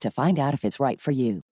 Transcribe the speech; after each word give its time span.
to 0.00 0.10
find 0.10 0.38
out 0.38 0.54
if 0.54 0.64
it's 0.64 0.80
right 0.80 1.00
for 1.00 1.10
you. 1.10 1.42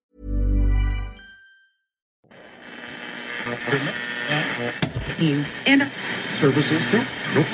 And 5.67 5.91
Services? 6.41 6.83
Nope. 6.93 7.47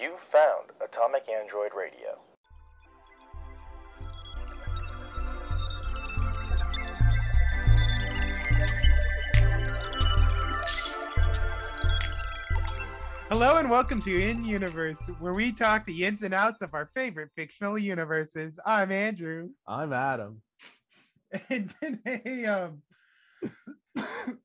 You 0.00 0.16
found 0.30 0.70
Atomic 0.82 1.28
Android 1.28 1.72
Radio. 1.76 1.95
Hello 13.28 13.56
and 13.56 13.68
welcome 13.68 14.00
to 14.02 14.22
In 14.22 14.44
Universe, 14.44 15.00
where 15.18 15.34
we 15.34 15.50
talk 15.50 15.84
the 15.84 16.04
ins 16.04 16.22
and 16.22 16.32
outs 16.32 16.62
of 16.62 16.74
our 16.74 16.88
favorite 16.94 17.30
fictional 17.34 17.76
universes. 17.76 18.56
I'm 18.64 18.92
Andrew, 18.92 19.48
I'm 19.66 19.92
Adam. 19.92 20.42
and 21.50 21.74
today, 21.82 22.44
um, 22.46 22.82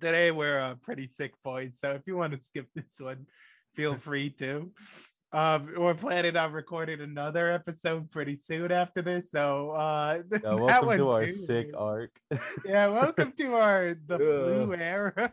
today 0.00 0.30
we're 0.30 0.58
uh, 0.58 0.76
pretty 0.80 1.06
sick 1.06 1.34
boys. 1.44 1.76
So 1.78 1.90
if 1.90 2.06
you 2.06 2.16
want 2.16 2.32
to 2.32 2.40
skip 2.40 2.66
this 2.74 2.98
one, 2.98 3.26
feel 3.76 3.98
free 3.98 4.30
to. 4.38 4.72
Um, 5.34 5.72
we're 5.76 5.94
planning 5.94 6.36
on 6.36 6.52
recording 6.52 7.00
another 7.00 7.50
episode 7.50 8.08
pretty 8.12 8.36
soon 8.36 8.70
after 8.70 9.02
this. 9.02 9.32
So 9.32 9.70
uh, 9.70 10.22
Yeah, 10.30 10.38
that 10.42 10.60
welcome 10.60 10.96
to 10.96 11.10
our 11.10 11.26
too. 11.26 11.32
sick 11.32 11.70
arc. 11.76 12.16
Yeah, 12.64 12.86
welcome 12.86 13.32
to 13.38 13.54
our 13.56 13.96
the 14.06 14.16
flu 14.16 14.74
era. 14.78 15.32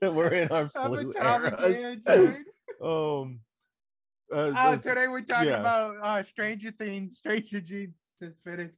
We're 0.00 0.28
in 0.32 0.48
our 0.48 0.70
flu 0.70 1.12
era. 1.20 2.42
Um, 2.80 3.40
uh, 4.34 4.52
Oh, 4.56 4.76
today 4.76 5.08
we're 5.08 5.20
talking 5.20 5.50
yeah. 5.50 5.60
about 5.60 5.96
uh 6.02 6.22
Stranger 6.22 6.70
Things, 6.70 7.18
Stranger 7.18 7.60
Things 7.60 7.92
to 8.22 8.32
finish. 8.44 8.72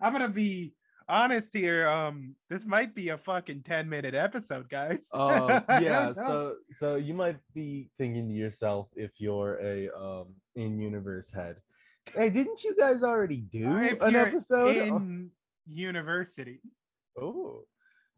I'm 0.00 0.12
gonna 0.12 0.28
be 0.28 0.74
honest 1.08 1.54
here. 1.54 1.86
Um, 1.88 2.34
this 2.50 2.64
might 2.64 2.94
be 2.94 3.08
a 3.10 3.18
fucking 3.18 3.62
10 3.62 3.88
minute 3.88 4.14
episode, 4.14 4.68
guys. 4.68 5.06
uh, 5.12 5.60
yeah. 5.80 6.12
So, 6.12 6.56
so 6.78 6.96
you 6.96 7.14
might 7.14 7.38
be 7.54 7.90
thinking 7.98 8.28
to 8.28 8.34
yourself, 8.34 8.88
if 8.96 9.12
you're 9.18 9.58
a 9.62 9.88
um 9.96 10.26
in-universe 10.54 11.30
head, 11.32 11.56
hey, 12.14 12.30
didn't 12.30 12.62
you 12.64 12.76
guys 12.76 13.02
already 13.02 13.38
do 13.38 13.66
Uh, 13.68 13.94
an 14.06 14.16
episode? 14.16 14.76
in 14.76 15.30
university, 15.66 16.60
Oh, 17.18 17.64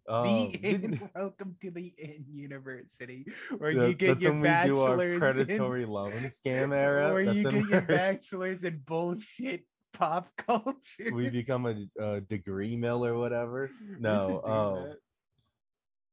the 0.07 0.13
um, 0.13 0.53
in, 0.63 1.11
welcome 1.15 1.57
to 1.63 1.71
the 1.71 1.93
in 1.99 2.25
university, 2.31 3.27
where 3.59 3.75
that- 3.75 3.89
you 3.89 3.95
get 3.95 4.21
your 4.21 4.33
when 4.33 4.41
we 4.43 4.49
do 4.49 4.81
our 4.81 4.97
bachelor's 4.97 5.13
in, 5.15 5.19
predatory 5.21 5.87
loan 5.87 6.13
scam 6.25 6.75
era. 6.75 7.13
where 7.13 7.23
you 7.23 7.43
That's 7.43 7.55
when 7.55 7.63
get 7.63 7.71
your 7.71 7.81
bachelor's 7.99 8.65
in 8.65 8.79
bullshit 8.85 9.65
pop 9.95 10.29
culture. 10.37 11.11
we 11.13 11.31
become 11.31 11.67
a, 11.67 12.03
a 12.03 12.21
degree 12.21 12.77
mill 12.77 13.05
or 13.05 13.15
whatever. 13.17 13.71
No, 13.99 14.43
um, 14.45 14.97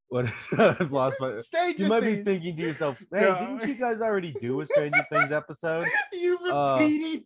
what 0.10 0.26
I've 0.58 0.92
lost 0.92 1.18
my. 1.20 1.42
Stranger 1.42 1.84
You 1.84 1.90
might 1.90 2.02
be 2.02 2.24
thinking 2.24 2.56
to 2.58 2.62
yourself, 2.62 2.98
"Hey, 3.14 3.22
No. 3.22 3.58
didn't 3.58 3.68
you 3.70 3.76
guys 3.76 4.02
already 4.02 4.32
do 4.34 4.60
a 4.62 4.66
Stranger 4.66 5.06
Things 5.12 5.32
episode?" 5.32 5.88
you 6.14 6.38
Uh, 6.52 6.78
repeated 6.78 7.24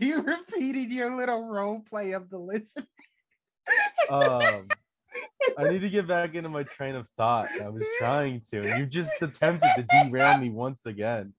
you 0.00 0.20
repeated 0.22 0.90
your 0.92 1.16
little 1.16 1.44
role 1.46 1.80
play 1.80 2.12
of 2.12 2.30
the 2.30 2.38
listen. 2.38 2.86
Um, 4.08 4.68
I 5.58 5.64
need 5.70 5.80
to 5.80 5.90
get 5.90 6.06
back 6.08 6.34
into 6.34 6.48
my 6.48 6.62
train 6.62 6.94
of 6.94 7.06
thought. 7.16 7.48
I 7.60 7.68
was 7.68 7.84
trying 7.98 8.40
to. 8.50 8.78
You 8.78 8.86
just 8.86 9.10
attempted 9.20 9.70
to 9.76 9.82
derail 10.04 10.38
me 10.38 10.50
once 10.50 10.86
again. 10.86 11.34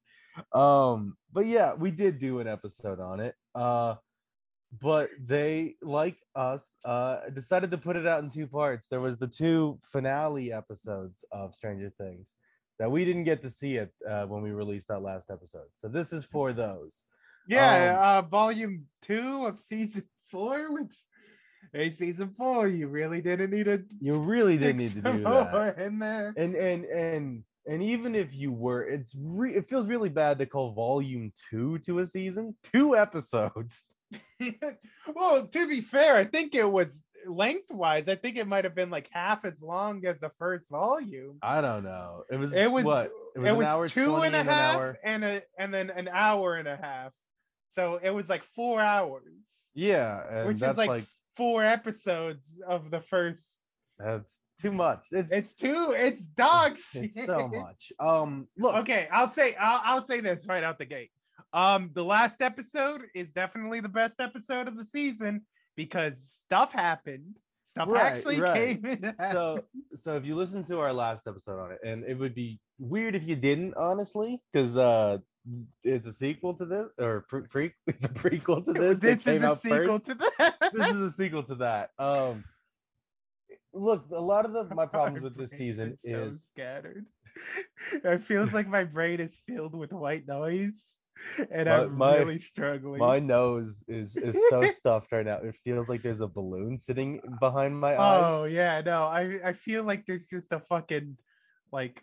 Um, 0.53 1.17
but 1.33 1.45
yeah, 1.45 1.73
we 1.73 1.91
did 1.91 2.19
do 2.19 2.39
an 2.39 2.47
episode 2.47 2.99
on 2.99 3.19
it. 3.21 3.35
Uh, 3.55 3.95
but 4.79 5.09
they, 5.25 5.75
like 5.81 6.17
us, 6.35 6.71
uh, 6.85 7.17
decided 7.33 7.71
to 7.71 7.77
put 7.77 7.95
it 7.97 8.07
out 8.07 8.23
in 8.23 8.29
two 8.29 8.47
parts. 8.47 8.87
There 8.87 9.01
was 9.01 9.17
the 9.17 9.27
two 9.27 9.79
finale 9.91 10.53
episodes 10.53 11.25
of 11.31 11.53
Stranger 11.53 11.91
Things 11.97 12.35
that 12.79 12.89
we 12.89 13.03
didn't 13.05 13.25
get 13.25 13.41
to 13.43 13.49
see 13.49 13.75
it 13.75 13.91
uh, 14.09 14.25
when 14.25 14.41
we 14.41 14.51
released 14.51 14.87
that 14.87 15.01
last 15.01 15.29
episode. 15.29 15.67
So 15.75 15.87
this 15.87 16.13
is 16.13 16.25
for 16.25 16.53
those. 16.53 17.03
Yeah, 17.47 17.97
Um, 17.97 18.03
uh 18.03 18.21
volume 18.29 18.85
two 19.01 19.45
of 19.45 19.59
season 19.59 20.03
four, 20.29 20.71
which 20.71 20.93
hey, 21.73 21.91
season 21.91 22.33
four, 22.37 22.67
you 22.67 22.87
really 22.87 23.21
didn't 23.21 23.51
need 23.51 23.65
to 23.65 23.83
You 23.99 24.19
really 24.19 24.57
didn't 24.57 24.77
need 24.77 24.93
to 24.93 25.01
do 25.01 25.23
that. 25.23 25.77
in 25.79 25.99
there. 25.99 26.33
and 26.37 26.55
and 26.55 26.85
and 26.85 27.43
and 27.67 27.83
even 27.83 28.15
if 28.15 28.33
you 28.33 28.51
were 28.51 28.83
it's 28.87 29.13
re- 29.17 29.53
it 29.55 29.67
feels 29.69 29.85
really 29.87 30.09
bad 30.09 30.39
to 30.39 30.45
call 30.45 30.71
volume 30.73 31.31
two 31.49 31.77
to 31.79 31.99
a 31.99 32.05
season 32.05 32.55
two 32.63 32.95
episodes 32.95 33.89
well, 35.15 35.47
to 35.47 35.67
be 35.67 35.81
fair, 35.81 36.15
I 36.15 36.23
think 36.25 36.55
it 36.55 36.69
was 36.69 37.03
lengthwise, 37.27 38.07
I 38.09 38.15
think 38.15 38.37
it 38.37 38.47
might 38.47 38.63
have 38.63 38.73
been 38.75 38.89
like 38.89 39.07
half 39.11 39.45
as 39.45 39.61
long 39.61 40.05
as 40.05 40.19
the 40.19 40.31
first 40.39 40.67
volume. 40.69 41.37
i 41.43 41.61
don't 41.61 41.83
know 41.83 42.23
it 42.31 42.35
was 42.37 42.51
It 42.53 42.65
was 42.71 42.83
what 42.83 43.11
it 43.35 43.41
an 43.41 43.57
was, 43.57 43.65
hour 43.67 43.87
two 43.87 44.07
20 44.07 44.27
and 44.27 44.35
a 44.35 44.39
an 44.39 44.45
half 44.47 44.75
hour. 44.75 44.97
and 45.03 45.23
a 45.23 45.41
and 45.57 45.73
then 45.73 45.89
an 45.91 46.09
hour 46.11 46.55
and 46.55 46.67
a 46.67 46.75
half. 46.75 47.11
So 47.75 47.99
it 48.01 48.09
was 48.09 48.27
like 48.27 48.43
four 48.55 48.81
hours, 48.81 49.23
yeah 49.75 50.21
and 50.39 50.47
which 50.47 50.57
that's 50.59 50.73
is 50.73 50.77
like, 50.79 50.89
like, 50.89 51.05
four 51.37 51.63
episodes 51.63 52.43
of 52.67 52.89
the 52.91 52.99
first. 52.99 53.43
that's 53.99 54.41
too 54.61 54.71
much 54.71 55.05
it's 55.11 55.31
It's 55.31 55.53
two. 55.53 55.93
It's 55.95 56.19
dog 56.21 56.71
it's, 56.73 56.83
shit. 56.91 57.03
it's 57.05 57.25
so 57.25 57.47
much 57.47 57.91
um 57.99 58.47
look 58.57 58.75
Okay, 58.77 59.07
I'll 59.11 59.29
say 59.29 59.55
I'll, 59.55 59.81
I'll 59.85 60.05
say 60.05 60.21
this 60.21 60.45
right 60.47 60.63
out 60.63 60.77
the 60.79 60.85
gate. 60.85 61.11
Um, 61.53 61.91
the 61.93 62.03
last 62.03 62.41
episode 62.41 63.01
is 63.13 63.29
definitely 63.31 63.79
the 63.81 63.89
best 63.89 64.19
episode 64.19 64.67
of 64.67 64.77
the 64.77 64.85
season 64.85 65.41
because 65.75 66.17
stuff 66.45 66.71
happened. 66.73 67.37
Stuff 67.65 67.87
Right, 67.89 68.03
actually 68.03 68.41
right. 68.41 68.53
came 68.53 68.85
in. 68.85 69.15
so 69.31 69.63
so 70.03 70.17
if 70.17 70.25
you 70.25 70.35
listen 70.35 70.65
to 70.65 70.79
our 70.79 70.91
last 70.91 71.25
episode 71.25 71.57
on 71.57 71.71
it 71.71 71.79
and 71.85 72.03
it 72.03 72.15
would 72.19 72.35
be 72.35 72.59
weird 72.79 73.15
if 73.15 73.25
you 73.25 73.37
didn't 73.37 73.75
honestly 73.75 74.41
because 74.51 74.77
uh 74.77 75.19
it's 75.83 76.05
a 76.05 76.11
sequel 76.11 76.53
to 76.55 76.65
this 76.65 76.87
or 76.99 77.25
pre, 77.29 77.43
pre 77.43 77.71
it's 77.87 78.03
a 78.03 78.09
prequel 78.09 78.65
to 78.65 78.73
this 78.73 78.99
this 78.99 79.25
is 79.25 79.41
a 79.41 79.55
sequel 79.55 79.99
first. 79.99 80.05
to 80.05 80.15
that. 80.15 80.71
this 80.73 80.89
is 80.89 81.01
a 81.01 81.11
sequel 81.11 81.43
to 81.43 81.55
that. 81.55 81.91
Um, 81.97 82.43
look, 83.73 84.05
a 84.13 84.19
lot 84.21 84.43
of 84.45 84.51
the 84.51 84.75
my 84.75 84.85
problems 84.97 85.23
with 85.23 85.37
this 85.37 85.51
season 85.51 85.97
so 86.05 86.09
is 86.11 86.45
scattered. 86.49 87.05
It 88.03 88.23
feels 88.25 88.51
like 88.51 88.67
my 88.67 88.83
brain 88.83 89.21
is 89.21 89.39
filled 89.47 89.73
with 89.73 89.93
white 89.93 90.27
noise. 90.27 90.95
And 91.51 91.67
My- 91.67 91.75
I'm 91.83 91.97
my- 91.97 92.17
really 92.17 92.39
struggling. 92.39 92.99
My 92.99 93.19
nose 93.19 93.83
is 93.87 94.15
is 94.15 94.37
so 94.49 94.61
stuffed 94.71 95.11
right 95.11 95.25
now. 95.25 95.37
It 95.37 95.55
feels 95.63 95.89
like 95.89 96.01
there's 96.01 96.21
a 96.21 96.27
balloon 96.27 96.77
sitting 96.77 97.21
behind 97.39 97.79
my 97.79 97.97
eyes. 97.97 98.23
Oh 98.25 98.43
yeah, 98.45 98.81
no, 98.85 99.03
I 99.03 99.39
I 99.43 99.53
feel 99.53 99.83
like 99.83 100.05
there's 100.05 100.25
just 100.25 100.51
a 100.51 100.59
fucking 100.59 101.17
like 101.71 102.01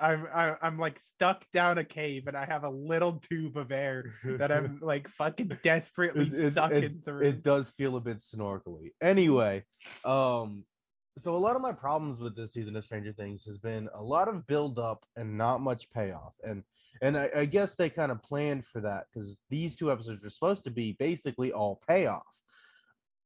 I'm 0.00 0.26
I, 0.34 0.56
I'm 0.62 0.78
like 0.78 0.98
stuck 0.98 1.44
down 1.52 1.78
a 1.78 1.84
cave 1.84 2.26
and 2.26 2.36
I 2.36 2.44
have 2.44 2.64
a 2.64 2.70
little 2.70 3.20
tube 3.30 3.56
of 3.56 3.70
air 3.70 4.14
that 4.24 4.50
I'm 4.50 4.80
like 4.82 5.08
fucking 5.08 5.58
desperately 5.62 6.26
It- 6.26 6.54
sucking 6.54 6.82
it- 6.82 7.04
through. 7.04 7.24
It 7.26 7.42
does 7.44 7.70
feel 7.70 7.96
a 7.96 8.00
bit 8.00 8.20
snorkely. 8.22 8.94
Anyway, 9.00 9.64
um, 10.04 10.64
so 11.18 11.34
a 11.34 11.38
lot 11.38 11.56
of 11.56 11.62
my 11.62 11.72
problems 11.72 12.20
with 12.20 12.36
this 12.36 12.52
season 12.52 12.76
of 12.76 12.84
Stranger 12.84 13.12
Things 13.12 13.44
has 13.44 13.58
been 13.58 13.88
a 13.94 14.02
lot 14.02 14.28
of 14.28 14.46
build 14.46 14.78
up 14.78 15.04
and 15.16 15.38
not 15.38 15.60
much 15.62 15.88
payoff. 15.90 16.34
And 16.42 16.62
and 17.02 17.16
I, 17.16 17.30
I 17.36 17.44
guess 17.44 17.74
they 17.74 17.90
kind 17.90 18.12
of 18.12 18.22
planned 18.22 18.64
for 18.66 18.80
that 18.82 19.04
because 19.12 19.38
these 19.50 19.76
two 19.76 19.90
episodes 19.92 20.24
are 20.24 20.30
supposed 20.30 20.64
to 20.64 20.70
be 20.70 20.92
basically 20.98 21.52
all 21.52 21.80
payoff. 21.88 22.22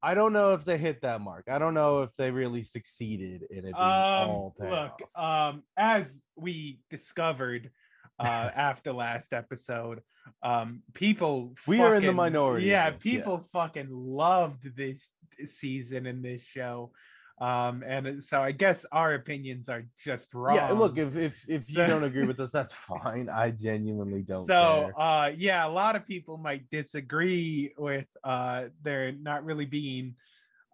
I 0.02 0.14
don't 0.14 0.32
know 0.32 0.54
if 0.54 0.64
they 0.64 0.78
hit 0.78 1.02
that 1.02 1.20
mark. 1.20 1.44
I 1.50 1.58
don't 1.58 1.74
know 1.74 2.02
if 2.02 2.10
they 2.16 2.30
really 2.30 2.62
succeeded 2.62 3.42
in 3.50 3.58
it 3.58 3.62
being 3.64 3.74
all 3.76 4.54
um 4.58 4.66
payoff. 4.66 4.92
look 4.98 5.22
um 5.22 5.62
as 5.76 6.20
we 6.36 6.80
discovered 6.90 7.70
uh 8.18 8.22
after 8.54 8.92
last 8.92 9.32
episode 9.32 10.00
um 10.42 10.82
people 10.94 11.54
We 11.66 11.80
are 11.80 11.94
in 11.94 12.06
the 12.06 12.12
minority 12.12 12.66
yeah 12.66 12.90
this, 12.90 13.04
yeah. 13.04 13.18
people 13.18 13.46
fucking 13.52 13.88
loved 13.90 14.74
this 14.76 15.06
season 15.46 16.06
and 16.06 16.24
this 16.24 16.42
show 16.42 16.92
um 17.40 17.82
and 17.86 18.22
so 18.22 18.42
i 18.42 18.52
guess 18.52 18.84
our 18.92 19.14
opinions 19.14 19.68
are 19.70 19.84
just 19.98 20.34
wrong 20.34 20.56
Yeah, 20.56 20.72
look, 20.72 20.98
if 20.98 21.16
if 21.16 21.34
if 21.48 21.64
So- 21.64 21.80
you 21.82 21.86
don't 21.92 22.04
agree 22.04 22.26
with 22.26 22.38
us, 22.40 22.50
that's 22.52 22.72
fine. 22.72 23.28
I 23.30 23.50
genuinely 23.50 24.22
don't 24.22 24.44
so 24.44 24.92
care. 24.94 25.00
uh 25.00 25.28
yeah 25.36 25.66
a 25.66 25.72
lot 25.72 25.96
of 25.96 26.06
people 26.06 26.36
might 26.36 26.68
disagree 26.70 27.72
with 27.78 28.06
uh 28.24 28.64
there 28.82 29.12
not 29.12 29.44
really 29.44 29.64
being 29.66 30.16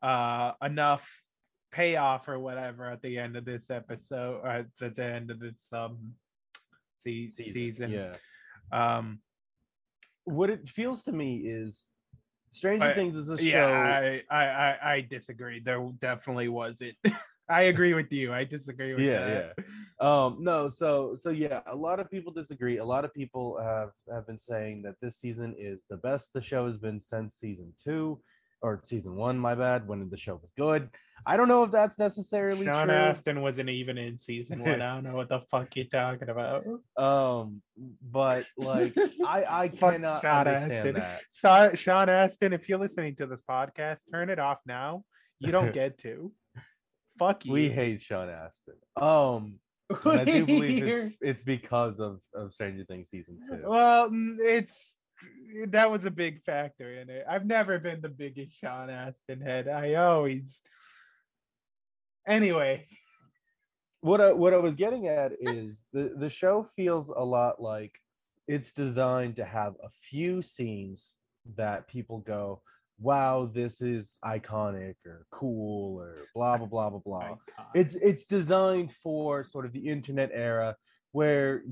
uh 0.03 0.53
enough 0.63 1.23
payoff 1.71 2.29
or 2.29 2.39
whatever 2.39 2.91
at 2.91 3.03
the 3.03 3.19
end 3.19 3.37
of 3.37 3.45
this 3.45 3.71
episode 3.71 4.41
or 4.43 4.49
at 4.49 4.67
the 4.97 5.05
end 5.05 5.31
of 5.31 5.39
this 5.39 5.69
um 5.73 6.15
se- 6.99 7.31
season, 7.31 7.91
Yeah. 7.93 8.13
um 8.73 9.21
What 10.25 10.51
it 10.51 10.69
feels 10.69 11.05
to 11.05 11.13
me 11.13 11.37
is 11.47 11.85
Stranger 12.57 12.87
I- 12.87 12.95
Things 12.95 13.17
is 13.17 13.29
a 13.29 13.43
yeah 13.43 13.53
show. 13.53 13.73
I, 13.73 14.23
I 14.31 14.45
i 14.47 14.93
i 14.95 15.01
disagree 15.03 15.61
there 15.61 15.81
definitely 16.01 16.49
wasn't 16.49 16.95
i 17.49 17.63
agree 17.63 17.95
with 17.95 18.13
you 18.13 18.33
i 18.33 18.45
disagree 18.45 18.95
with 18.95 19.05
yeah, 19.05 19.19
that. 19.27 19.55
yeah. 19.59 19.65
Um, 19.99 20.39
no, 20.41 20.69
so 20.69 21.17
so 21.19 21.31
yeah, 21.31 21.61
a 21.67 21.75
lot 21.75 22.01
of 22.01 22.11
people 22.11 22.31
disagree. 22.31 22.77
A 22.79 22.85
lot 22.85 23.07
of 23.07 23.15
people 23.15 23.59
have 23.63 23.93
have 24.13 24.27
been 24.27 24.39
saying 24.39 24.83
that 24.83 24.97
this 25.01 25.19
season 25.19 25.55
is 25.59 25.85
the 25.89 25.97
best 25.97 26.35
the 26.35 26.41
show 26.41 26.67
has 26.67 26.77
been 26.77 27.01
since 27.01 27.35
season 27.35 27.73
two 27.83 28.21
or 28.67 28.81
season 28.83 29.15
one, 29.15 29.39
my 29.39 29.55
bad, 29.55 29.87
when 29.87 30.09
the 30.11 30.17
show 30.17 30.35
was 30.35 30.51
good. 30.57 30.91
I 31.25 31.37
don't 31.37 31.47
know 31.49 31.63
if 31.63 31.71
that's 31.71 31.99
necessarily 31.99 32.65
Sean 32.65 32.89
true. 32.89 32.97
Astin 32.97 33.41
wasn't 33.41 33.71
even 33.71 33.97
in 33.97 34.19
season 34.19 34.61
one. 34.61 34.83
I 34.83 34.95
don't 34.95 35.05
know 35.05 35.15
what 35.15 35.29
the 35.29 35.41
fuck 35.51 35.75
you're 35.77 35.87
talking 35.87 36.29
about. 36.29 36.65
Um, 36.97 37.63
but 38.03 38.47
like 38.57 38.97
I 39.25 39.45
I 39.49 39.69
cannot 39.81 40.23
Sean 40.23 40.47
understand 40.49 40.73
Astin. 40.73 40.95
that. 40.95 41.21
So, 41.33 41.71
Sean 41.75 42.09
Astin, 42.09 42.53
if 42.53 42.69
you're 42.69 42.79
listening 42.79 43.15
to 43.17 43.27
this 43.27 43.41
podcast, 43.49 44.01
turn 44.11 44.31
it 44.31 44.39
off 44.39 44.59
now. 44.67 45.05
You 45.39 45.53
don't 45.53 45.73
get 45.73 45.99
to. 45.99 46.33
Fuck 47.19 47.45
you. 47.45 47.53
We 47.53 47.69
hate 47.69 48.03
Sean 48.03 48.29
Astin. 48.29 48.75
Um, 48.97 49.59
I 50.05 50.25
do 50.25 50.47
believe 50.47 50.85
it's, 50.85 51.17
it's 51.21 51.45
because 51.45 52.01
of 52.01 52.21
of 52.35 52.53
Stranger 52.53 52.85
Things 52.85 53.11
season 53.11 53.39
two. 53.49 53.63
Well, 53.65 54.11
mm, 54.11 54.37
it's 54.41 54.97
that 55.69 55.91
was 55.91 56.05
a 56.05 56.11
big 56.11 56.43
factor 56.43 56.93
in 56.93 57.11
it. 57.11 57.25
I've 57.29 57.47
never 57.47 57.79
been 57.79 58.01
the 58.01 58.09
biggest 58.09 58.59
Sean 58.59 58.91
Astin 58.91 59.41
head. 59.41 59.69
I 59.69 59.95
always. 59.95 60.63
Anyway, 62.27 62.87
what 64.01 64.21
I 64.21 64.33
what 64.33 64.55
I 64.55 64.59
was 64.59 64.75
getting 64.75 65.09
at 65.09 65.33
is 65.41 65.83
the 65.93 66.13
the 66.17 66.29
show 66.29 66.69
feels 66.77 67.09
a 67.09 67.25
lot 67.25 67.61
like 67.61 67.93
it's 68.49 68.73
designed 68.73 69.37
to 69.37 69.45
have 69.45 69.75
a 69.83 69.89
few 70.09 70.43
scenes 70.43 71.17
that 71.57 71.89
people 71.89 72.19
go, 72.19 72.63
"Wow, 72.99 73.51
this 73.53 73.81
is 73.81 74.19
iconic 74.25 74.97
or 75.07 75.27
cool 75.31 76.01
or 76.01 76.17
blah 76.35 76.57
blah 76.57 76.67
blah 76.67 76.91
blah 76.91 77.01
blah." 77.01 77.37
It's 77.75 77.95
it's 77.97 78.27
designed 78.27 78.93
for 79.03 79.45
sort 79.45 79.67
of 79.67 79.73
the 79.73 79.89
internet 79.89 80.31
era 80.33 80.77
where 81.13 81.63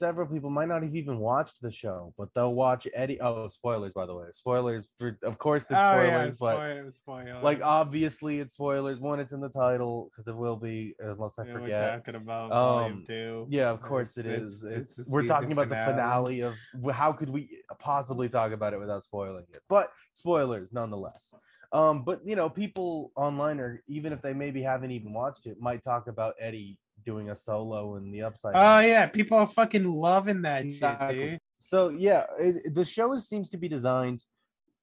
several 0.00 0.26
people 0.26 0.48
might 0.48 0.66
not 0.66 0.82
have 0.82 0.96
even 0.96 1.18
watched 1.18 1.60
the 1.60 1.70
show, 1.70 2.12
but 2.16 2.28
they'll 2.34 2.54
watch 2.54 2.88
Eddie. 2.94 3.20
Oh, 3.20 3.48
spoilers 3.48 3.92
by 3.92 4.06
the 4.06 4.14
way. 4.14 4.24
Spoilers 4.32 4.88
for 4.98 5.16
of 5.22 5.38
course 5.38 5.64
it's 5.64 5.72
Oh, 5.74 5.80
spoilers, 5.90 6.30
yeah, 6.30 6.36
but 6.40 6.54
spoil- 6.56 6.92
spoil. 7.02 7.40
like 7.42 7.60
obviously 7.62 8.40
it's 8.40 8.54
spoilers. 8.54 8.98
One, 8.98 9.20
it's 9.20 9.32
in 9.32 9.40
the 9.40 9.50
title 9.50 10.10
because 10.10 10.26
it 10.26 10.34
will 10.36 10.56
be 10.56 10.94
unless 10.98 11.38
I 11.38 11.44
Yeah, 11.44 11.52
forget. 11.52 11.68
We're 11.68 11.96
talking 11.98 12.14
about 12.16 12.44
Um, 12.44 12.50
volume 12.50 13.04
two. 13.06 13.46
Yeah, 13.50 13.68
of 13.70 13.82
course 13.82 14.16
It's- 14.16 14.34
it's- 14.34 14.62
It's, 14.80 14.98
it's 14.98 15.10
we're 15.10 15.26
talking 15.26 15.52
about 15.52 15.68
the 15.68 15.74
finale 15.76 16.40
of 16.40 16.54
how 16.92 17.12
could 17.12 17.28
we 17.28 17.62
possibly 17.78 18.28
talk 18.30 18.52
about 18.52 18.72
it 18.72 18.80
without 18.80 19.04
spoiling 19.04 19.44
it? 19.52 19.62
But 19.68 19.92
spoilers 20.14 20.72
nonetheless. 20.72 21.34
Um, 21.72 22.02
but 22.04 22.26
you 22.26 22.34
know, 22.34 22.48
people 22.48 23.12
online 23.14 23.60
or 23.60 23.82
even 23.86 24.12
if 24.14 24.20
they 24.22 24.32
maybe 24.32 24.62
haven't 24.62 24.90
even 24.92 25.12
watched 25.12 25.46
it, 25.46 25.60
might 25.60 25.84
talk 25.84 26.08
about 26.08 26.34
Eddie 26.40 26.78
doing 27.04 27.30
a 27.30 27.36
solo 27.36 27.96
in 27.96 28.10
the 28.10 28.22
upside. 28.22 28.54
Oh 28.54 28.58
Down. 28.58 28.84
yeah, 28.88 29.06
people 29.06 29.38
are 29.38 29.46
fucking 29.46 29.84
loving 29.84 30.42
that 30.42 30.64
Exactly. 30.64 31.14
shit, 31.16 31.30
dude. 31.30 31.38
So 31.60 31.88
yeah, 31.90 32.24
it, 32.38 32.74
the 32.74 32.84
show 32.84 33.12
is, 33.12 33.28
seems 33.28 33.50
to 33.50 33.56
be 33.58 33.68
designed 33.68 34.22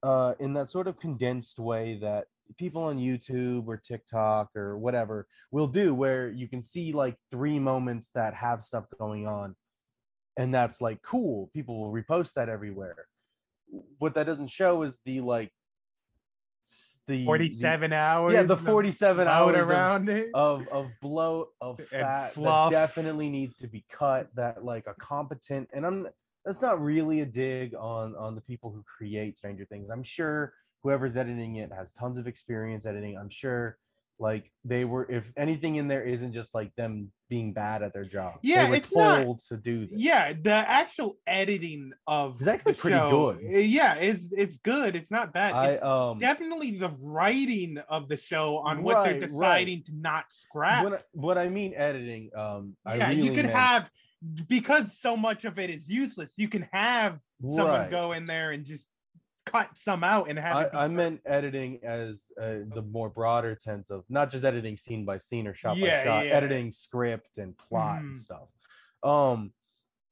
uh, 0.04 0.34
in 0.40 0.54
that 0.54 0.72
sort 0.72 0.88
of 0.88 1.00
condensed 1.00 1.60
way 1.60 1.98
that 2.02 2.26
people 2.58 2.84
on 2.84 2.98
YouTube 2.98 3.68
or 3.68 3.78
TikTok 3.78 4.56
or 4.56 4.78
whatever 4.78 5.28
will 5.52 5.68
do, 5.68 5.94
where 5.94 6.30
you 6.30 6.48
can 6.48 6.62
see 6.64 6.94
like 6.94 7.16
three 7.32 7.60
moments 7.60 8.10
that 8.16 8.34
have 8.36 8.64
stuff 8.64 8.86
going 9.00 9.28
on, 9.28 9.56
and 10.38 10.54
that's 10.54 10.80
like 10.82 11.02
cool. 11.02 11.50
People 11.54 11.80
will 11.82 11.92
repost 11.92 12.34
that 12.34 12.48
everywhere. 12.50 13.08
What 13.98 14.14
that 14.14 14.26
doesn't 14.28 14.50
show 14.50 14.84
is 14.84 14.98
the 15.04 15.20
like 15.22 15.52
the 17.08 17.18
the- 17.20 17.26
47 17.26 17.94
hours. 17.94 18.34
yeah, 18.34 18.44
the 18.44 18.58
47 18.58 19.26
load 19.26 19.32
hours 19.32 19.56
of- 19.64 19.70
around 19.70 20.10
it. 20.10 20.30
of 20.34 20.68
of 20.70 20.90
bloat 21.02 21.50
of 21.62 21.80
fat 21.90 22.34
fluff. 22.34 22.72
that 22.72 22.80
definitely 22.88 23.30
needs 23.30 23.56
to 23.58 23.68
be 23.68 23.86
cut 23.90 24.30
that 24.36 24.64
like 24.64 24.86
a 24.88 24.94
competent 24.96 25.70
and 25.74 25.86
i'm 25.86 26.08
that's 26.46 26.62
not 26.62 26.82
really 26.82 27.22
a 27.22 27.26
dig 27.26 27.74
on 27.76 28.16
on 28.16 28.36
the 28.36 28.42
people 28.42 28.72
who 28.72 28.84
create 28.84 29.38
stranger 29.38 29.66
things 29.66 29.90
i'm 29.90 30.04
sure 30.04 30.54
whoever's 30.84 31.18
editing 31.18 31.56
it 31.58 31.72
has 31.72 31.92
tons 31.92 32.18
of 32.18 32.28
experience 32.28 32.86
editing 32.86 33.18
i'm 33.18 33.30
sure 33.30 33.78
like 34.20 34.50
they 34.66 34.84
were 34.84 35.06
if 35.10 35.32
anything 35.38 35.76
in 35.76 35.88
there 35.88 36.04
isn't 36.04 36.34
just 36.34 36.54
like 36.56 36.74
them 36.76 37.12
being 37.30 37.54
bad 37.54 37.84
at 37.84 37.94
their 37.94 38.06
job 38.06 38.36
Yeah, 38.42 38.72
it's 38.74 38.94
not- 38.94 39.40
to 39.50 39.58
do 39.58 39.86
this 39.86 40.00
yeah, 40.00 40.34
the 40.34 40.52
actual 40.52 41.18
editing 41.28 41.92
of 42.08 42.38
It's 42.40 42.48
actually 42.48 42.74
pretty 42.74 42.98
show- 42.98 43.34
good. 43.38 43.64
Yeah, 43.66 43.96
it's 43.96 44.32
it's 44.32 44.58
good. 44.58 44.96
It's 44.96 45.12
not 45.12 45.34
bad. 45.34 45.54
i 45.54 45.68
it's 45.72 45.84
um 45.84 46.18
definitely 46.20 46.78
the 46.78 46.90
writing 47.00 47.78
of 47.90 48.08
the 48.08 48.18
show 48.18 48.58
on 48.58 48.82
what 48.84 49.04
they're 49.04 49.14
Right, 49.14 49.22
right. 49.22 49.30
deciding 49.30 49.84
to 49.84 49.92
not 49.96 50.32
scrap. 50.32 50.84
what, 50.84 50.94
I- 50.94 51.04
what 51.14 51.38
i 51.38 51.48
mean 51.50 51.74
editing 51.76 52.32
um 52.36 52.76
I 52.86 52.96
yeah, 52.96 53.12
you 53.12 53.24
really 53.24 53.36
could 53.36 53.46
meant- 53.46 53.58
have 53.58 53.92
because 54.48 54.98
so 54.98 55.16
much 55.16 55.46
of 55.46 55.60
it 55.60 55.70
is 55.70 55.88
useless. 55.88 56.34
You 56.38 56.48
can 56.48 56.68
have 56.72 57.20
someone 57.40 57.82
Right. 57.82 57.92
go 57.92 58.14
in 58.14 58.26
there 58.26 58.50
and 58.52 58.66
just 58.66 58.88
cut 59.52 59.70
some 59.78 60.04
out 60.04 60.30
and 60.30 60.38
have. 60.40 60.56
I, 60.56 60.64
it 60.64 60.70
I 60.74 60.88
meant 60.88 61.22
editing 61.26 61.80
as 61.84 62.32
uh, 62.42 62.66
the 62.74 62.82
more 62.82 63.10
broader 63.10 63.58
sense 63.60 63.90
of 63.90 64.04
not 64.10 64.32
just 64.32 64.44
editing 64.44 64.78
scene 64.78 65.06
by 65.06 65.18
scene 65.18 65.48
or 65.48 65.54
shot 65.54 65.78
Yeah, 65.78 65.98
by 66.00 66.04
shot, 66.04 66.26
yeah. 66.28 66.34
editing 66.34 66.72
script 66.72 67.38
and 67.38 67.58
plot 67.58 68.00
Mhm. 68.02 68.08
and 68.08 68.18
stuff. 68.18 68.48
Um, 69.04 69.54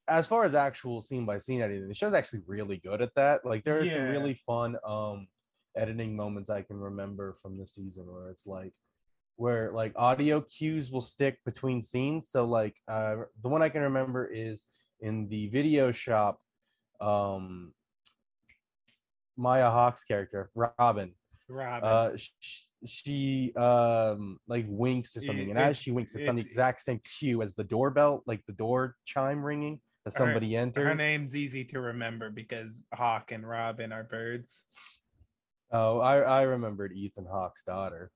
as 0.07 0.27
far 0.27 0.43
as 0.43 0.53
actual 0.53 1.01
scene 1.01 1.25
by 1.25 1.37
scene 1.39 1.61
editing, 1.61 1.87
the 1.87 1.93
show's 1.95 2.13
actually 2.13 2.41
really 2.45 2.77
good 2.77 3.01
at 3.01 3.13
that. 3.15 3.45
Like 3.45 3.63
there 3.63 3.79
are 3.79 3.85
some 3.85 4.07
really 4.09 4.35
fun 4.45 4.77
um 4.85 5.27
editing 5.75 6.15
moments 6.15 6.49
I 6.49 6.61
can 6.61 6.77
remember 6.79 7.35
from 7.41 7.57
the 7.57 7.67
season 7.67 8.05
where 8.05 8.29
it's 8.29 8.45
like 8.45 8.73
where 9.35 9.71
like 9.73 9.91
audio 9.97 10.39
cues 10.41 10.91
will 10.91 11.01
stick 11.01 11.39
between 11.43 11.81
scenes. 11.81 12.29
So 12.29 12.45
like 12.45 12.75
uh 12.87 13.15
the 13.41 13.49
one 13.49 13.61
I 13.61 13.69
can 13.69 13.81
remember 13.81 14.25
is 14.27 14.65
in 15.01 15.27
the 15.27 15.47
video 15.49 15.91
shop 15.91 16.39
um 17.01 17.73
Maya 19.37 19.69
Hawke's 19.69 20.03
character, 20.03 20.49
Robin. 20.55 21.13
Robin. 21.47 21.89
Uh, 21.89 22.17
sh- 22.17 22.63
she 22.85 23.51
um 23.55 24.37
like 24.47 24.65
winks 24.67 25.15
or 25.17 25.21
something, 25.21 25.49
and 25.49 25.59
as 25.59 25.77
she 25.77 25.91
winks, 25.91 26.13
it's 26.15 26.27
on 26.29 26.35
the 26.35 26.41
exact 26.41 26.81
same 26.81 26.99
cue 27.19 27.41
as 27.41 27.55
the 27.55 27.63
doorbell, 27.63 28.23
like 28.27 28.45
the 28.45 28.53
door 28.53 28.95
chime 29.05 29.43
ringing 29.43 29.79
as 30.05 30.13
Her- 30.13 30.19
somebody 30.19 30.55
enters. 30.55 30.83
Her 30.83 30.95
name's 30.95 31.35
easy 31.35 31.65
to 31.65 31.79
remember 31.79 32.29
because 32.29 32.83
Hawk 32.93 33.31
and 33.31 33.47
Robin 33.47 33.91
are 33.91 34.03
birds. 34.03 34.63
Oh, 35.71 35.99
I 35.99 36.19
I 36.19 36.41
remembered 36.43 36.93
Ethan 36.93 37.25
Hawke's 37.25 37.63
daughter. 37.63 38.11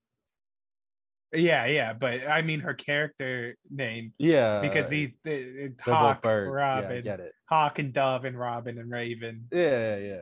Yeah, 1.31 1.65
yeah, 1.65 1.93
but 1.93 2.27
I 2.27 2.41
mean 2.41 2.59
her 2.61 2.73
character 2.73 3.55
name 3.69 4.13
Yeah, 4.17 4.61
because 4.61 4.89
he's 4.89 5.11
uh, 5.27 5.69
Hawk, 5.83 6.23
birds. 6.23 6.49
Yeah, 6.49 6.81
Robin, 6.81 7.03
get 7.03 7.19
it. 7.19 7.33
Hawk 7.47 7.79
and 7.79 7.93
Dove, 7.93 8.25
and 8.25 8.37
Robin 8.37 8.77
and 8.79 8.91
Raven. 8.91 9.45
Yeah, 9.51 9.97
yeah. 9.97 10.21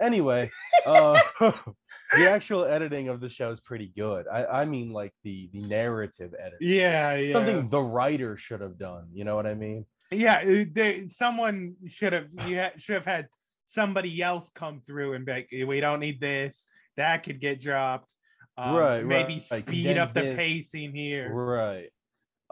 Anyway, 0.00 0.50
uh, 0.86 1.18
the 1.40 2.28
actual 2.28 2.64
editing 2.64 3.08
of 3.08 3.20
the 3.20 3.28
show 3.28 3.50
is 3.50 3.60
pretty 3.60 3.92
good. 3.96 4.26
I, 4.28 4.44
I 4.44 4.64
mean, 4.64 4.90
like 4.90 5.12
the 5.22 5.48
the 5.52 5.60
narrative 5.60 6.34
editing. 6.38 6.68
Yeah, 6.68 7.14
yeah. 7.16 7.32
Something 7.32 7.68
the 7.68 7.82
writer 7.82 8.36
should 8.36 8.60
have 8.60 8.78
done. 8.78 9.08
You 9.12 9.24
know 9.24 9.36
what 9.36 9.46
I 9.46 9.54
mean? 9.54 9.86
Yeah, 10.10 10.42
uh, 10.44 10.64
they, 10.70 11.06
someone 11.08 11.76
should 11.88 12.12
have 12.12 12.26
you 12.46 12.58
ha- 12.58 12.72
should 12.78 12.94
have 12.96 13.06
had 13.06 13.28
somebody 13.66 14.22
else 14.22 14.50
come 14.54 14.82
through 14.86 15.14
and 15.14 15.24
be 15.24 15.32
like, 15.32 15.48
"We 15.66 15.80
don't 15.80 16.00
need 16.00 16.20
this. 16.20 16.66
That 16.96 17.22
could 17.22 17.40
get 17.40 17.60
dropped." 17.60 18.12
Um, 18.56 18.74
Right, 18.76 19.04
Maybe 19.04 19.34
right, 19.34 19.46
like, 19.50 19.68
speed 19.68 19.98
up 19.98 20.12
the 20.12 20.20
this. 20.20 20.36
pacing 20.36 20.94
here. 20.94 21.32
Right. 21.32 21.90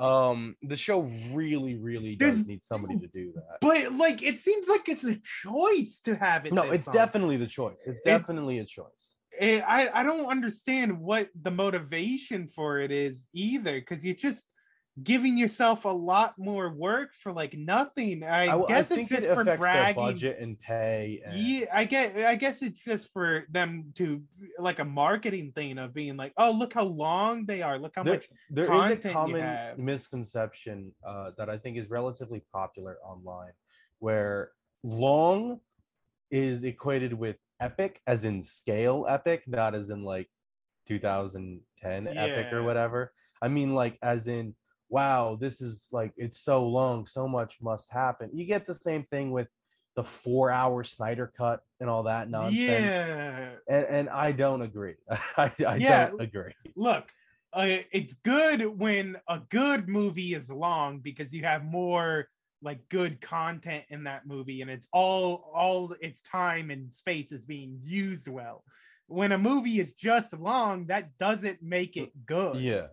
Um, 0.03 0.57
the 0.63 0.77
show 0.77 1.03
really, 1.33 1.77
really 1.77 2.17
does 2.17 2.35
There's- 2.37 2.47
need 2.47 2.65
somebody 2.65 2.99
to 2.99 3.07
do 3.09 3.33
that. 3.37 3.59
But 3.61 3.93
like, 3.95 4.23
it 4.23 4.37
seems 4.39 4.67
like 4.69 4.89
it's 4.89 5.05
a 5.05 5.17
choice 5.17 6.01
to 6.05 6.17
have 6.17 6.45
it. 6.47 6.53
No, 6.53 6.71
it's 6.71 6.87
long. 6.89 6.95
definitely 6.95 7.37
the 7.37 7.47
choice. 7.47 7.83
It's 7.87 8.01
definitely 8.01 8.59
a 8.59 8.65
choice. 8.65 9.15
Eh, 9.39 9.61
I 9.67 10.01
I 10.01 10.03
don't 10.03 10.27
understand 10.27 10.99
what 11.01 11.29
the 11.41 11.51
motivation 11.51 12.49
for 12.49 12.81
it 12.81 12.91
is 12.91 13.29
either, 13.33 13.81
because 13.81 14.05
you're 14.05 14.15
just 14.15 14.45
giving 15.03 15.39
yourself 15.39 15.85
a 15.87 15.89
lot 15.89 16.35
more 16.39 16.69
work 16.69 17.15
for 17.15 17.33
like 17.33 17.55
nothing. 17.55 18.23
I, 18.23 18.47
I, 18.49 18.63
I 18.63 18.67
guess 18.69 18.89
think 18.89 19.11
it's 19.11 19.25
it 19.25 19.29
just 19.29 19.35
for 19.35 19.57
bragging. 19.57 20.03
budget 20.03 20.39
and 20.39 20.61
pay. 20.61 21.23
And, 21.25 21.39
Yeah, 21.39 21.67
I 21.73 21.85
get. 21.85 22.17
I 22.19 22.35
guess 22.35 22.61
it's 22.61 22.81
just 22.85 23.11
for 23.13 23.45
them 23.51 23.93
to 23.97 24.23
like 24.59 24.81
a 24.81 24.85
marketing 24.85 25.53
thing 25.55 25.79
of 25.79 25.95
being 25.95 26.17
like, 26.17 26.33
oh, 26.37 26.51
look 26.51 26.75
how 26.75 26.85
long 26.85 27.47
they 27.47 27.63
are. 27.63 27.79
Look 27.79 27.93
how 27.97 28.03
There- 28.03 28.15
much. 28.15 28.29
there 28.51 28.65
is 28.65 28.71
content 28.71 29.05
a 29.07 29.13
common 29.13 29.85
misconception 29.85 30.93
uh, 31.07 31.31
that 31.39 31.49
I 31.49 31.57
think 31.57 31.79
is 31.79 31.89
relatively 31.89 32.43
popular 32.53 32.99
online, 33.05 33.53
where 33.99 34.51
long 34.83 35.61
is 36.31 36.65
equated 36.65 37.13
with 37.15 37.37
epic, 37.61 38.01
as 38.07 38.25
in 38.27 38.43
scale 38.43 39.07
epic, 39.09 39.45
not 39.47 39.75
as 39.75 39.89
in 39.91 40.05
like 40.05 40.29
2010 40.87 42.09
epic 42.09 42.53
or 42.53 42.63
whatever. 42.63 43.13
I 43.41 43.49
mean, 43.49 43.75
like 43.75 43.99
as 44.03 44.29
in, 44.29 44.55
wow, 44.93 45.39
this 45.41 45.63
is 45.63 45.89
like 45.91 46.13
it's 46.19 46.39
so 46.39 46.67
long, 46.69 47.07
so 47.07 47.27
much 47.27 47.57
must 47.63 47.91
happen. 47.91 48.29
You 48.35 48.45
get 48.45 48.67
the 48.67 48.75
same 48.75 49.05
thing 49.05 49.31
with 49.31 49.49
the 49.97 50.05
four-hour 50.05 50.85
Snyder 50.85 51.33
cut 51.35 51.61
and 51.81 51.89
all 51.89 52.03
that 52.03 52.31
nonsense. 52.31 52.59
Yeah. 52.59 53.51
And, 53.69 53.87
and 53.87 54.09
I 54.11 54.33
don't 54.33 54.61
agree. 54.61 54.97
I, 55.11 55.51
I 55.67 55.77
Yeah. 55.79 56.11
don't 56.11 56.21
agree. 56.21 56.53
Look, 56.77 57.11
uh, 57.55 57.79
it's 57.91 58.15
good 58.23 58.67
when 58.79 59.17
a 59.29 59.41
good 59.49 59.89
movie 59.89 60.35
is 60.35 60.51
long 60.51 60.99
because 60.99 61.33
you 61.33 61.43
have 61.45 61.65
more 61.65 62.29
like 62.61 62.87
good 62.91 63.21
content 63.23 63.85
in 63.89 64.05
that 64.05 64.27
movie 64.27 64.61
and 64.61 64.71
it's 64.71 64.87
all 64.93 65.51
all 65.55 65.95
its 66.01 66.21
time 66.21 66.71
and 66.71 66.93
space 66.93 67.33
is 67.33 67.45
being 67.45 67.81
used 67.83 68.29
well 68.29 68.63
when 69.09 69.33
a 69.33 69.39
movie 69.39 69.81
is 69.81 69.95
just 69.95 70.33
long 70.33 70.87
that 70.87 71.19
doesn't 71.19 71.61
make 71.61 71.97
it 71.97 72.13
good 72.25 72.63
yeah 72.63 72.87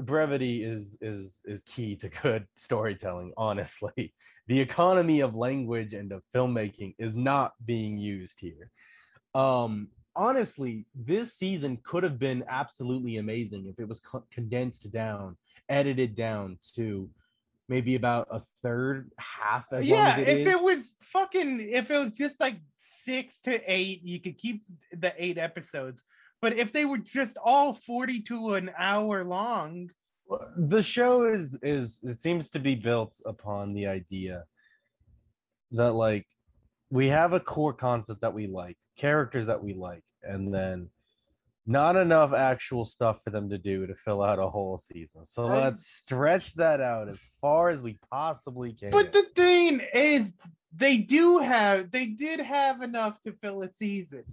brevity 0.00 0.62
is 0.62 0.96
is 1.00 1.40
is 1.44 1.62
key 1.62 1.96
to 1.96 2.08
good 2.08 2.46
storytelling 2.56 3.32
honestly 3.36 4.12
the 4.46 4.60
economy 4.60 5.20
of 5.20 5.34
language 5.34 5.94
and 5.94 6.12
of 6.12 6.22
filmmaking 6.34 6.94
is 6.98 7.14
not 7.14 7.52
being 7.64 7.96
used 7.96 8.38
here 8.40 8.70
um 9.34 9.88
honestly 10.16 10.86
this 10.94 11.34
season 11.34 11.78
could 11.82 12.02
have 12.02 12.18
been 12.18 12.44
absolutely 12.48 13.16
amazing 13.16 13.66
if 13.66 13.78
it 13.80 13.88
was 13.88 14.00
co- 14.00 14.24
condensed 14.30 14.90
down 14.92 15.36
edited 15.68 16.14
down 16.14 16.58
to 16.74 17.08
maybe 17.68 17.94
about 17.94 18.28
a 18.30 18.42
third 18.62 19.10
half 19.18 19.64
as 19.72 19.88
long 19.88 19.98
yeah 19.98 20.16
as 20.16 20.22
it 20.22 20.28
if 20.28 20.46
is. 20.46 20.54
it 20.54 20.62
was 20.62 20.94
fucking 21.00 21.60
if 21.60 21.90
it 21.90 21.98
was 21.98 22.10
just 22.10 22.38
like 22.38 22.56
six 22.76 23.40
to 23.40 23.60
eight 23.70 24.02
you 24.02 24.20
could 24.20 24.36
keep 24.36 24.62
the 24.92 25.12
eight 25.16 25.38
episodes 25.38 26.02
but 26.40 26.52
if 26.58 26.72
they 26.72 26.84
were 26.84 26.98
just 26.98 27.36
all 27.42 27.74
40 27.74 28.20
to 28.22 28.54
an 28.54 28.70
hour 28.78 29.24
long 29.24 29.90
the 30.56 30.82
show 30.82 31.24
is 31.26 31.56
is 31.62 32.00
it 32.02 32.20
seems 32.20 32.48
to 32.50 32.58
be 32.58 32.74
built 32.74 33.14
upon 33.26 33.72
the 33.74 33.86
idea 33.86 34.44
that 35.72 35.92
like 35.92 36.26
we 36.90 37.08
have 37.08 37.32
a 37.32 37.40
core 37.40 37.72
concept 37.74 38.20
that 38.22 38.32
we 38.32 38.46
like 38.46 38.76
characters 38.96 39.46
that 39.46 39.62
we 39.62 39.74
like 39.74 40.04
and 40.22 40.52
then 40.52 40.88
not 41.66 41.96
enough 41.96 42.32
actual 42.32 42.84
stuff 42.84 43.18
for 43.24 43.30
them 43.30 43.48
to 43.50 43.58
do 43.58 43.86
to 43.86 43.94
fill 44.04 44.22
out 44.22 44.38
a 44.38 44.48
whole 44.48 44.78
season 44.78 45.24
so 45.26 45.46
I- 45.46 45.64
let's 45.64 45.86
stretch 45.86 46.54
that 46.54 46.80
out 46.80 47.08
as 47.08 47.18
far 47.40 47.70
as 47.70 47.82
we 47.82 47.98
possibly 48.10 48.72
can 48.72 48.90
But 48.90 49.12
the 49.12 49.24
thing 49.34 49.80
is, 49.94 50.32
they 50.76 50.98
do 50.98 51.38
have, 51.38 51.90
they 51.90 52.06
did 52.06 52.40
have 52.40 52.82
enough 52.82 53.20
to 53.22 53.32
fill 53.32 53.62
a 53.62 53.70
season. 53.70 54.24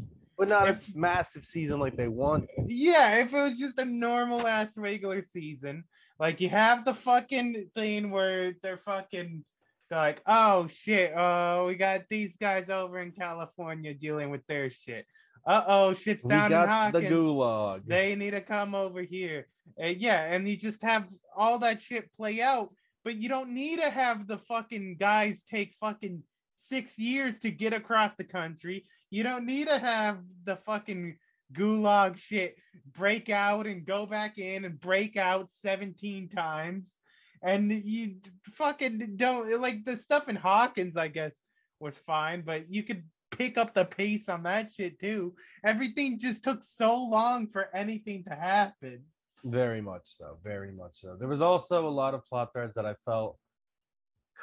But 0.41 0.49
not 0.49 0.67
if- 0.67 0.95
a 0.95 0.97
massive 0.97 1.45
season 1.45 1.79
like 1.79 1.95
they 1.95 2.07
want 2.07 2.49
Yeah, 2.65 3.19
if 3.19 3.31
it 3.31 3.37
was 3.37 3.59
just 3.59 3.77
a 3.77 3.85
normal 3.85 4.47
ass 4.47 4.75
regular 4.75 5.23
season, 5.23 5.83
like 6.17 6.41
you 6.41 6.49
have 6.49 6.83
the 6.83 6.95
fucking 6.95 7.69
thing 7.75 8.09
where 8.09 8.55
they're 8.63 8.79
fucking 8.79 9.45
they're 9.87 9.99
like, 9.99 10.21
oh 10.25 10.67
shit, 10.67 11.13
oh, 11.15 11.67
we 11.67 11.75
got 11.75 12.03
these 12.09 12.37
guys 12.37 12.69
over 12.69 12.99
in 12.99 13.11
California 13.11 13.93
dealing 13.93 14.31
with 14.31 14.41
their 14.47 14.71
shit. 14.71 15.05
Uh 15.45 15.63
oh, 15.67 15.93
shit's 15.93 16.23
we 16.23 16.29
down 16.29 16.45
in 16.45 16.51
got 16.51 16.93
the 16.93 17.01
gulag 17.01 17.85
they 17.85 18.15
need 18.15 18.31
to 18.31 18.41
come 18.41 18.73
over 18.73 19.03
here. 19.03 19.47
And 19.77 19.97
yeah, 19.97 20.23
and 20.33 20.49
you 20.49 20.57
just 20.57 20.81
have 20.81 21.07
all 21.35 21.59
that 21.59 21.81
shit 21.81 22.11
play 22.15 22.41
out, 22.41 22.73
but 23.03 23.15
you 23.15 23.29
don't 23.29 23.51
need 23.51 23.79
to 23.79 23.91
have 23.91 24.25
the 24.25 24.39
fucking 24.39 24.97
guys 24.99 25.39
take 25.47 25.75
fucking 25.79 26.23
six 26.71 26.97
years 26.97 27.37
to 27.39 27.51
get 27.51 27.73
across 27.73 28.15
the 28.15 28.23
country. 28.23 28.85
You 29.09 29.23
don't 29.23 29.45
need 29.45 29.67
to 29.67 29.77
have 29.77 30.19
the 30.45 30.55
fucking 30.55 31.17
gulag 31.53 32.15
shit 32.17 32.55
break 32.93 33.29
out 33.29 33.67
and 33.67 33.85
go 33.85 34.05
back 34.05 34.37
in 34.37 34.63
and 34.63 34.79
break 34.79 35.17
out 35.17 35.49
17 35.61 36.29
times. 36.29 36.95
And 37.43 37.71
you 37.71 38.15
fucking 38.53 39.15
don't 39.17 39.61
like 39.61 39.83
the 39.83 39.97
stuff 39.97 40.29
in 40.29 40.37
Hawkins, 40.37 40.95
I 40.95 41.09
guess, 41.09 41.33
was 41.79 41.97
fine, 41.97 42.43
but 42.45 42.71
you 42.71 42.83
could 42.83 43.03
pick 43.31 43.57
up 43.57 43.73
the 43.73 43.85
pace 43.85 44.29
on 44.29 44.43
that 44.43 44.71
shit 44.71 44.99
too. 44.99 45.33
Everything 45.65 46.19
just 46.19 46.43
took 46.43 46.63
so 46.63 47.03
long 47.03 47.47
for 47.47 47.67
anything 47.75 48.23
to 48.25 48.35
happen. 48.35 49.01
Very 49.43 49.81
much 49.81 50.03
so. 50.05 50.37
Very 50.43 50.71
much 50.71 51.01
so. 51.01 51.17
There 51.19 51.27
was 51.27 51.41
also 51.41 51.87
a 51.87 51.89
lot 51.89 52.13
of 52.13 52.25
plot 52.25 52.53
threads 52.53 52.75
that 52.75 52.85
I 52.85 52.95
felt 53.05 53.37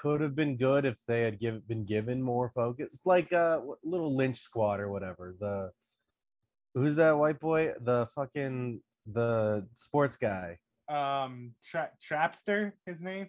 could 0.01 0.21
have 0.21 0.35
been 0.35 0.57
good 0.57 0.85
if 0.85 0.97
they 1.07 1.23
had 1.23 1.39
give, 1.41 1.67
been 1.67 1.85
given 1.85 2.23
more 2.23 2.51
focus. 2.55 2.89
Like 3.05 3.33
uh, 3.33 3.61
little 3.83 4.15
Lynch 4.15 4.41
Squad 4.41 4.81
or 4.81 4.91
whatever. 4.91 5.35
The 5.41 5.71
who's 6.75 6.95
that 6.97 7.19
white 7.19 7.41
boy? 7.41 7.73
The 7.81 8.09
fucking 8.15 8.81
the 9.13 9.67
sports 9.75 10.17
guy. 10.17 10.59
Um, 10.89 11.53
Tra- 11.65 11.91
Trapster, 12.03 12.73
his 12.87 13.01
name. 13.01 13.29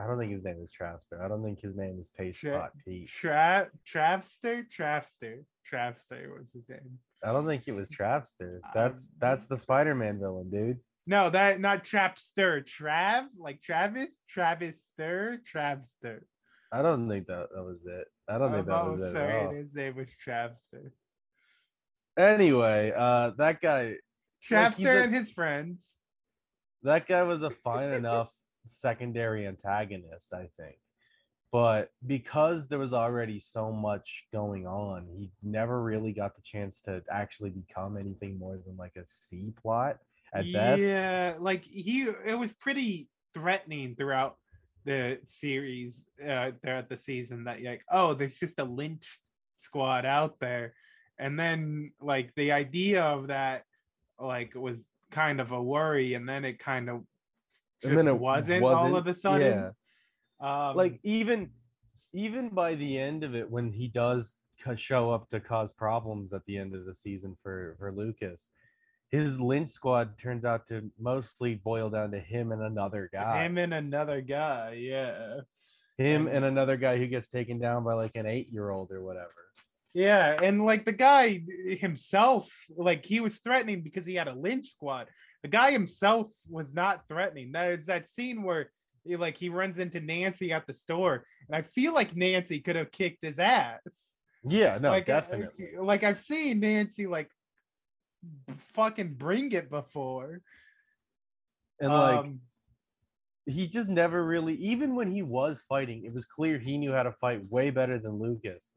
I 0.00 0.06
don't 0.06 0.18
think 0.18 0.32
his 0.32 0.42
name 0.42 0.58
is 0.62 0.72
Trapster. 0.72 1.22
I 1.22 1.28
don't 1.28 1.44
think 1.44 1.60
his 1.60 1.76
name 1.76 1.98
is 2.00 2.10
Pace 2.16 2.38
Tra- 2.38 2.58
Pot 2.58 2.72
Pete. 2.84 3.08
Trap 3.08 3.70
Trapster, 3.86 4.64
Trapster, 4.68 5.44
Trapster 5.70 6.36
was 6.36 6.50
his 6.52 6.68
name. 6.68 6.98
I 7.24 7.32
don't 7.32 7.46
think 7.46 7.68
it 7.68 7.72
was 7.72 7.90
Trapster. 7.90 8.60
That's 8.74 9.04
Um, 9.04 9.12
that's 9.20 9.46
the 9.46 9.56
Spider-Man 9.56 10.18
villain, 10.18 10.50
dude. 10.50 10.78
No, 11.06 11.30
that 11.30 11.60
not 11.60 11.84
Trapster, 11.84 12.64
Trav, 12.64 13.26
like 13.38 13.60
Travis, 13.62 14.12
Travis 14.28 14.82
Stir, 14.92 15.40
Travster. 15.50 16.22
I 16.72 16.82
don't 16.82 17.08
think 17.08 17.28
that, 17.28 17.48
that 17.54 17.62
was 17.62 17.78
it. 17.86 18.06
I 18.28 18.38
don't 18.38 18.52
think 18.52 18.66
that 18.66 18.84
was 18.86 18.96
almost 19.00 19.14
it. 19.14 19.18
at 19.18 19.46
all. 19.46 19.52
his 19.52 19.72
name 19.72 19.96
was 19.96 20.10
Travster. 20.26 20.90
Anyway, 22.18 22.92
uh, 22.96 23.30
that 23.38 23.60
guy 23.60 23.84
Like, 23.88 24.00
Travster 24.50 24.98
a- 25.00 25.02
and 25.04 25.14
his 25.14 25.30
friends. 25.30 25.96
that 26.82 27.06
guy 27.06 27.22
was 27.22 27.42
a 27.42 27.50
fine 27.50 27.90
enough 27.92 28.30
secondary 28.68 29.46
antagonist, 29.46 30.32
I 30.32 30.48
think. 30.58 30.76
But 31.52 31.90
because 32.04 32.66
there 32.66 32.78
was 32.80 32.92
already 32.92 33.38
so 33.38 33.70
much 33.70 34.24
going 34.32 34.66
on, 34.66 35.06
he 35.16 35.30
never 35.42 35.80
really 35.82 36.12
got 36.12 36.34
the 36.34 36.42
chance 36.42 36.80
to 36.82 37.02
actually 37.10 37.50
become 37.50 37.96
anything 37.96 38.38
more 38.38 38.58
than 38.66 38.76
like 38.76 38.96
a 38.96 39.06
C 39.06 39.52
plot 39.62 39.98
at 40.38 40.52
best. 40.52 40.82
Yeah, 40.82 41.34
like 41.38 41.64
he 41.64 42.08
it 42.24 42.38
was 42.38 42.52
pretty 42.54 43.08
threatening 43.34 43.94
throughout 43.96 44.36
the 44.84 45.18
series, 45.24 46.04
uh 46.26 46.52
throughout 46.62 46.88
the 46.88 46.98
season 46.98 47.44
that 47.44 47.62
like, 47.62 47.82
oh, 47.90 48.14
there's 48.14 48.38
just 48.38 48.58
a 48.58 48.64
lynch 48.64 49.18
squad 49.56 50.06
out 50.06 50.38
there. 50.40 50.74
And 51.18 51.38
then 51.38 51.92
like 52.00 52.32
the 52.36 52.52
idea 52.52 53.02
of 53.02 53.28
that 53.28 53.64
like 54.20 54.54
was 54.54 54.86
kind 55.10 55.40
of 55.40 55.52
a 55.52 55.62
worry, 55.62 56.14
and 56.14 56.28
then 56.28 56.44
it 56.44 56.58
kind 56.58 56.88
of 56.88 57.02
just 57.80 57.90
And 57.90 57.98
then 57.98 58.08
it 58.08 58.18
wasn't, 58.18 58.64
all 58.64 58.90
wasn't, 58.90 58.96
of 58.96 59.06
a 59.06 59.14
sudden. 59.14 59.58
yeah. 59.58 59.70
Um, 60.38 60.76
like 60.76 61.00
even 61.02 61.50
even 62.12 62.48
by 62.50 62.74
the 62.74 62.98
end 62.98 63.24
of 63.24 63.34
it 63.34 63.50
when 63.50 63.72
he 63.72 63.88
does 63.88 64.36
show 64.76 65.10
up 65.10 65.28
to 65.30 65.40
cause 65.40 65.72
problems 65.72 66.32
at 66.32 66.44
the 66.46 66.56
end 66.58 66.74
of 66.74 66.84
the 66.86 66.94
season 66.94 67.36
for 67.42 67.76
for 67.78 67.92
lucas 67.92 68.50
his 69.10 69.40
lynch 69.40 69.70
squad 69.70 70.18
turns 70.18 70.44
out 70.44 70.66
to 70.68 70.90
mostly 70.98 71.54
boil 71.54 71.90
down 71.90 72.10
to 72.10 72.18
him 72.18 72.52
and 72.52 72.62
another 72.62 73.08
guy. 73.12 73.44
Him 73.44 73.58
and 73.58 73.72
another 73.72 74.20
guy, 74.20 74.78
yeah. 74.80 75.40
him 75.96 76.26
and- 76.28 76.44
another 76.44 76.76
guy 76.76 76.98
who 76.98 77.06
gets 77.06 77.28
taken 77.28 77.58
down 77.58 77.84
by 77.84 77.94
like 77.94 78.16
an 78.16 78.26
eight 78.26 78.48
year 78.52 78.70
old 78.70 78.90
or 78.90 79.02
whatever. 79.02 79.30
Yeah, 79.94 80.36
and 80.42 80.62
like 80.62 80.84
the 80.84 80.92
guy 80.92 81.42
himself, 81.80 82.50
like 82.76 83.06
he 83.06 83.20
was 83.20 83.38
threatening 83.38 83.80
because 83.80 84.04
he 84.04 84.14
had 84.14 84.28
a 84.28 84.34
lynch 84.34 84.66
squad. 84.68 85.06
The 85.42 85.48
guy 85.48 85.70
himself 85.70 86.30
was 86.50 86.74
not 86.74 87.08
threatening. 87.08 87.52
That 87.52 87.78
is 87.78 87.86
that 87.86 88.06
scene 88.06 88.42
where 88.42 88.70
he, 89.04 89.16
like 89.16 89.38
he 89.38 89.48
runs 89.48 89.78
into 89.78 90.00
Nancy 90.00 90.52
at 90.52 90.66
the 90.66 90.74
store, 90.74 91.24
and 91.48 91.56
I 91.56 91.62
feel 91.62 91.94
like 91.94 92.14
Nancy 92.14 92.60
could 92.60 92.76
have 92.76 92.92
kicked 92.92 93.24
his 93.24 93.38
ass. 93.38 93.80
Yeah, 94.46 94.76
no, 94.78 94.90
like, 94.90 95.08
uh, 95.08 95.20
definitely. 95.22 95.68
like 95.80 96.04
I've 96.04 96.20
seen 96.20 96.60
Nancy 96.60 97.06
like 97.06 97.30
fucking 98.56 99.14
bring 99.14 99.52
it 99.52 99.70
before. 99.70 100.42
And 101.80 101.96
like 101.96 102.24
Um, 102.24 102.40
he 103.46 103.66
just 103.68 103.88
never 103.88 104.24
really 104.24 104.54
even 104.56 104.94
when 104.94 105.10
he 105.10 105.22
was 105.22 105.62
fighting, 105.68 106.04
it 106.04 106.12
was 106.12 106.24
clear 106.24 106.58
he 106.58 106.78
knew 106.78 106.92
how 106.92 107.02
to 107.04 107.12
fight 107.12 107.48
way 107.50 107.70
better 107.70 107.98
than 107.98 108.18
Lucas. 108.18 108.70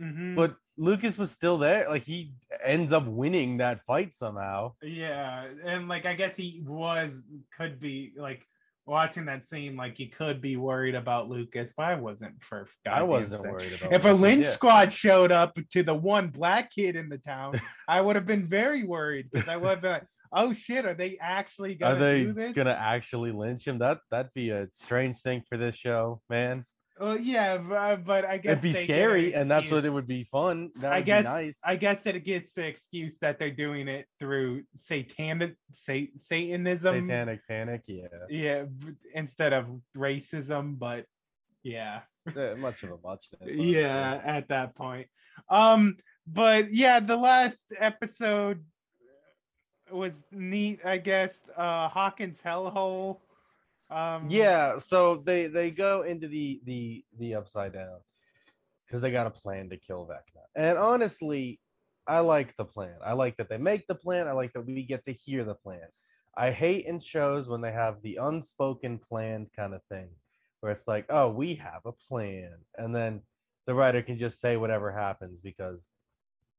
mhm. 0.00 0.34
But 0.34 0.56
Lucas 0.76 1.16
was 1.18 1.30
still 1.30 1.58
there. 1.58 1.88
Like 1.88 2.04
he 2.04 2.34
ends 2.64 2.92
up 2.92 3.06
winning 3.06 3.58
that 3.58 3.84
fight 3.86 4.14
somehow. 4.14 4.74
Yeah, 4.82 5.46
and 5.64 5.88
like 5.88 6.06
I 6.06 6.14
guess 6.14 6.36
he 6.36 6.62
was 6.66 7.22
could 7.56 7.80
be 7.80 8.12
like 8.16 8.46
watching 8.86 9.24
that 9.26 9.44
scene, 9.44 9.76
like 9.76 9.98
you 9.98 10.08
could 10.10 10.40
be 10.40 10.56
worried 10.56 10.94
about 10.94 11.28
Lucas, 11.28 11.72
but 11.76 11.84
I 11.86 11.94
wasn't 11.96 12.42
for 12.42 12.68
I 12.88 13.02
wasn't 13.02 13.42
sake. 13.42 13.50
worried 13.52 13.72
about 13.74 13.92
If 13.92 14.04
a 14.04 14.12
lynch 14.12 14.44
yeah. 14.44 14.50
squad 14.50 14.92
showed 14.92 15.32
up 15.32 15.58
to 15.72 15.82
the 15.82 15.94
one 15.94 16.28
black 16.28 16.70
kid 16.70 16.96
in 16.96 17.08
the 17.08 17.18
town, 17.18 17.60
I 17.88 18.00
would 18.00 18.16
have 18.16 18.26
been 18.26 18.46
very 18.46 18.84
worried 18.84 19.28
because 19.32 19.48
I 19.48 19.56
would 19.56 19.68
have 19.70 19.80
been 19.82 19.92
like, 19.92 20.06
"Oh 20.32 20.52
shit, 20.52 20.86
are 20.86 20.94
they 20.94 21.18
actually 21.20 21.74
gonna 21.74 21.94
Are 21.94 21.98
they 21.98 22.24
do 22.24 22.32
this?" 22.32 22.52
gonna 22.52 22.70
actually 22.78 23.32
lynch 23.32 23.66
him? 23.66 23.78
That 23.78 23.98
that'd 24.10 24.32
be 24.34 24.50
a 24.50 24.68
strange 24.72 25.20
thing 25.20 25.42
for 25.48 25.58
this 25.58 25.76
show, 25.76 26.20
man. 26.30 26.64
Well, 26.98 27.18
yeah, 27.18 27.58
but, 27.58 28.04
but 28.04 28.24
I 28.24 28.38
guess 28.38 28.52
It'd 28.52 28.62
be 28.62 28.72
scary, 28.72 29.34
an 29.34 29.42
and 29.42 29.50
that's 29.50 29.70
what 29.70 29.84
it 29.84 29.92
would 29.92 30.06
be 30.06 30.24
fun. 30.24 30.70
That 30.76 30.92
I 30.94 31.02
guess 31.02 31.24
be 31.24 31.28
nice. 31.28 31.58
I 31.62 31.76
guess 31.76 32.02
that 32.04 32.16
it 32.16 32.24
gets 32.24 32.54
the 32.54 32.66
excuse 32.66 33.18
that 33.18 33.38
they're 33.38 33.50
doing 33.50 33.86
it 33.88 34.06
through 34.18 34.62
satanic 34.76 35.56
sa- 35.72 36.08
Satanism. 36.16 37.06
Satanic 37.06 37.40
panic, 37.46 37.82
yeah. 37.86 38.06
yeah 38.30 38.64
instead 39.14 39.52
of 39.52 39.66
racism 39.96 40.78
but 40.78 41.04
yeah 41.62 42.00
Eh, 42.34 42.54
much 42.54 42.82
of 42.82 42.90
a 42.92 42.96
muchness. 43.04 43.56
yeah 43.56 44.20
at 44.24 44.48
that 44.48 44.74
point 44.74 45.06
um 45.50 45.96
but 46.26 46.72
yeah 46.72 46.98
the 47.00 47.16
last 47.16 47.72
episode 47.78 48.64
was 49.90 50.24
neat 50.32 50.80
i 50.84 50.96
guess 50.96 51.34
uh 51.56 51.88
hawkins 51.88 52.40
hellhole 52.44 53.18
um 53.90 54.28
yeah 54.28 54.78
so 54.78 55.22
they 55.24 55.46
they 55.46 55.70
go 55.70 56.02
into 56.02 56.26
the 56.26 56.60
the 56.64 57.04
the 57.18 57.34
upside 57.34 57.72
down 57.72 57.98
because 58.86 59.00
they 59.00 59.10
got 59.10 59.26
a 59.26 59.30
plan 59.30 59.68
to 59.68 59.76
kill 59.76 60.06
vecna. 60.06 60.42
And 60.54 60.78
honestly 60.78 61.60
i 62.06 62.20
like 62.20 62.56
the 62.56 62.64
plan. 62.64 62.94
I 63.04 63.14
like 63.14 63.36
that 63.36 63.48
they 63.48 63.58
make 63.58 63.86
the 63.86 63.94
plan. 63.94 64.28
I 64.28 64.32
like 64.32 64.52
that 64.52 64.66
we 64.66 64.82
get 64.84 65.04
to 65.06 65.12
hear 65.12 65.44
the 65.44 65.54
plan. 65.54 65.88
I 66.36 66.50
hate 66.50 66.86
in 66.86 67.00
shows 67.00 67.48
when 67.48 67.60
they 67.60 67.72
have 67.72 67.96
the 68.02 68.16
unspoken 68.16 68.98
planned 68.98 69.48
kind 69.56 69.74
of 69.74 69.82
thing 69.88 70.08
where 70.60 70.72
it's 70.72 70.86
like 70.88 71.06
oh 71.10 71.30
we 71.30 71.54
have 71.56 71.82
a 71.84 71.92
plan. 71.92 72.52
And 72.76 72.94
then 72.94 73.22
the 73.66 73.74
writer 73.74 74.02
can 74.02 74.18
just 74.18 74.40
say 74.40 74.56
whatever 74.56 74.92
happens 74.92 75.40
because 75.40 75.88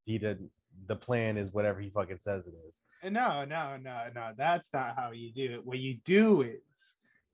he 0.06 0.18
didn't 0.18 0.52
the 0.88 0.96
plan 0.96 1.38
is 1.38 1.54
whatever 1.54 1.80
he 1.80 1.90
fucking 1.90 2.20
says 2.20 2.46
it 2.48 2.54
is. 2.68 3.12
No 3.12 3.46
no 3.46 3.78
no 3.78 4.08
no 4.14 4.32
that's 4.38 4.74
not 4.74 4.96
how 4.98 5.12
you 5.12 5.32
do 5.32 5.54
it. 5.54 5.66
What 5.66 5.80
you 5.80 5.98
do 6.04 6.42
is 6.42 6.62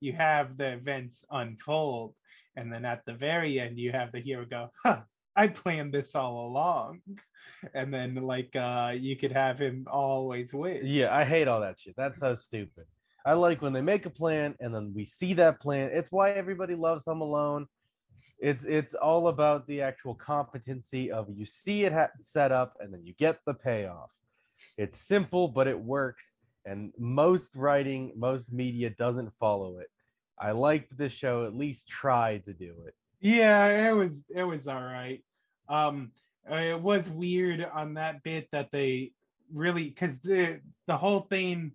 you 0.04 0.14
have 0.14 0.58
the 0.58 0.74
events 0.74 1.26
unfold 1.32 2.14
and 2.56 2.72
then 2.72 2.86
at 2.86 3.02
the 3.06 3.14
very 3.14 3.60
end 3.60 3.78
you 3.80 3.92
have 3.92 4.12
the 4.12 4.20
hero 4.20 4.46
go 4.46 4.70
huh 4.84 5.02
i 5.36 5.48
planned 5.48 5.94
this 5.94 6.16
all 6.16 6.48
along 6.48 7.02
and 7.74 7.94
then 7.94 8.16
like 8.16 8.56
uh 8.56 8.92
you 8.96 9.16
could 9.16 9.32
have 9.32 9.60
him 9.60 9.86
always 9.90 10.54
win 10.54 10.82
Yeah, 10.84 11.16
I 11.16 11.24
hate 11.24 11.48
all 11.48 11.62
that 11.62 11.80
shit. 11.80 11.96
That's 11.96 12.20
so 12.20 12.36
stupid. 12.36 12.86
I 13.26 13.34
like 13.34 13.62
when 13.62 13.74
they 13.74 13.82
make 13.82 14.06
a 14.06 14.10
plan 14.10 14.56
and 14.60 14.74
then 14.76 14.92
we 14.94 15.06
see 15.06 15.34
that 15.36 15.62
plan. 15.62 15.90
It's 15.94 16.12
why 16.12 16.32
everybody 16.32 16.76
loves 16.76 17.06
Home 17.06 17.22
Alone. 17.22 17.68
It's 18.40 18.64
it's 18.68 18.94
all 18.94 19.28
about 19.30 19.66
the 19.68 19.82
actual 19.82 20.16
competency 20.16 21.12
of 21.12 21.28
you 21.30 21.46
see 21.46 21.86
it 21.86 21.94
ha- 21.94 22.18
set 22.24 22.52
up 22.52 22.76
and 22.80 22.94
then 22.94 23.06
you 23.06 23.14
get 23.14 23.40
the 23.46 23.54
payoff. 23.54 24.12
It's 24.78 25.00
simple, 25.00 25.48
but 25.48 25.68
it 25.68 25.80
works. 25.80 26.26
And 26.66 26.92
most 26.98 27.56
writing, 27.56 28.12
most 28.16 28.52
media 28.52 28.90
doesn't 28.90 29.32
follow 29.40 29.80
it. 29.80 29.90
I 30.44 30.52
liked 30.52 30.98
this 30.98 31.14
show 31.14 31.46
at 31.46 31.56
least 31.56 31.88
tried 31.88 32.46
to 32.46 32.54
do 32.54 32.74
it. 32.86 32.94
Yeah, 33.22 33.90
it 33.90 33.94
was 33.94 34.26
it 34.36 34.44
was 34.44 34.68
all 34.68 34.84
right. 34.84 35.24
Um, 35.70 36.12
uh, 36.50 36.56
it 36.56 36.82
was 36.82 37.10
weird 37.10 37.66
on 37.74 37.94
that 37.94 38.22
bit 38.24 38.50
that 38.52 38.70
they 38.72 39.14
really 39.54 39.86
because 39.86 40.20
the 40.20 40.60
the 40.88 40.98
whole 40.98 41.22
thing 41.22 41.72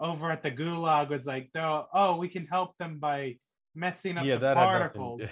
over 0.00 0.30
at 0.30 0.42
the 0.42 0.50
gulag 0.50 1.10
was 1.10 1.26
like, 1.26 1.50
oh, 1.56 1.86
oh, 1.92 2.16
we 2.16 2.28
can 2.28 2.46
help 2.46 2.76
them 2.78 2.98
by 2.98 3.36
messing 3.74 4.18
up 4.18 4.24
Yeah, 4.24 4.36
the 4.36 4.54
particles. 4.54 5.22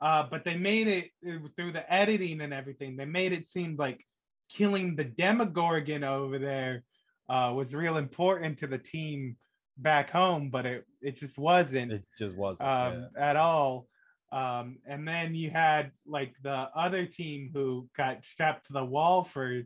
uh, 0.00 0.24
but 0.30 0.44
they 0.44 0.56
made 0.56 0.88
it 0.88 1.10
uh, 1.26 1.48
through 1.56 1.72
the 1.72 1.92
editing 1.92 2.40
and 2.40 2.54
everything. 2.54 2.96
They 2.96 3.04
made 3.04 3.32
it 3.32 3.46
seem 3.46 3.76
like 3.76 4.02
killing 4.48 4.96
the 4.96 5.04
Demogorgon 5.04 6.04
over 6.04 6.38
there 6.38 6.84
uh, 7.28 7.52
was 7.54 7.74
real 7.74 7.96
important 7.96 8.58
to 8.58 8.66
the 8.66 8.78
team 8.78 9.36
back 9.78 10.10
home, 10.10 10.50
but 10.50 10.66
it 10.66 10.84
it 11.02 11.16
just 11.16 11.38
wasn't 11.38 11.92
It 11.92 12.04
just 12.18 12.34
wasn't. 12.36 12.62
um, 12.68 13.08
yeah. 13.16 13.30
at 13.30 13.36
all. 13.36 13.86
Um, 14.32 14.78
and 14.86 15.06
then 15.06 15.34
you 15.34 15.50
had 15.50 15.92
like 16.06 16.34
the 16.42 16.68
other 16.74 17.06
team 17.06 17.50
who 17.52 17.88
got 17.96 18.24
strapped 18.24 18.66
to 18.66 18.72
the 18.72 18.84
wall 18.84 19.22
for 19.22 19.62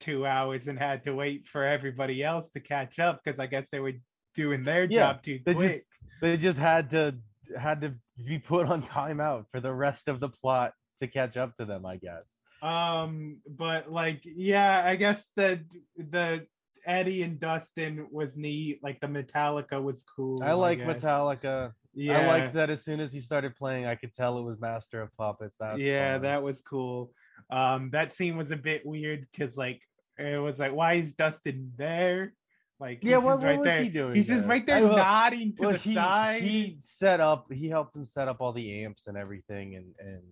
two 0.00 0.24
hours 0.26 0.68
and 0.68 0.78
had 0.78 1.04
to 1.04 1.14
wait 1.14 1.46
for 1.46 1.64
everybody 1.64 2.22
else 2.22 2.50
to 2.50 2.60
catch 2.60 2.98
up 2.98 3.20
because 3.22 3.38
I 3.38 3.46
guess 3.46 3.68
they 3.70 3.80
were 3.80 3.92
doing 4.34 4.62
their 4.62 4.84
Yeah, 4.84 5.12
job 5.12 5.22
too 5.22 5.40
they 5.44 5.54
just- 5.54 5.84
They 6.20 6.36
just 6.36 6.58
had 6.58 6.90
to 6.90 7.16
had 7.56 7.80
to 7.82 7.94
be 8.26 8.38
put 8.38 8.66
on 8.66 8.82
timeout 8.82 9.44
for 9.50 9.60
the 9.60 9.72
rest 9.72 10.08
of 10.08 10.20
the 10.20 10.28
plot 10.28 10.72
to 11.00 11.06
catch 11.06 11.36
up 11.36 11.56
to 11.56 11.64
them, 11.64 11.86
I 11.86 11.96
guess. 11.96 12.36
Um, 12.62 13.40
but 13.48 13.90
like, 13.90 14.20
yeah, 14.24 14.82
I 14.84 14.96
guess 14.96 15.28
the 15.36 15.64
the 15.96 16.46
Eddie 16.88 17.22
and 17.22 17.38
Dustin 17.38 18.08
was 18.10 18.36
neat. 18.36 18.80
Like 18.82 18.98
the 19.00 19.06
Metallica 19.06 19.80
was 19.80 20.02
cool. 20.16 20.42
I 20.42 20.52
like 20.52 20.78
guess. 20.78 21.02
Metallica. 21.02 21.72
Yeah, 21.94 22.20
I 22.20 22.26
like 22.26 22.52
that 22.54 22.70
as 22.70 22.82
soon 22.84 22.98
as 23.00 23.12
he 23.12 23.20
started 23.20 23.54
playing, 23.56 23.86
I 23.86 23.94
could 23.94 24.14
tell 24.14 24.38
it 24.38 24.42
was 24.42 24.58
Master 24.60 25.02
of 25.02 25.14
Puppets. 25.16 25.56
That's 25.60 25.78
yeah, 25.80 26.14
fun. 26.14 26.22
that 26.22 26.42
was 26.42 26.60
cool. 26.62 27.12
Um, 27.50 27.90
that 27.90 28.12
scene 28.12 28.36
was 28.36 28.50
a 28.52 28.56
bit 28.56 28.86
weird 28.86 29.26
because 29.30 29.56
like 29.56 29.82
it 30.18 30.40
was 30.40 30.58
like, 30.58 30.72
why 30.72 30.94
is 30.94 31.14
Dustin 31.14 31.72
there? 31.76 32.32
Like, 32.80 33.00
Yeah, 33.02 33.16
he's 33.16 33.24
what- 33.24 33.38
what 33.38 33.44
right 33.44 33.58
was 33.58 33.66
there. 33.66 33.82
he 33.82 33.88
doing 33.88 34.14
He's 34.14 34.28
just 34.28 34.46
right 34.46 34.64
there 34.64 34.76
I- 34.76 34.80
nodding 34.96 35.54
to 35.56 35.62
well, 35.62 35.72
the 35.72 35.78
he, 35.78 35.94
side. 35.94 36.42
he 36.42 36.78
set 36.80 37.20
up. 37.20 37.52
He 37.52 37.68
helped 37.68 37.94
him 37.96 38.04
set 38.06 38.28
up 38.28 38.40
all 38.40 38.52
the 38.52 38.84
amps 38.84 39.08
and 39.08 39.16
everything, 39.16 39.74
and 39.74 39.94
and 39.98 40.22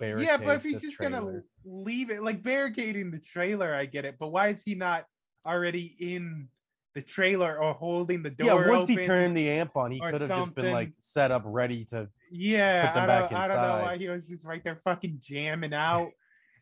yeah, 0.00 0.38
but 0.38 0.56
if 0.56 0.62
he's 0.62 0.80
just 0.80 0.98
gonna 0.98 1.42
leave 1.64 2.10
it, 2.10 2.22
like 2.22 2.42
barricading 2.42 3.10
the 3.10 3.18
trailer, 3.18 3.74
I 3.74 3.84
get 3.84 4.04
it. 4.06 4.16
But 4.18 4.28
why 4.28 4.48
is 4.48 4.62
he 4.64 4.74
not 4.74 5.04
already 5.46 5.96
in 5.98 6.48
the 6.94 7.02
trailer 7.02 7.58
or 7.58 7.72
holding 7.72 8.22
the 8.22 8.30
door. 8.30 8.64
yeah, 8.64 8.68
once 8.68 8.88
he 8.88 8.96
turned 8.96 9.36
the 9.36 9.48
amp 9.48 9.76
on, 9.76 9.90
he 9.90 10.00
could 10.00 10.20
have 10.20 10.28
just 10.28 10.54
been 10.54 10.72
like 10.72 10.92
set 10.98 11.30
up 11.30 11.42
ready 11.44 11.84
to. 11.86 12.08
Yeah, 12.30 12.88
put 12.88 12.94
them 12.94 13.02
I 13.02 13.06
back 13.06 13.30
don't, 13.30 13.38
I 13.40 13.48
don't 13.48 13.62
know 13.62 13.82
why 13.82 13.96
he 13.96 14.08
was 14.08 14.26
just 14.26 14.44
right 14.44 14.62
there 14.62 14.80
fucking 14.84 15.20
jamming 15.22 15.74
out. 15.74 16.10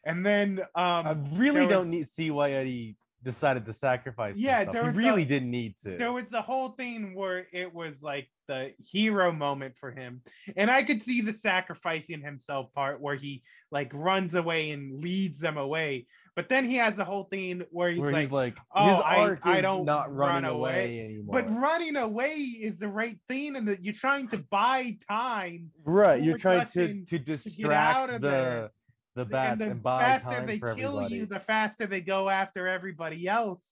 And 0.05 0.25
then 0.25 0.61
um 0.75 1.07
I 1.07 1.17
really 1.35 1.67
don't 1.67 1.91
need 1.91 2.07
see 2.09 2.31
why 2.31 2.53
Eddie 2.53 2.97
decided 3.23 3.67
to 3.67 3.73
sacrifice. 3.73 4.37
Yeah, 4.37 4.59
himself. 4.59 4.75
there 4.75 4.93
he 4.93 4.99
really 4.99 5.23
a- 5.23 5.27
didn't 5.27 5.51
need 5.51 5.77
to. 5.83 5.97
there 5.97 6.13
was 6.13 6.29
the 6.29 6.43
whole 6.43 6.71
thing 6.71 7.15
where 7.15 7.47
it 7.53 7.75
was 7.75 8.03
like 8.03 8.29
the 8.47 8.73
hero 8.91 9.31
moment 9.31 9.75
for 9.79 9.91
him 9.91 10.23
and 10.57 10.71
i 10.71 10.83
could 10.83 11.03
see 11.03 11.21
the 11.21 11.35
sacrificing 11.35 12.23
himself 12.23 12.73
part 12.73 12.99
where 12.99 13.15
he 13.15 13.43
like 13.71 13.91
runs 13.93 14.35
away 14.35 14.71
and 14.71 15.03
leads 15.03 15.39
them 15.39 15.59
away 15.59 16.07
but 16.35 16.49
then 16.49 16.65
he 16.65 16.77
has 16.77 16.97
the 16.97 17.05
whole 17.05 17.25
thing 17.25 17.65
where 17.73 17.91
he's 17.91 17.99
where 18.01 18.13
like 18.13 18.23
he's 18.23 18.31
like, 18.31 18.57
"Oh, 18.75 19.01
I- 19.01 19.37
I 19.43 19.61
don't 19.61 19.85
not 19.85 20.15
run 20.15 20.45
running 20.45 20.51
away." 20.51 20.71
away, 20.71 21.05
anymore. 21.05 21.43
but 21.43 21.51
running 21.51 21.97
away 21.97 22.33
is 22.37 22.79
the 22.79 22.87
right 22.89 23.19
thing 23.29 23.57
and 23.57 23.67
that 23.69 23.85
you're 23.85 23.93
trying 23.93 24.29
to 24.29 24.39
buy 24.39 24.97
time 25.11 25.71
right, 25.85 26.23
you're 26.23 26.39
trying 26.39 26.67
to 26.69 27.05
to 27.05 27.19
distract 27.19 28.11
of 28.13 28.21
the 28.23 28.29
there. 28.29 28.71
The 29.15 29.25
bats 29.25 29.53
and 29.53 29.61
the 29.61 29.65
and, 29.67 29.83
faster 29.83 30.47
they 30.47 30.59
kill 30.59 30.71
everybody. 31.01 31.15
you 31.17 31.27
the 31.27 31.41
faster 31.41 31.87
they 31.87 32.01
go 32.01 32.29
after 32.29 32.69
everybody 32.69 33.27
else 33.27 33.63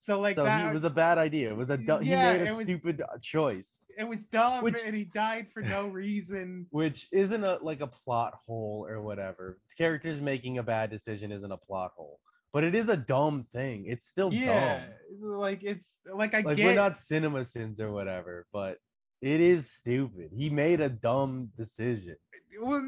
so 0.00 0.20
like 0.20 0.34
so 0.34 0.44
that 0.44 0.68
he 0.68 0.74
was 0.74 0.84
a 0.84 0.90
bad 0.90 1.16
idea. 1.18 1.50
It 1.50 1.56
was 1.56 1.70
a 1.70 1.76
du- 1.78 2.00
Yeah, 2.02 2.32
he 2.34 2.38
made 2.40 2.48
a 2.48 2.54
was- 2.54 2.64
stupid 2.64 3.00
uh, 3.02 3.18
choice, 3.22 3.78
it 3.98 4.04
was 4.04 4.24
dumb 4.26 4.62
which- 4.64 4.76
and 4.84 4.94
he 4.94 5.04
died 5.04 5.48
for 5.52 5.62
no 5.62 5.86
reason 5.86 6.66
which 6.70 7.08
isn't 7.12 7.42
a 7.44 7.58
like 7.62 7.80
a 7.80 7.86
plot 7.86 8.34
hole 8.46 8.86
or 8.88 9.00
whatever. 9.02 9.58
Characters 9.78 10.20
making 10.20 10.58
a 10.58 10.62
bad 10.62 10.90
decision 10.90 11.32
isn't 11.32 11.50
a 11.52 11.56
plot 11.56 11.92
hole, 11.96 12.20
but 12.52 12.64
it 12.64 12.74
is 12.74 12.88
a 12.88 12.96
dumb 12.96 13.46
thing. 13.52 13.86
It's 13.86 14.06
still 14.06 14.32
yeah 14.32 14.80
dumb. 14.80 15.30
like 15.38 15.62
it's 15.62 15.98
like 16.12 16.34
I 16.34 16.40
like 16.40 16.56
get 16.56 16.66
we're 16.66 16.74
not 16.74 16.94
CinemaSins 16.94 17.80
or 17.80 17.90
whatever, 17.92 18.46
but 18.52 18.78
it 19.24 19.40
is 19.40 19.70
stupid. 19.70 20.28
He 20.36 20.50
made 20.50 20.82
a 20.82 20.90
dumb 20.90 21.48
decision. 21.56 22.16
well, 22.60 22.82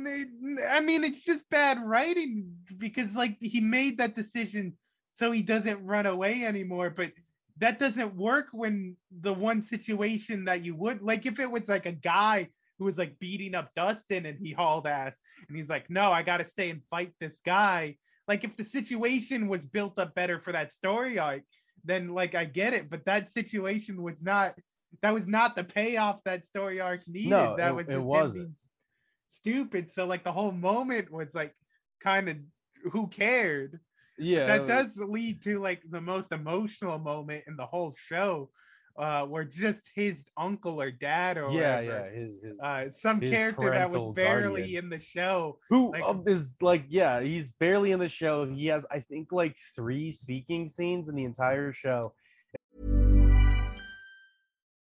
I 0.68 0.80
mean, 0.80 1.02
it's 1.02 1.22
just 1.22 1.48
bad 1.48 1.82
writing 1.82 2.52
because 2.76 3.14
like 3.14 3.38
he 3.40 3.62
made 3.62 3.96
that 3.96 4.14
decision 4.14 4.76
so 5.14 5.32
he 5.32 5.40
doesn't 5.40 5.82
run 5.82 6.04
away 6.04 6.44
anymore, 6.44 6.90
but 6.90 7.12
that 7.56 7.78
doesn't 7.78 8.14
work 8.14 8.48
when 8.52 8.96
the 9.22 9.32
one 9.32 9.62
situation 9.62 10.44
that 10.44 10.62
you 10.62 10.76
would 10.76 11.00
like 11.00 11.24
if 11.24 11.40
it 11.40 11.50
was 11.50 11.70
like 11.70 11.86
a 11.86 11.92
guy 11.92 12.50
who 12.78 12.84
was 12.84 12.98
like 12.98 13.18
beating 13.18 13.54
up 13.54 13.70
Dustin 13.74 14.26
and 14.26 14.38
he 14.38 14.52
hauled 14.52 14.86
ass 14.86 15.16
and 15.48 15.56
he's 15.56 15.70
like, 15.70 15.88
no, 15.88 16.12
I 16.12 16.22
got 16.22 16.36
to 16.36 16.44
stay 16.44 16.68
and 16.68 16.84
fight 16.90 17.14
this 17.18 17.40
guy. 17.42 17.96
Like 18.28 18.44
if 18.44 18.58
the 18.58 18.64
situation 18.64 19.48
was 19.48 19.64
built 19.64 19.98
up 19.98 20.14
better 20.14 20.38
for 20.38 20.52
that 20.52 20.74
story 20.74 21.18
arc, 21.18 21.44
then 21.82 22.10
like 22.10 22.34
I 22.34 22.44
get 22.44 22.74
it, 22.74 22.90
but 22.90 23.06
that 23.06 23.30
situation 23.30 24.02
was 24.02 24.20
not. 24.20 24.54
That 25.02 25.14
was 25.14 25.26
not 25.26 25.54
the 25.56 25.64
payoff 25.64 26.22
that 26.24 26.44
story 26.46 26.80
arc 26.80 27.06
needed. 27.08 27.30
No, 27.30 27.56
that 27.56 27.70
it- 27.70 27.74
was 27.74 27.88
it 27.88 28.02
wasn't. 28.02 28.54
stupid. 29.30 29.90
So 29.90 30.06
like 30.06 30.24
the 30.24 30.32
whole 30.32 30.52
moment 30.52 31.10
was 31.10 31.34
like 31.34 31.54
kind 32.00 32.28
of 32.28 32.36
who 32.92 33.08
cared. 33.08 33.80
Yeah, 34.18 34.46
That 34.46 34.66
does 34.66 34.96
lead 34.96 35.42
to 35.42 35.58
like 35.58 35.82
the 35.88 36.00
most 36.00 36.32
emotional 36.32 36.98
moment 36.98 37.44
in 37.46 37.56
the 37.56 37.66
whole 37.66 37.94
show, 38.08 38.50
uh, 38.98 39.26
where 39.26 39.44
just 39.44 39.82
his 39.94 40.24
uncle 40.38 40.80
or 40.80 40.90
dad 40.90 41.36
or 41.36 41.50
Yeah, 41.52 41.80
whatever, 41.80 41.84
yeah. 41.84 42.18
His, 42.18 42.30
his, 42.42 42.58
uh, 42.60 42.90
some 42.92 43.20
his 43.20 43.30
character 43.30 43.70
that 43.70 43.90
was 43.90 44.14
barely 44.14 44.62
guardian. 44.62 44.84
in 44.84 44.90
the 44.90 44.98
show. 44.98 45.58
who 45.68 45.92
like- 45.92 46.02
um, 46.02 46.24
is 46.26 46.56
like, 46.62 46.84
yeah, 46.88 47.20
he's 47.20 47.52
barely 47.52 47.92
in 47.92 47.98
the 48.00 48.08
show. 48.08 48.46
He 48.46 48.66
has, 48.68 48.86
I 48.90 49.00
think, 49.00 49.32
like 49.32 49.56
three 49.74 50.12
speaking 50.12 50.68
scenes 50.70 51.10
in 51.10 51.14
the 51.14 51.24
entire 51.24 51.72
show. 51.74 52.14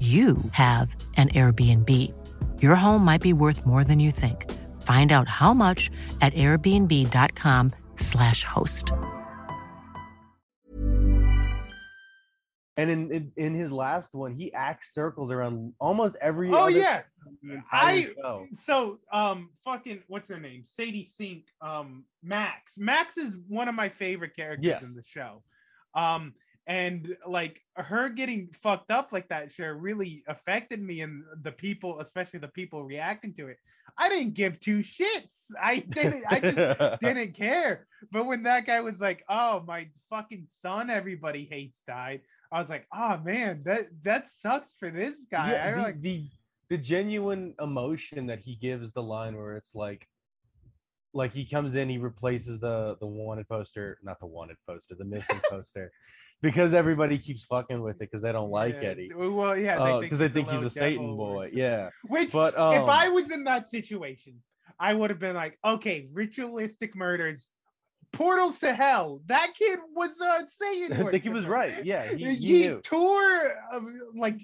you 0.00 0.36
have 0.52 0.94
an 1.16 1.30
Airbnb. 1.30 2.12
Your 2.62 2.74
home 2.74 3.02
might 3.04 3.22
be 3.22 3.32
worth 3.32 3.64
more 3.66 3.82
than 3.82 3.98
you 3.98 4.10
think. 4.10 4.52
Find 4.82 5.10
out 5.12 5.26
how 5.28 5.54
much 5.54 5.90
at 6.20 6.34
airbnb.com/slash 6.34 8.44
host. 8.44 8.92
And 12.78 12.90
in, 12.90 13.10
in 13.10 13.32
in 13.36 13.54
his 13.54 13.72
last 13.72 14.12
one, 14.14 14.34
he 14.34 14.52
acts 14.52 14.92
circles 14.92 15.32
around 15.32 15.72
almost 15.80 16.14
every. 16.20 16.50
Oh 16.50 16.64
other 16.64 16.72
yeah, 16.72 17.00
in 17.42 17.48
the 17.48 17.54
entire 17.54 17.80
I 17.80 18.08
show. 18.20 18.46
so 18.52 18.98
um 19.10 19.48
fucking 19.64 20.02
what's 20.08 20.28
her 20.28 20.38
name? 20.38 20.64
Sadie 20.66 21.06
Sink, 21.06 21.46
um 21.62 22.04
Max. 22.22 22.76
Max 22.76 23.16
is 23.16 23.38
one 23.48 23.68
of 23.68 23.74
my 23.74 23.88
favorite 23.88 24.36
characters 24.36 24.66
Yes. 24.66 24.82
in 24.84 24.94
the 24.94 25.02
show. 25.02 25.42
Um 25.94 26.34
and 26.66 27.16
like 27.26 27.60
her 27.76 28.08
getting 28.08 28.48
fucked 28.52 28.90
up 28.90 29.12
like 29.12 29.28
that 29.28 29.52
sure 29.52 29.74
really 29.74 30.24
affected 30.26 30.82
me 30.82 31.00
and 31.00 31.22
the 31.42 31.52
people, 31.52 32.00
especially 32.00 32.40
the 32.40 32.48
people 32.48 32.84
reacting 32.84 33.32
to 33.34 33.48
it. 33.48 33.58
I 33.96 34.08
didn't 34.08 34.34
give 34.34 34.58
two 34.58 34.80
shits. 34.80 35.46
I 35.60 35.78
didn't 35.78 36.24
I 36.28 36.40
just 36.40 37.00
didn't 37.00 37.34
care. 37.34 37.86
But 38.10 38.26
when 38.26 38.42
that 38.42 38.66
guy 38.66 38.80
was 38.80 39.00
like, 39.00 39.24
"Oh, 39.28 39.62
my 39.66 39.88
fucking 40.10 40.48
son 40.60 40.90
everybody 40.90 41.44
hates 41.44 41.82
died." 41.86 42.22
I 42.50 42.60
was 42.60 42.68
like, 42.68 42.86
"Oh 42.92 43.18
man, 43.18 43.62
that 43.64 43.86
that 44.02 44.28
sucks 44.28 44.74
for 44.78 44.90
this 44.90 45.26
guy." 45.30 45.52
Yeah, 45.52 45.68
I 45.68 45.74
the, 45.74 45.82
like 45.82 46.00
the 46.00 46.28
the 46.68 46.76
genuine 46.76 47.54
emotion 47.60 48.26
that 48.26 48.40
he 48.40 48.56
gives 48.56 48.92
the 48.92 49.02
line 49.02 49.36
where 49.36 49.56
it's 49.56 49.74
like 49.74 50.08
like 51.14 51.32
he 51.32 51.46
comes 51.46 51.76
in 51.76 51.88
he 51.88 51.98
replaces 51.98 52.58
the 52.58 52.96
the 53.00 53.06
wanted 53.06 53.48
poster 53.48 53.98
not 54.02 54.20
the 54.20 54.26
wanted 54.26 54.56
poster 54.68 54.94
the 54.94 55.04
missing 55.04 55.40
poster 55.50 55.90
because 56.42 56.74
everybody 56.74 57.18
keeps 57.18 57.44
fucking 57.44 57.80
with 57.80 57.96
it 57.96 57.98
because 58.00 58.22
they 58.22 58.32
don't 58.32 58.50
like 58.50 58.74
Yeah, 58.74 58.88
Eddie 58.88 59.10
Well, 59.14 59.56
yeah, 59.56 60.00
because 60.00 60.18
they 60.18 60.28
think 60.28 60.48
he's 60.48 60.62
a 60.62 60.70
Satan 60.70 61.16
boy 61.16 61.50
yeah 61.52 61.90
Which, 62.08 62.32
but 62.32 62.54
if 62.54 62.60
um, 62.60 62.90
I 62.90 63.08
was 63.08 63.30
in 63.30 63.44
that 63.44 63.70
situation, 63.70 64.42
I 64.78 64.94
would 64.94 65.10
have 65.10 65.18
been 65.18 65.36
like, 65.36 65.58
okay, 65.64 66.08
ritualistic 66.12 66.94
murders, 66.94 67.48
portals 68.12 68.58
to 68.60 68.74
hell. 68.74 69.22
That 69.26 69.52
kid 69.58 69.78
was 69.94 70.10
uh, 70.20 70.42
Satan. 70.46 70.92
I 71.06 71.10
think 71.10 71.22
he 71.22 71.30
was 71.30 71.46
right 71.46 71.84
yeah 71.84 72.06
he, 72.08 72.34
He, 72.34 72.64
he 72.64 72.70
tore 72.82 73.54
um, 73.72 73.98
like 74.14 74.40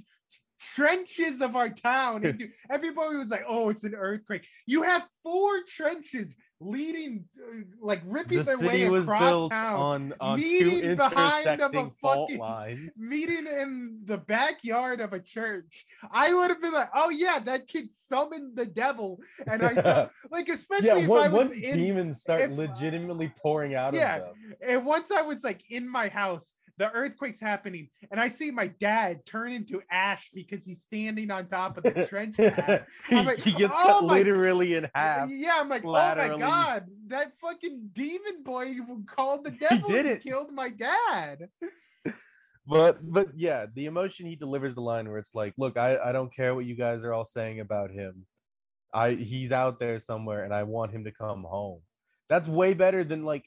trenches 0.75 1.41
of 1.41 1.57
our 1.57 1.69
town. 1.69 2.25
into- 2.25 2.49
everybody 2.71 3.17
was 3.17 3.29
like, 3.29 3.45
"Oh, 3.47 3.69
it's 3.71 3.85
an 3.85 3.95
earthquake." 3.95 4.47
You 4.67 4.83
have 4.83 5.07
four 5.23 5.63
trenches 5.67 6.37
leading, 6.65 7.25
uh, 7.39 7.57
like 7.81 8.03
ripping 8.07 8.39
the 8.39 8.45
their 8.45 8.59
way 8.61 8.89
was 8.89 9.05
across 9.05 9.21
built 9.23 9.53
town. 9.53 9.75
on 9.81 10.15
on 10.21 10.39
meeting 10.41 10.97
behind 10.97 11.61
of 11.61 11.75
a 11.75 11.91
fucking- 12.01 12.39
lines. 12.39 12.93
meeting 12.99 13.47
in 13.47 14.01
the 14.05 14.17
backyard 14.19 15.01
of 15.01 15.13
a 15.13 15.21
church, 15.21 15.85
I 16.11 16.33
would 16.33 16.51
have 16.51 16.61
been 16.63 16.73
like, 16.73 16.91
"Oh 16.95 17.11
yeah, 17.11 17.39
that 17.41 17.69
kid 17.69 17.93
summoned 17.93 18.57
the 18.57 18.67
devil," 18.67 19.21
and 19.47 19.63
I 19.63 19.75
saw, 19.75 20.09
like, 20.31 20.49
especially 20.49 20.87
yeah 20.87 20.97
if 20.99 21.11
I 21.11 21.29
was 21.29 21.49
once 21.49 21.61
in, 21.61 21.77
demons 21.79 22.21
start 22.21 22.43
if- 22.43 22.51
legitimately 22.53 23.33
pouring 23.43 23.75
out 23.75 23.95
yeah, 23.95 24.17
of 24.17 24.23
them. 24.23 24.55
and 24.67 24.87
once 24.87 25.11
I 25.11 25.23
was 25.23 25.43
like 25.43 25.63
in 25.71 25.89
my 25.89 26.09
house, 26.09 26.55
the 26.79 26.91
earthquake's 26.91 27.39
happening, 27.41 27.89
and 28.11 28.19
I 28.19 28.29
see 28.29 28.51
my 28.51 28.69
dad 28.69 29.25
turn 29.27 29.53
into 29.53 29.83
ash 29.91 30.31
because 30.35 30.65
he's 30.65 30.83
standing 30.83 31.31
on 31.31 31.47
top 31.47 31.77
of 31.77 31.83
the 31.85 32.07
trench 32.09 32.37
pad. 32.37 32.87
he, 33.09 33.17
like, 33.17 33.41
he 33.41 33.53
gets 33.53 33.75
"Oh 33.77 33.99
cut 34.01 34.05
my 34.07 34.15
literally 34.19 34.75
in 34.75 34.89
half 34.95 35.29
Yeah, 35.31 35.59
I'm 35.61 35.69
like, 35.69 35.85
oh 35.85 35.93
my 35.93 36.37
god, 36.39 36.87
that 37.09 37.33
fucking 37.41 37.91
demon 37.93 38.43
boy 38.43 38.75
called 39.07 39.45
the 39.45 39.51
devil 39.69 39.89
did 39.91 40.07
and 40.07 40.17
it. 40.17 40.23
killed 40.23 40.51
my 40.53 40.71
dad. 40.71 41.49
but 42.67 42.99
but 43.03 43.29
yeah, 43.37 43.67
the 43.75 43.87
emotion 43.87 44.27
he 44.27 44.37
delivers 44.37 44.75
the 44.75 44.81
line 44.81 45.09
where 45.09 45.19
it's 45.19 45.35
like, 45.35 45.55
look, 45.59 45.77
I, 45.77 45.99
I 45.99 46.13
don't 46.13 46.35
care 46.35 46.55
what 46.55 46.65
you 46.65 46.75
guys 46.75 47.05
are 47.05 47.13
all 47.13 47.25
saying 47.25 47.61
about 47.61 47.91
him. 47.91 48.25
I 48.95 49.13
he's 49.13 49.53
out 49.53 49.79
there 49.79 49.99
somewhere 49.99 50.45
and 50.45 50.55
I 50.55 50.63
want 50.63 50.93
him 50.93 51.05
to 51.05 51.11
come 51.13 51.43
home. 51.45 51.81
That's 52.29 52.49
way 52.49 52.73
better 52.73 53.05
than 53.05 53.25
like 53.25 53.45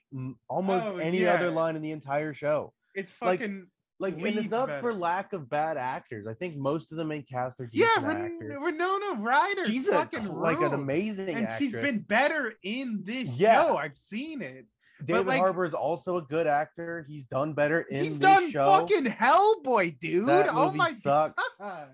almost 0.47 0.87
Oh, 0.87 0.97
any 0.97 1.21
yeah. 1.21 1.33
other 1.33 1.49
line 1.49 1.75
in 1.75 1.81
the 1.81 1.91
entire 1.91 2.33
show. 2.35 2.73
It's 2.95 3.11
fucking 3.11 3.67
Like 3.99 4.15
and 4.17 4.25
it's 4.27 4.49
not 4.49 4.69
for 4.81 4.93
lack 4.93 5.33
of 5.33 5.49
bad 5.49 5.77
actors. 5.77 6.27
I 6.27 6.33
think 6.33 6.57
most 6.57 6.91
of 6.91 6.97
the 6.97 7.05
main 7.05 7.23
cast 7.23 7.59
are 7.59 7.69
yeah. 7.71 7.87
Ren- 8.01 8.21
actors. 8.33 8.59
Renona 8.59 9.19
Ryder 9.23 9.65
She's 9.65 9.87
a, 9.87 9.91
fucking 9.91 10.27
like 10.27 10.59
an 10.61 10.73
amazing 10.73 11.29
and 11.29 11.47
actress. 11.47 11.57
she's 11.59 11.73
been 11.73 11.99
better 11.99 12.53
in 12.63 13.01
this 13.03 13.29
Yeah. 13.39 13.61
show. 13.63 13.77
I've 13.77 13.97
seen 13.97 14.41
it. 14.41 14.65
David 15.03 15.27
like- 15.27 15.39
Harbour 15.39 15.65
is 15.65 15.73
also 15.73 16.17
a 16.17 16.21
good 16.21 16.47
actor. 16.47 17.05
He's 17.07 17.25
done 17.27 17.53
better 17.53 17.81
in 17.81 18.03
He's 18.05 18.19
done 18.19 18.49
show. 18.51 18.63
fucking 18.63 19.05
Hellboy, 19.05 19.99
dude. 19.99 20.27
That 20.27 20.47
oh 20.51 20.71
my 20.71 20.91
sucks. 20.93 21.41
god. 21.59 21.89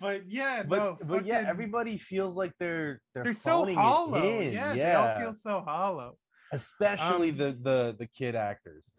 But 0.00 0.30
yeah, 0.30 0.62
But 0.62 0.76
no, 0.78 0.98
but 1.04 1.26
yeah, 1.26 1.44
everybody 1.46 1.98
feels 1.98 2.36
like 2.36 2.52
they're 2.60 3.00
they're, 3.14 3.24
they're 3.24 3.34
so 3.34 3.64
hollow. 3.74 4.40
Yeah, 4.40 4.72
yeah, 4.72 4.74
they 4.74 4.94
all 4.94 5.20
feel 5.20 5.34
so 5.34 5.60
hollow. 5.60 6.16
especially 6.52 7.30
Um, 7.30 7.36
the 7.38 7.58
the 7.62 7.96
the 7.98 8.06
kid 8.06 8.34
actors, 8.36 8.90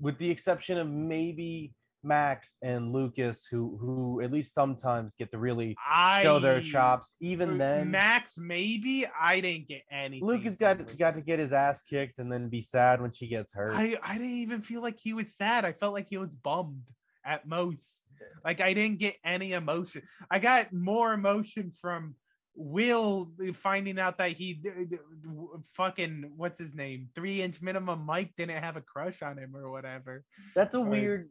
with 0.00 0.18
the 0.18 0.30
exception 0.30 0.78
of 0.78 0.88
maybe 0.88 1.72
Max 2.04 2.54
and 2.62 2.92
Lucas, 2.92 3.46
who 3.50 3.78
who 3.80 4.20
at 4.20 4.30
least 4.30 4.54
sometimes 4.54 5.14
get 5.18 5.30
to 5.30 5.38
really 5.38 5.76
show 6.22 6.38
their 6.38 6.60
chops. 6.60 7.16
Even 7.20 7.58
then, 7.58 7.90
Max, 7.90 8.34
maybe 8.36 9.06
I 9.18 9.40
didn't 9.40 9.68
get 9.68 9.82
anything. 9.90 10.26
Lucas 10.26 10.54
got 10.54 10.78
Luke. 10.78 10.98
got 10.98 11.14
to 11.14 11.22
get 11.22 11.38
his 11.38 11.52
ass 11.52 11.82
kicked 11.82 12.18
and 12.18 12.30
then 12.30 12.48
be 12.48 12.60
sad 12.60 13.00
when 13.00 13.12
she 13.12 13.26
gets 13.26 13.52
hurt. 13.52 13.74
I 13.74 13.96
I 14.02 14.14
didn't 14.14 14.38
even 14.38 14.62
feel 14.62 14.82
like 14.82 14.98
he 15.00 15.14
was 15.14 15.34
sad. 15.34 15.64
I 15.64 15.72
felt 15.72 15.94
like 15.94 16.08
he 16.08 16.18
was 16.18 16.32
bummed 16.34 16.88
at 17.24 17.48
most. 17.48 18.02
Like 18.44 18.60
I 18.60 18.74
didn't 18.74 19.00
get 19.00 19.16
any 19.24 19.52
emotion. 19.52 20.02
I 20.30 20.38
got 20.38 20.72
more 20.72 21.12
emotion 21.12 21.72
from 21.80 22.14
Will 22.56 23.32
uh, 23.46 23.52
finding 23.52 23.98
out 23.98 24.18
that 24.18 24.30
he 24.32 24.54
d- 24.54 24.70
d- 24.88 24.98
w- 25.24 25.62
fucking 25.72 26.32
what's 26.36 26.58
his 26.58 26.72
name 26.72 27.08
three 27.14 27.42
inch 27.42 27.60
minimum 27.60 28.04
Mike 28.06 28.32
didn't 28.36 28.62
have 28.62 28.76
a 28.76 28.80
crush 28.80 29.22
on 29.22 29.38
him 29.38 29.56
or 29.56 29.70
whatever. 29.72 30.24
That's 30.54 30.72
a 30.74 30.78
Right. 30.78 30.88
weird. 30.90 31.30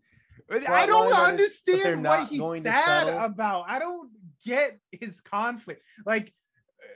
Uh, 0.51 0.59
I 0.67 0.85
don't 0.85 1.09
line 1.11 1.37
that 1.37 1.43
is- 1.45 1.61
but 1.65 1.71
they're 1.77 1.93
understand 1.93 2.03
what 2.03 2.27
he's 2.55 2.63
sad 2.63 3.07
about. 3.07 3.65
I 3.69 3.79
don't 3.79 4.11
get 4.43 4.79
his 4.91 5.21
conflict. 5.21 5.81
Like, 6.05 6.27
uh, 6.27 6.87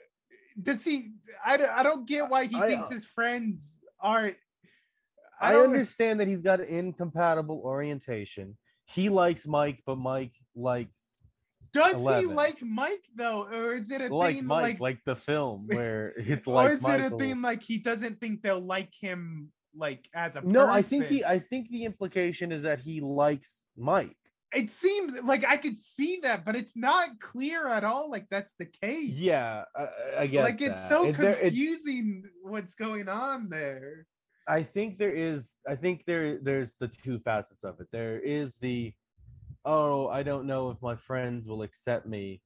does 0.61 0.83
he? 0.83 1.13
I, 1.45 1.55
don't- 1.55 1.69
I 1.71 1.83
don't 1.83 2.05
get 2.07 2.29
why 2.29 2.45
he 2.47 2.55
I- 2.57 2.67
thinks 2.67 2.87
uh, 2.87 2.95
his 2.95 3.05
friends 3.05 3.79
are. 4.01 4.33
I, 5.39 5.51
don't- 5.53 5.65
understand 5.65 6.19
that 6.19 6.27
he's 6.27 6.41
got 6.41 6.59
an 6.59 6.65
incompatible 6.67 7.61
orientation. 7.63 8.57
He 8.85 9.07
likes 9.09 9.45
Mike, 9.47 9.83
but 9.85 9.97
Mike 9.97 10.33
likes 10.55 11.06
Does 11.77 11.93
11. 11.95 12.29
he 12.29 12.35
like 12.35 12.61
Mike 12.61 13.05
though, 13.15 13.43
or 13.45 13.75
is 13.75 13.89
it 13.91 14.01
a 14.01 14.13
like 14.13 14.35
thing 14.35 14.45
Mike, 14.45 14.61
like, 14.61 14.79
like, 14.79 14.99
the 15.05 15.15
film 15.15 15.67
where 15.67 16.13
it's 16.17 16.47
like? 16.47 16.69
or 16.69 16.73
is 16.73 16.81
Michael. 16.81 17.05
it 17.05 17.13
a 17.13 17.17
thing 17.17 17.41
like 17.41 17.63
he 17.63 17.77
doesn't 17.77 18.19
think 18.19 18.41
they'll 18.41 18.59
like 18.59 18.93
him 18.99 19.51
like 19.75 20.07
as 20.13 20.31
a 20.35 20.41
person? 20.41 20.51
no, 20.51 20.67
I 20.67 20.81
think 20.81 21.05
he. 21.07 21.23
I 21.23 21.39
think 21.39 21.69
the 21.69 21.85
implication 21.85 22.51
is 22.51 22.63
that 22.63 22.79
he 22.79 23.01
likes 23.01 23.63
Mike. 23.77 24.15
It 24.53 24.69
seems 24.69 25.21
like 25.23 25.45
I 25.45 25.57
could 25.57 25.81
see 25.81 26.19
that, 26.23 26.45
but 26.45 26.55
it's 26.55 26.75
not 26.75 27.19
clear 27.19 27.67
at 27.67 27.83
all. 27.83 28.09
Like 28.09 28.27
that's 28.29 28.53
the 28.57 28.65
case. 28.65 29.09
Yeah, 29.11 29.65
I, 29.75 29.87
I 30.19 30.27
get 30.27 30.43
like 30.43 30.61
it's 30.61 30.79
that. 30.79 30.89
so 30.89 31.05
It- 31.07 31.17
there- 31.17 31.31
it- 31.31 31.41
confusing 31.49 32.23
what's 32.43 32.73
going 32.75 33.09
on 33.09 33.49
there. 33.49 34.05
I 34.47 34.63
think 34.63 34.97
there 34.97 35.11
is. 35.13 35.51
I 35.67 35.75
think 35.75 36.05
there. 36.07 36.39
There's 36.39 36.73
the 36.79 36.87
two 36.87 37.19
facets 37.19 37.65
of 37.65 37.81
it. 37.81 37.87
There 37.91 38.17
is 38.17 38.55
the, 38.55 38.93
oh, 39.67 40.08
I 40.08 40.23
don't 40.23 40.47
know 40.47 40.69
if 40.71 40.82
my 40.82 40.95
friends 40.95 41.45
will 41.47 41.62
accept 41.62 42.06
me, 42.06 42.41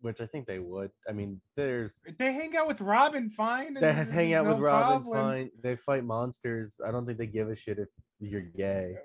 which 0.00 0.20
I 0.20 0.26
think 0.26 0.46
they 0.46 0.58
would. 0.58 0.90
I 1.08 1.12
mean, 1.12 1.40
there's 1.56 2.00
They 2.18 2.32
hang 2.32 2.56
out 2.56 2.66
with 2.66 2.80
Robin 2.80 3.28
fine. 3.30 3.74
they 3.74 3.92
hang 3.92 4.32
out 4.34 4.44
no 4.46 4.52
with 4.54 4.60
Robin 4.60 5.02
problem. 5.02 5.22
fine. 5.22 5.50
They 5.62 5.76
fight 5.76 6.04
monsters. 6.04 6.80
I 6.86 6.90
don't 6.90 7.04
think 7.06 7.18
they 7.18 7.26
give 7.26 7.48
a 7.50 7.54
shit 7.56 7.78
if 7.78 7.88
you're 8.18 8.40
gay. 8.40 8.96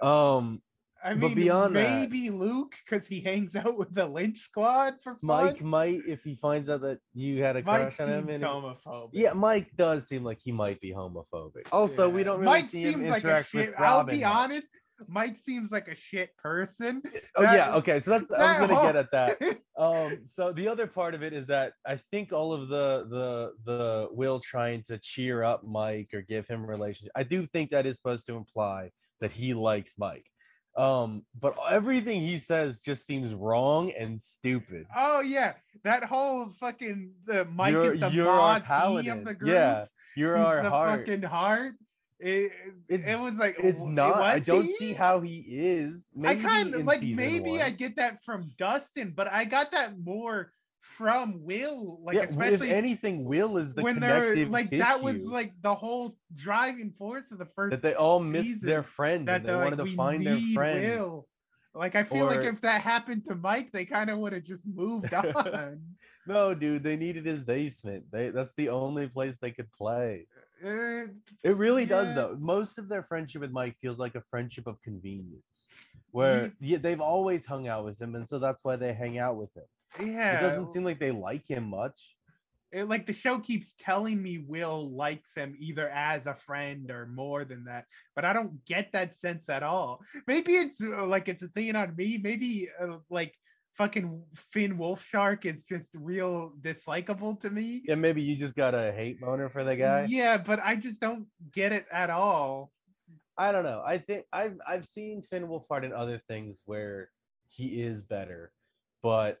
Um, 0.00 0.62
I 1.04 1.14
But 1.14 1.28
mean, 1.28 1.34
beyond 1.34 1.74
that- 1.74 1.82
maybe 1.98 2.30
Luke 2.30 2.74
because 2.84 3.08
he 3.08 3.20
hangs 3.20 3.56
out 3.56 3.76
with 3.76 3.92
the 3.92 4.06
Lynch 4.06 4.38
Squad 4.38 4.94
for 5.02 5.14
fun. 5.14 5.20
Mike 5.22 5.60
might 5.60 6.00
if 6.06 6.22
he 6.22 6.36
finds 6.36 6.70
out 6.70 6.82
that 6.82 7.00
you 7.12 7.42
had 7.42 7.56
a 7.56 7.62
Mike 7.64 7.96
crush 7.96 8.00
on 8.00 8.08
him. 8.08 8.28
And 8.28 8.44
homophobic. 8.44 9.10
yeah, 9.12 9.32
Mike 9.32 9.72
does 9.76 10.06
seem 10.06 10.22
like 10.22 10.38
he 10.40 10.52
might 10.52 10.80
be 10.80 10.92
homophobic. 10.92 11.66
Also, 11.72 12.08
we 12.08 12.22
don't 12.22 12.38
really 12.38 12.52
Mike 12.62 12.70
see 12.70 12.82
him 12.82 13.00
seems 13.00 13.10
like 13.10 13.24
interact 13.24 13.52
with 13.52 13.64
shit. 13.64 13.74
I'll 13.78 13.98
Robin. 13.98 14.16
be 14.16 14.22
honest. 14.22 14.68
Mike 15.08 15.36
seems 15.36 15.72
like 15.72 15.88
a 15.88 15.94
shit 15.94 16.36
person. 16.36 17.02
Oh 17.36 17.42
That- 17.42 17.54
yeah, 17.56 17.74
okay. 17.76 17.98
So 18.00 18.10
that's 18.12 18.30
I 18.32 18.38
that 18.38 18.60
was 18.60 18.70
gonna 18.70 18.82
get 18.92 18.96
at 18.96 19.10
that. 19.12 19.58
Um, 19.74 20.18
so 20.26 20.52
the 20.52 20.68
other 20.68 20.86
part 20.86 21.14
of 21.14 21.22
it 21.22 21.32
is 21.32 21.46
that 21.46 21.72
I 21.86 21.98
think 22.10 22.30
all 22.32 22.52
of 22.52 22.68
the 22.68 23.06
the 23.08 23.52
the 23.64 24.08
Will 24.12 24.38
trying 24.38 24.82
to 24.88 24.98
cheer 24.98 25.42
up 25.42 25.64
Mike 25.64 26.10
or 26.12 26.20
give 26.20 26.46
him 26.46 26.62
a 26.62 26.66
relationship. 26.66 27.10
I 27.16 27.22
do 27.22 27.46
think 27.46 27.70
that 27.70 27.86
is 27.86 27.96
supposed 27.96 28.26
to 28.26 28.36
imply 28.36 28.90
that 29.22 29.32
he 29.32 29.54
likes 29.54 29.94
Mike. 29.98 30.26
Um, 30.76 31.24
but 31.40 31.54
everything 31.70 32.20
he 32.20 32.36
says 32.38 32.80
just 32.80 33.06
seems 33.06 33.34
wrong 33.34 33.92
and 33.92 34.20
stupid. 34.20 34.86
oh 34.94 35.20
yeah, 35.20 35.54
that 35.84 36.04
whole 36.04 36.50
fucking 36.60 37.12
the 37.24 37.46
Mike 37.46 37.72
you're 37.72 37.94
is 37.94 38.00
the 38.00 38.10
you're 38.10 38.28
our 38.30 38.60
paladin. 38.60 39.18
of 39.20 39.24
the 39.24 39.34
group. 39.34 39.50
Yeah, 39.52 39.86
you're 40.16 40.36
He's 40.36 40.44
our 40.46 40.62
the 40.62 40.70
heart. 40.70 41.00
fucking 41.00 41.22
heart. 41.22 41.72
It, 42.22 42.52
It's- 42.88 43.08
it 43.10 43.18
was 43.20 43.34
like 43.38 43.56
It's 43.58 43.82
not. 43.82 44.22
I 44.22 44.38
don't 44.38 44.62
he? 44.62 44.72
see 44.74 44.92
how 44.92 45.20
he 45.20 45.44
is. 45.48 46.06
I 46.24 46.36
kind 46.36 46.74
of 46.74 46.84
like 46.84 47.02
maybe 47.02 47.60
I 47.60 47.70
get 47.70 47.96
that 47.96 48.22
from 48.24 48.50
Dustin, 48.58 49.12
but 49.14 49.30
I 49.30 49.44
got 49.44 49.72
that 49.72 49.98
more 49.98 50.52
from 50.80 51.42
Will. 51.44 52.00
Like 52.04 52.16
yeah, 52.16 52.22
especially 52.22 52.68
if 52.70 52.74
anything, 52.74 53.24
Will 53.24 53.56
is 53.56 53.74
the 53.74 53.82
when 53.82 53.98
they're 53.98 54.34
connective 54.34 54.50
like 54.50 54.70
that 54.70 55.02
was 55.02 55.26
like 55.26 55.52
the 55.62 55.74
whole 55.74 56.16
driving 56.34 56.92
force 56.96 57.30
of 57.32 57.38
the 57.38 57.46
first 57.46 57.72
that 57.72 57.82
they 57.82 57.94
all 57.94 58.20
missed 58.20 58.62
their 58.62 58.82
friend 58.84 59.26
that 59.26 59.40
and 59.40 59.48
they 59.48 59.54
wanted 59.54 59.78
like, 59.78 59.78
to 59.78 59.84
"We 59.84 59.96
find 59.96 60.26
their 60.26 60.38
friend. 60.54 60.80
Will. 60.80 61.28
Like 61.74 61.96
I 61.96 62.04
feel 62.04 62.26
like 62.26 62.40
if 62.44 62.60
that 62.60 62.82
happened 62.82 63.24
to 63.26 63.34
Mike, 63.34 63.72
they 63.72 63.84
kind 63.86 64.10
of 64.10 64.18
would 64.18 64.32
have 64.34 64.44
just 64.44 64.62
moved 64.66 65.12
on. 65.14 65.80
No, 66.26 66.54
dude, 66.54 66.82
they 66.84 66.96
needed 66.96 67.26
his 67.26 67.42
basement. 67.42 68.04
They 68.12 68.28
that's 68.28 68.52
the 68.56 68.68
only 68.68 69.08
place 69.08 69.38
they 69.38 69.50
could 69.50 69.72
play. 69.72 70.26
Uh, 70.64 71.06
It 71.42 71.56
really 71.56 71.86
does 71.86 72.14
though. 72.14 72.36
Most 72.38 72.78
of 72.78 72.88
their 72.88 73.02
friendship 73.02 73.40
with 73.40 73.50
Mike 73.50 73.76
feels 73.80 73.98
like 73.98 74.14
a 74.14 74.22
friendship 74.30 74.66
of 74.66 74.80
convenience. 74.82 75.42
Where 76.10 76.52
yeah, 76.60 76.78
they've 76.78 77.00
always 77.00 77.46
hung 77.46 77.68
out 77.68 77.84
with 77.84 78.00
him, 78.00 78.14
and 78.14 78.28
so 78.28 78.38
that's 78.38 78.62
why 78.62 78.76
they 78.76 78.92
hang 78.92 79.18
out 79.18 79.36
with 79.36 79.50
him. 79.56 79.64
yeah, 80.08 80.38
It 80.38 80.40
doesn't 80.42 80.70
seem 80.72 80.84
like 80.84 80.98
they 81.00 81.10
like 81.10 81.48
him 81.48 81.64
much. 81.70 82.16
it- 82.70 82.88
like 82.88 83.06
the 83.06 83.12
show 83.14 83.38
keeps 83.38 83.72
telling 83.78 84.22
me 84.22 84.38
Will 84.38 84.90
likes 84.94 85.34
him 85.34 85.56
either 85.58 85.88
as 85.90 86.26
a 86.26 86.34
friend 86.34 86.90
or 86.90 87.06
more 87.06 87.44
than 87.44 87.64
that, 87.64 87.86
but 88.14 88.24
I 88.24 88.32
don't 88.32 88.62
get 88.66 88.92
that 88.92 89.14
sense 89.14 89.48
at 89.48 89.62
all. 89.62 90.00
Maybe 90.26 90.52
it's 90.52 90.80
uh, 90.80 91.06
like 91.06 91.28
it's 91.28 91.42
a 91.42 91.48
thing 91.48 91.74
on 91.76 91.96
me. 91.96 92.18
Maybe 92.22 92.68
uh, 92.80 92.98
like 93.10 93.34
fucking 93.76 94.22
Finn 94.34 94.78
Wolfhard 94.78 95.44
is 95.44 95.62
just 95.62 95.88
real 95.94 96.52
dislikable 96.60 97.40
to 97.40 97.50
me. 97.50 97.82
Yeah, 97.86 97.94
maybe 97.94 98.22
you 98.22 98.36
just 98.36 98.54
got 98.54 98.74
a 98.74 98.92
hate 98.92 99.20
boner 99.20 99.48
for 99.48 99.64
the 99.64 99.76
guy. 99.76 100.06
Yeah, 100.08 100.38
but 100.38 100.60
I 100.62 100.76
just 100.76 101.00
don't 101.00 101.26
get 101.52 101.72
it 101.72 101.86
at 101.92 102.10
all. 102.10 102.70
I 103.36 103.50
don't 103.50 103.64
know. 103.64 103.82
I 103.84 103.98
think 103.98 104.24
I've 104.32 104.58
I've 104.66 104.84
seen 104.84 105.22
Finn 105.22 105.46
Wolfhard 105.46 105.84
in 105.84 105.92
other 105.92 106.20
things 106.28 106.62
where 106.66 107.08
he 107.48 107.82
is 107.82 108.02
better, 108.02 108.52
but 109.02 109.38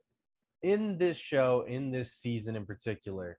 in 0.62 0.96
this 0.98 1.16
show, 1.16 1.64
in 1.66 1.90
this 1.90 2.12
season 2.12 2.56
in 2.56 2.64
particular, 2.64 3.38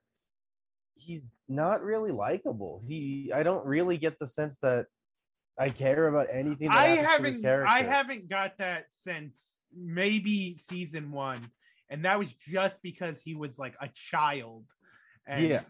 he's 0.94 1.28
not 1.48 1.82
really 1.82 2.12
likable. 2.12 2.82
He 2.86 3.32
I 3.34 3.42
don't 3.42 3.66
really 3.66 3.98
get 3.98 4.18
the 4.18 4.26
sense 4.26 4.58
that 4.62 4.86
I 5.58 5.70
care 5.70 6.06
about 6.08 6.28
anything. 6.32 6.68
That 6.68 6.76
I 6.76 6.86
happens 6.88 7.26
to 7.26 7.32
his 7.32 7.44
haven't 7.44 7.66
I 7.66 7.82
haven't 7.82 8.28
got 8.28 8.58
that 8.58 8.86
since 9.02 9.58
maybe 9.76 10.58
season 10.58 11.10
one, 11.12 11.50
and 11.90 12.04
that 12.04 12.18
was 12.18 12.32
just 12.32 12.78
because 12.82 13.20
he 13.20 13.34
was 13.34 13.58
like 13.58 13.74
a 13.80 13.88
child. 13.88 14.64
And 15.26 15.48
Yeah. 15.48 15.62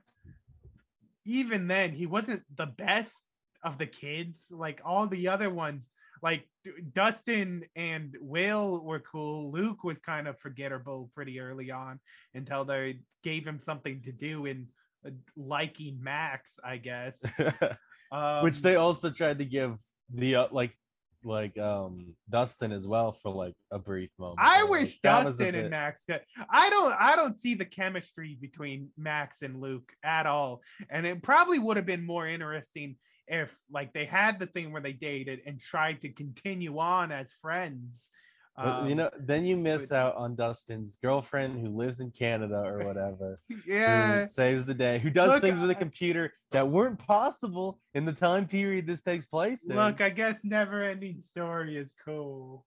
even 1.24 1.68
then, 1.68 1.92
he 1.92 2.06
wasn't 2.06 2.42
the 2.54 2.66
best 2.66 3.22
of 3.62 3.78
the 3.78 3.86
kids. 3.86 4.48
Like 4.50 4.80
all 4.84 5.06
the 5.06 5.28
other 5.28 5.50
ones, 5.50 5.90
like 6.22 6.46
Dustin 6.92 7.64
and 7.76 8.16
Will 8.20 8.82
were 8.84 9.00
cool. 9.00 9.50
Luke 9.52 9.84
was 9.84 9.98
kind 9.98 10.28
of 10.28 10.38
forgettable 10.38 11.10
pretty 11.14 11.40
early 11.40 11.70
on 11.70 12.00
until 12.34 12.64
they 12.64 13.00
gave 13.22 13.46
him 13.46 13.58
something 13.58 14.02
to 14.02 14.12
do 14.12 14.46
in 14.46 14.68
uh, 15.06 15.10
liking 15.36 16.02
Max, 16.02 16.58
I 16.64 16.76
guess. 16.78 17.22
Um, 18.12 18.44
Which 18.44 18.62
they 18.62 18.76
also 18.76 19.10
tried 19.10 19.38
to 19.38 19.44
give 19.44 19.76
the 20.08 20.36
uh, 20.36 20.48
like 20.52 20.76
like 21.24 21.58
um 21.58 22.14
Dustin 22.30 22.72
as 22.72 22.86
well 22.86 23.12
for 23.12 23.32
like 23.32 23.54
a 23.70 23.78
brief 23.78 24.10
moment. 24.18 24.38
I 24.40 24.62
Like, 24.62 24.70
wish 24.70 24.98
Dustin 25.00 25.54
and 25.54 25.70
Max 25.70 26.04
could. 26.04 26.20
I 26.50 26.70
don't. 26.70 26.94
I 26.98 27.16
don't 27.16 27.36
see 27.36 27.54
the 27.54 27.64
chemistry 27.64 28.36
between 28.40 28.88
Max 28.96 29.42
and 29.42 29.60
Luke 29.60 29.92
at 30.02 30.26
all, 30.26 30.62
and 30.90 31.06
it 31.06 31.22
probably 31.22 31.58
would 31.58 31.76
have 31.76 31.86
been 31.86 32.06
more 32.06 32.26
interesting 32.26 32.96
if 33.26 33.56
like 33.70 33.92
they 33.92 34.04
had 34.04 34.38
the 34.38 34.46
thing 34.46 34.70
where 34.72 34.82
they 34.82 34.92
dated 34.92 35.40
and 35.46 35.58
tried 35.60 36.02
to 36.02 36.08
continue 36.10 36.78
on 36.78 37.10
as 37.10 37.32
friends. 37.40 38.10
But, 38.56 38.86
you 38.86 38.92
um, 38.92 38.96
know, 38.96 39.10
then 39.18 39.44
you 39.44 39.56
miss 39.56 39.90
out 39.90 40.14
on 40.16 40.36
Dustin's 40.36 40.96
girlfriend 41.02 41.60
who 41.60 41.76
lives 41.76 42.00
in 42.00 42.10
Canada 42.12 42.62
or 42.64 42.84
whatever. 42.84 43.40
Yeah. 43.66 44.26
saves 44.26 44.64
the 44.64 44.74
day. 44.74 44.98
Who 44.98 45.10
does 45.10 45.30
Look, 45.32 45.40
things 45.42 45.60
with 45.60 45.70
a 45.70 45.74
computer 45.74 46.32
that 46.52 46.68
weren't 46.68 46.98
possible 46.98 47.80
in 47.94 48.04
the 48.04 48.12
time 48.12 48.46
period 48.46 48.86
this 48.86 49.02
takes 49.02 49.26
place 49.26 49.66
in. 49.66 49.76
Look, 49.76 50.00
I 50.00 50.10
guess 50.10 50.36
never 50.44 50.82
ending 50.82 51.22
story 51.22 51.76
is 51.76 51.94
cool. 52.04 52.66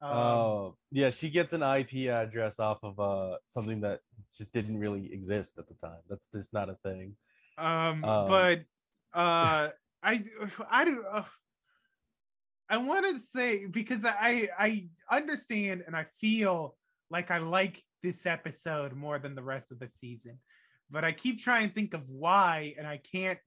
Um, 0.00 0.16
Oh, 0.16 0.76
yeah, 0.90 1.10
she 1.10 1.30
gets 1.30 1.52
an 1.52 1.62
IP 1.62 2.08
address 2.08 2.60
off 2.60 2.78
of 2.82 2.98
uh 3.00 3.36
something 3.46 3.80
that 3.80 4.00
just 4.36 4.52
didn't 4.52 4.78
really 4.78 5.12
exist 5.12 5.58
at 5.58 5.68
the 5.68 5.74
time. 5.74 6.00
That's 6.08 6.28
just 6.34 6.52
not 6.52 6.68
a 6.68 6.76
thing. 6.84 7.16
um, 7.56 8.04
um, 8.04 8.28
but 8.28 8.60
uh, 9.14 9.68
I 10.02 10.24
I 10.70 10.84
do. 10.84 11.04
Uh, 11.10 11.24
I 12.70 12.76
want 12.78 13.06
to 13.14 13.20
say 13.20 13.66
because 13.66 14.04
I 14.04 14.48
I 14.58 14.88
understand 15.10 15.84
and 15.86 15.96
I 15.96 16.06
feel 16.20 16.76
like 17.10 17.30
I 17.30 17.38
like 17.38 17.82
this 18.02 18.26
episode 18.26 18.92
more 18.94 19.18
than 19.18 19.34
the 19.34 19.42
rest 19.42 19.72
of 19.72 19.78
the 19.78 19.88
season, 19.94 20.38
but 20.90 21.04
I 21.04 21.12
keep 21.12 21.40
trying 21.40 21.68
to 21.68 21.74
think 21.74 21.94
of 21.94 22.08
why, 22.08 22.74
and 22.78 22.86
I 22.86 22.98
can't 22.98 23.38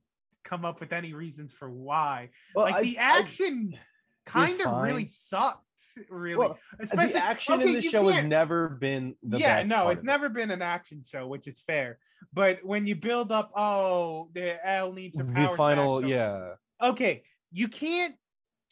come 0.44 0.66
up 0.66 0.80
with 0.80 0.92
any 0.92 1.14
reasons 1.14 1.54
for 1.54 1.70
why. 1.70 2.30
Well, 2.56 2.66
like 2.66 2.76
I- 2.76 2.82
the 2.82 2.98
action 2.98 3.78
kind 4.26 4.60
of 4.62 4.82
really 4.82 5.04
fine. 5.04 5.10
sucked. 5.10 5.66
Really, 6.10 6.38
Well, 6.38 6.60
Especially- 6.80 7.14
the 7.14 7.24
action 7.24 7.54
okay, 7.56 7.68
in 7.70 7.74
the 7.74 7.82
show 7.82 8.08
has 8.10 8.24
never 8.26 8.70
been 8.70 9.16
the 9.24 9.40
yeah, 9.40 9.64
no, 9.66 9.90
it's 9.90 10.00
of 10.00 10.04
it. 10.04 10.08
never 10.08 10.30
been 10.30 10.52
an 10.52 10.62
action 10.62 11.04
show, 11.04 11.26
which 11.28 11.48
is 11.48 11.60
fair. 11.60 11.98
But 12.34 12.64
when 12.64 12.86
you 12.86 12.96
build 12.96 13.32
up, 13.32 13.52
oh, 13.56 14.30
the 14.34 14.64
L 14.68 14.94
needs 14.94 15.18
her 15.18 15.24
the 15.24 15.50
final, 15.58 16.02
back, 16.02 16.08
so- 16.10 16.14
yeah. 16.16 16.54
Okay, 16.90 17.24
you 17.52 17.68
can't 17.68 18.16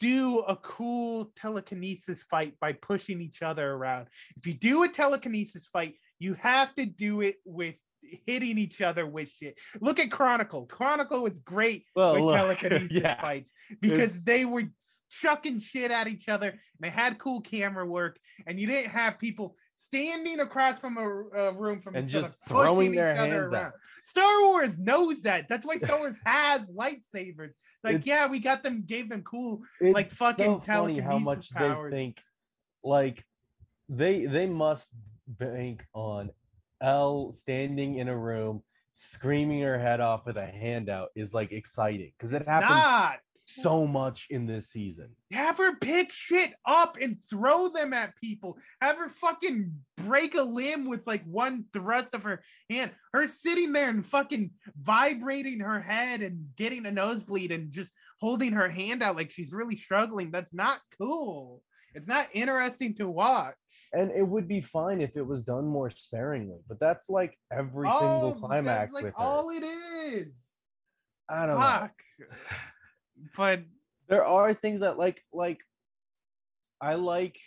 do 0.00 0.40
a 0.40 0.56
cool 0.56 1.30
telekinesis 1.36 2.22
fight 2.24 2.54
by 2.60 2.72
pushing 2.72 3.20
each 3.20 3.42
other 3.42 3.70
around. 3.72 4.08
If 4.36 4.46
you 4.46 4.54
do 4.54 4.82
a 4.82 4.88
telekinesis 4.88 5.68
fight, 5.72 5.94
you 6.18 6.34
have 6.34 6.74
to 6.76 6.86
do 6.86 7.20
it 7.20 7.36
with 7.44 7.76
hitting 8.26 8.58
each 8.58 8.80
other 8.80 9.06
with 9.06 9.30
shit. 9.30 9.58
Look 9.80 10.00
at 10.00 10.10
Chronicle. 10.10 10.66
Chronicle 10.66 11.22
was 11.22 11.38
great 11.40 11.84
Well, 11.94 12.14
with 12.14 12.22
look, 12.24 12.36
telekinesis 12.58 12.90
yeah. 12.90 13.20
fights 13.20 13.52
because 13.80 14.22
they 14.24 14.44
were 14.44 14.64
chucking 15.10 15.60
shit 15.60 15.90
at 15.90 16.08
each 16.08 16.28
other 16.28 16.48
and 16.48 16.58
they 16.80 16.88
had 16.90 17.18
cool 17.18 17.40
camera 17.40 17.84
work 17.86 18.18
and 18.46 18.58
you 18.58 18.66
didn't 18.66 18.90
have 18.90 19.18
people 19.18 19.56
standing 19.76 20.40
across 20.40 20.78
from 20.78 20.96
a, 20.96 21.08
a 21.38 21.52
room 21.52 21.80
from 21.80 21.96
And 21.96 22.06
each 22.06 22.12
just 22.12 22.26
other, 22.28 22.34
throwing 22.48 22.92
their 22.94 23.12
each 23.12 23.18
other 23.18 23.32
hands 23.40 23.52
out. 23.52 23.62
around. 23.62 23.72
Star 24.02 24.44
Wars 24.44 24.78
knows 24.78 25.22
that. 25.22 25.48
That's 25.48 25.66
why 25.66 25.78
Star 25.78 25.98
Wars 25.98 26.16
has 26.24 26.62
lightsabers. 26.70 27.52
Like, 27.82 27.94
It's- 27.96 28.06
yeah, 28.06 28.26
we 28.26 28.40
got 28.40 28.62
them, 28.62 28.84
gave 28.86 29.08
them 29.08 29.22
cool, 29.22 29.62
like 29.80 30.10
fucking 30.10 30.44
so 30.44 30.60
funny 30.60 31.00
how 31.00 31.18
much 31.18 31.50
powers. 31.52 31.90
they 31.90 31.96
think 31.96 32.18
like 32.84 33.24
they 33.88 34.26
they 34.26 34.46
must 34.46 34.88
bank 35.26 35.84
on 35.94 36.30
Elle 36.80 37.32
standing 37.32 37.96
in 37.96 38.08
a 38.08 38.16
room 38.16 38.62
screaming 38.92 39.60
her 39.62 39.78
head 39.78 40.00
off 40.00 40.26
with 40.26 40.36
a 40.36 40.46
handout 40.46 41.08
is 41.14 41.32
like 41.32 41.52
exciting 41.52 42.12
because 42.18 42.32
it 42.32 42.46
happens 42.46 42.70
Not 42.70 43.20
so 43.54 43.86
much 43.86 44.26
in 44.30 44.46
this 44.46 44.68
season. 44.70 45.10
have 45.32 45.58
her 45.58 45.76
pick 45.76 46.10
shit 46.12 46.52
up 46.64 46.96
and 47.00 47.18
throw 47.28 47.68
them 47.68 47.92
at 47.92 48.16
people. 48.16 48.58
Have 48.80 48.96
her 48.96 49.08
fucking 49.08 49.72
break 49.96 50.34
a 50.34 50.42
limb 50.42 50.86
with 50.86 51.06
like 51.06 51.24
one 51.24 51.64
thrust 51.72 52.14
of 52.14 52.22
her 52.24 52.42
hand. 52.68 52.90
Her 53.12 53.26
sitting 53.26 53.72
there 53.72 53.88
and 53.90 54.04
fucking 54.06 54.50
vibrating 54.80 55.60
her 55.60 55.80
head 55.80 56.22
and 56.22 56.46
getting 56.56 56.86
a 56.86 56.90
nosebleed 56.90 57.52
and 57.52 57.70
just 57.70 57.92
holding 58.20 58.52
her 58.52 58.68
hand 58.68 59.02
out 59.02 59.16
like 59.16 59.30
she's 59.30 59.52
really 59.52 59.76
struggling. 59.76 60.30
That's 60.30 60.52
not 60.54 60.78
cool. 60.98 61.62
It's 61.94 62.06
not 62.06 62.28
interesting 62.32 62.94
to 62.96 63.08
watch. 63.08 63.56
And 63.92 64.12
it 64.12 64.22
would 64.22 64.46
be 64.46 64.60
fine 64.60 65.00
if 65.00 65.16
it 65.16 65.26
was 65.26 65.42
done 65.42 65.66
more 65.66 65.90
sparingly, 65.90 66.60
but 66.68 66.78
that's 66.78 67.08
like 67.08 67.36
every 67.52 67.88
Oh, 67.90 67.98
single 67.98 68.28
that's, 68.30 68.40
climax 68.40 68.92
like 68.94 69.04
with 69.04 69.14
her. 69.14 69.20
all 69.20 69.50
it 69.50 69.64
is. 69.64 70.36
I 71.28 71.46
don't 71.46 71.58
know. 71.58 71.88
But 73.36 73.62
there 74.08 74.24
are 74.24 74.54
things 74.54 74.80
that 74.80 74.98
like 74.98 75.22
like 75.32 75.58
I 76.80 76.94
like 76.94 77.38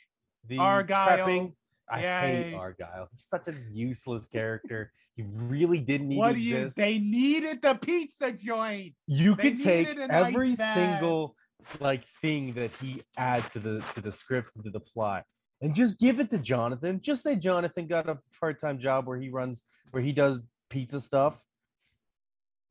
the 0.48 0.58
Argyle. 0.60 1.18
prepping. 1.18 1.54
I 1.90 2.02
Yeah, 2.02 2.22
hate. 2.22 2.54
Argyle. 2.54 3.08
He's 3.12 3.26
such 3.26 3.48
a 3.48 3.54
useless 3.72 4.26
character. 4.26 4.92
He 5.16 5.24
really 5.24 5.80
didn't 5.80 6.08
need 6.08 6.18
what 6.18 6.34
do 6.34 6.40
you? 6.40 6.70
They 6.70 6.98
needed 6.98 7.62
the 7.62 7.76
pizza 7.76 8.32
joint. 8.32 8.96
you 9.08 9.36
they 9.36 9.52
could 9.52 9.62
take 9.62 9.98
every 10.10 10.56
single 10.56 11.36
like 11.80 12.06
thing 12.22 12.54
that 12.54 12.72
he 12.82 13.04
adds 13.18 13.50
to 13.52 13.60
the 13.60 13.84
to 13.94 14.02
the 14.02 14.12
script 14.12 14.52
to 14.64 14.70
the 14.70 14.80
plot 14.80 15.24
and 15.62 15.74
just 15.74 16.00
give 16.00 16.20
it 16.20 16.30
to 16.32 16.38
Jonathan. 16.38 17.00
Just 17.02 17.24
say 17.24 17.36
Jonathan 17.36 17.88
got 17.88 18.10
a 18.10 18.20
part-time 18.40 18.80
job 18.80 19.08
where 19.08 19.18
he 19.18 19.30
runs 19.30 19.64
where 19.92 20.04
he 20.04 20.12
does 20.12 20.42
pizza 20.70 21.00
stuff. 21.00 21.40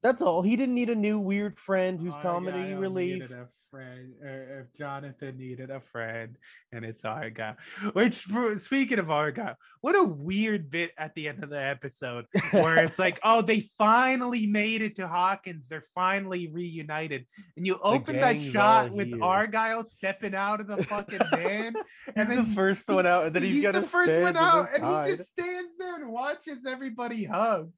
That's 0.03 0.23
all. 0.23 0.43
He 0.43 0.57
didn't 0.57 0.75
need 0.75 0.91
a 0.91 0.95
new 0.95 1.19
weird 1.19 1.59
friend 1.59 2.01
who's 2.01 2.15
oh, 2.17 2.23
comedy 2.23 2.59
Argyle 2.59 2.79
relief. 2.79 3.23
Needed 3.23 3.33
a 3.33 3.49
friend, 3.73 4.13
or 4.23 4.61
if 4.61 4.77
Jonathan 4.77 5.39
needed 5.39 5.71
a 5.71 5.81
friend, 5.81 6.37
and 6.73 6.85
it's 6.85 7.05
Argyle. 7.05 7.57
Which, 7.95 8.27
speaking 8.59 8.99
of 8.99 9.11
Argyle, 9.11 9.57
what 9.81 9.97
a 9.97 10.05
weird 10.05 10.71
bit 10.71 10.91
at 10.99 11.15
the 11.15 11.29
end 11.29 11.43
of 11.43 11.49
the 11.49 11.63
episode 11.63 12.27
where 12.51 12.85
it's 12.85 12.99
like, 12.99 13.19
oh, 13.25 13.41
they 13.41 13.61
finally 13.61 14.47
made 14.47 14.83
it 14.83 14.97
to 14.97 15.09
Hawkins. 15.09 15.69
They're 15.69 15.85
finally 15.95 16.49
reunited, 16.49 17.27
and 17.57 17.67
you 17.67 17.79
open 17.83 18.17
that 18.17 18.43
shot 18.43 18.93
with 18.93 19.09
here. 19.09 19.23
Argyle 19.23 19.85
stepping 19.85 20.35
out 20.35 20.61
of 20.61 20.67
the 20.67 20.85
fucking 20.85 21.21
van, 21.31 21.75
He's 22.17 22.29
the 22.29 22.53
first 22.55 22.87
one 22.89 23.07
out, 23.07 23.27
and 23.27 23.35
then 23.35 23.43
he's, 23.43 23.63
got 23.63 23.73
the 23.73 23.83
first 23.83 24.23
one 24.23 24.37
out, 24.37 24.67
and 24.75 24.85
he 24.85 25.17
just 25.17 25.31
stands 25.31 25.71
there 25.79 25.97
and 25.97 26.13
watches 26.13 26.67
everybody 26.67 27.25
hug. 27.25 27.71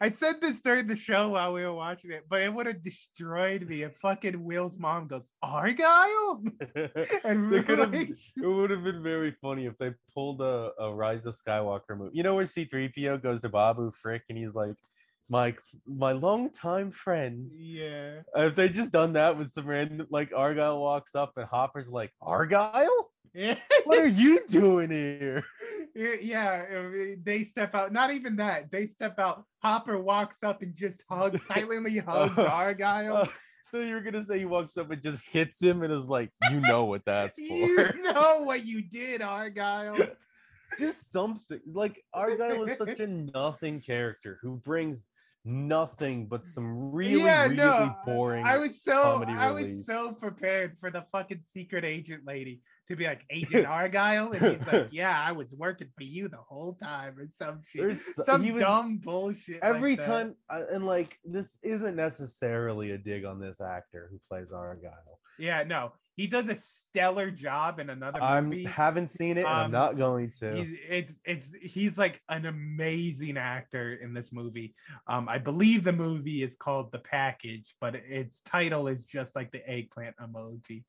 I 0.00 0.10
said 0.10 0.40
this 0.40 0.60
during 0.60 0.86
the 0.86 0.96
show 0.96 1.30
while 1.30 1.52
we 1.52 1.64
were 1.64 1.74
watching 1.74 2.10
it, 2.12 2.26
but 2.28 2.42
it 2.42 2.52
would 2.52 2.66
have 2.66 2.82
destroyed 2.82 3.68
me 3.68 3.82
if 3.82 3.96
fucking 3.96 4.44
Will's 4.44 4.78
mom 4.78 5.08
goes 5.08 5.28
Argyle, 5.42 6.42
and 7.24 7.66
could 7.66 7.78
have. 7.78 7.94
It 7.94 8.16
would 8.36 8.70
have 8.70 8.84
been 8.84 9.02
very 9.02 9.32
funny 9.42 9.66
if 9.66 9.76
they 9.78 9.92
pulled 10.14 10.40
a, 10.40 10.72
a 10.78 10.94
Rise 10.94 11.26
of 11.26 11.34
Skywalker 11.34 11.96
movie. 11.96 12.16
You 12.16 12.22
know 12.22 12.34
where 12.34 12.46
C 12.46 12.64
three 12.64 12.88
PO 12.88 13.18
goes 13.18 13.40
to 13.40 13.48
Babu 13.48 13.92
Frik 14.04 14.22
and 14.28 14.38
he's 14.38 14.54
like, 14.54 14.74
"My 15.28 15.54
my 15.86 16.12
longtime 16.12 16.92
friend." 16.92 17.50
yeah, 17.50 18.20
If 18.36 18.54
they 18.54 18.68
just 18.68 18.92
done 18.92 19.14
that 19.14 19.38
with 19.38 19.52
some 19.52 19.66
random 19.66 20.06
like 20.10 20.32
Argyle 20.34 20.80
walks 20.80 21.14
up 21.14 21.32
and 21.36 21.46
Hopper's 21.46 21.90
like, 21.90 22.12
"Argyle, 22.20 23.10
what 23.84 23.98
are 23.98 24.06
you 24.06 24.40
doing 24.48 24.90
here?" 24.90 25.44
yeah, 25.94 26.64
uh, 26.72 27.16
They 27.22 27.44
step 27.44 27.74
out. 27.74 27.92
Not 27.92 28.12
even 28.12 28.36
that. 28.36 28.70
They 28.70 28.86
step 28.86 29.18
out. 29.18 29.44
Hopper 29.62 29.98
walks 29.98 30.42
up 30.42 30.62
and 30.62 30.74
just 30.74 31.02
hugs, 31.10 31.40
silently 31.48 31.98
hugs 31.98 32.38
Argyle. 32.38 33.16
Uh, 33.16 33.26
so 33.70 33.80
you 33.80 33.94
were 33.94 34.00
gonna 34.00 34.24
say 34.24 34.38
he 34.38 34.44
walks 34.44 34.76
up 34.76 34.90
and 34.90 35.02
just 35.02 35.20
hits 35.30 35.60
him 35.62 35.82
and 35.82 35.92
is 35.92 36.08
like, 36.08 36.30
"You 36.50 36.60
know 36.60 36.84
what 36.84 37.04
that's 37.04 37.38
for." 37.48 37.94
you 37.94 38.02
know 38.02 38.42
what 38.42 38.64
you 38.66 38.82
did, 38.82 39.22
Argyle. 39.22 39.96
just 40.78 41.12
something 41.12 41.60
like 41.66 42.02
Argyle 42.12 42.64
is 42.64 42.78
such 42.78 43.00
a 43.00 43.06
nothing 43.06 43.80
character 43.80 44.38
who 44.42 44.56
brings 44.56 45.04
nothing 45.44 46.26
but 46.26 46.46
some 46.46 46.92
really 46.92 47.22
yeah, 47.22 47.44
really 47.44 47.56
no, 47.56 47.94
boring 48.04 48.44
I 48.44 48.58
was 48.58 48.82
so 48.82 49.24
I 49.26 49.50
was 49.50 49.86
so 49.86 50.12
prepared 50.12 50.76
for 50.80 50.90
the 50.90 51.06
fucking 51.12 51.40
secret 51.46 51.82
agent 51.84 52.26
lady 52.26 52.60
to 52.90 52.96
be 52.96 53.06
like 53.06 53.24
Agent 53.30 53.66
Argyle, 53.78 54.32
and 54.32 54.56
he's 54.58 54.66
like, 54.66 54.88
"Yeah, 54.92 55.18
I 55.18 55.32
was 55.32 55.54
working 55.54 55.88
for 55.96 56.02
you 56.04 56.28
the 56.28 56.36
whole 56.36 56.74
time," 56.74 57.16
or 57.18 57.26
some 57.32 57.62
shit, 57.66 57.82
There's 57.82 58.14
so- 58.16 58.22
some 58.24 58.42
he 58.42 58.52
was- 58.52 58.62
dumb 58.62 58.98
bullshit. 58.98 59.60
every 59.62 59.94
that. 59.96 60.06
time 60.06 60.34
I- 60.50 60.62
and 60.72 60.84
like 60.84 61.16
this 61.24 61.58
isn't 61.62 61.96
necessarily 61.96 62.90
a 62.90 62.98
dig 62.98 63.24
on 63.24 63.40
this 63.40 63.60
actor 63.60 64.08
who 64.10 64.20
plays 64.28 64.50
Argyle. 64.52 65.18
yeah, 65.38 65.62
no, 65.62 65.92
he 66.16 66.26
does 66.26 66.48
a 66.48 66.56
stellar 66.56 67.30
job 67.30 67.78
in 67.78 67.88
another 67.88 68.20
movie. 68.42 68.66
I 68.66 68.70
haven't 68.70 69.06
seen 69.06 69.38
it 69.38 69.40
and 69.40 69.48
I'm 69.48 69.64
Um, 69.66 69.70
not 69.70 69.96
going 69.96 70.32
to. 70.40 70.54
He's 70.56 70.76
it's 70.88 71.12
it's 71.24 71.50
he's 71.62 71.96
like 71.96 72.20
an 72.28 72.44
amazing 72.46 73.36
actor 73.38 73.94
in 73.94 74.12
this 74.12 74.32
movie. 74.32 74.74
Um, 75.06 75.28
I 75.28 75.38
believe 75.38 75.84
the 75.84 75.92
movie 75.92 76.42
is 76.42 76.56
called 76.56 76.90
The 76.92 76.98
Package, 76.98 77.74
but 77.80 77.94
its 77.94 78.40
title 78.40 78.88
is 78.88 79.06
just 79.06 79.34
like 79.36 79.50
the 79.52 79.66
eggplant 79.70 80.16
emoji. 80.16 80.82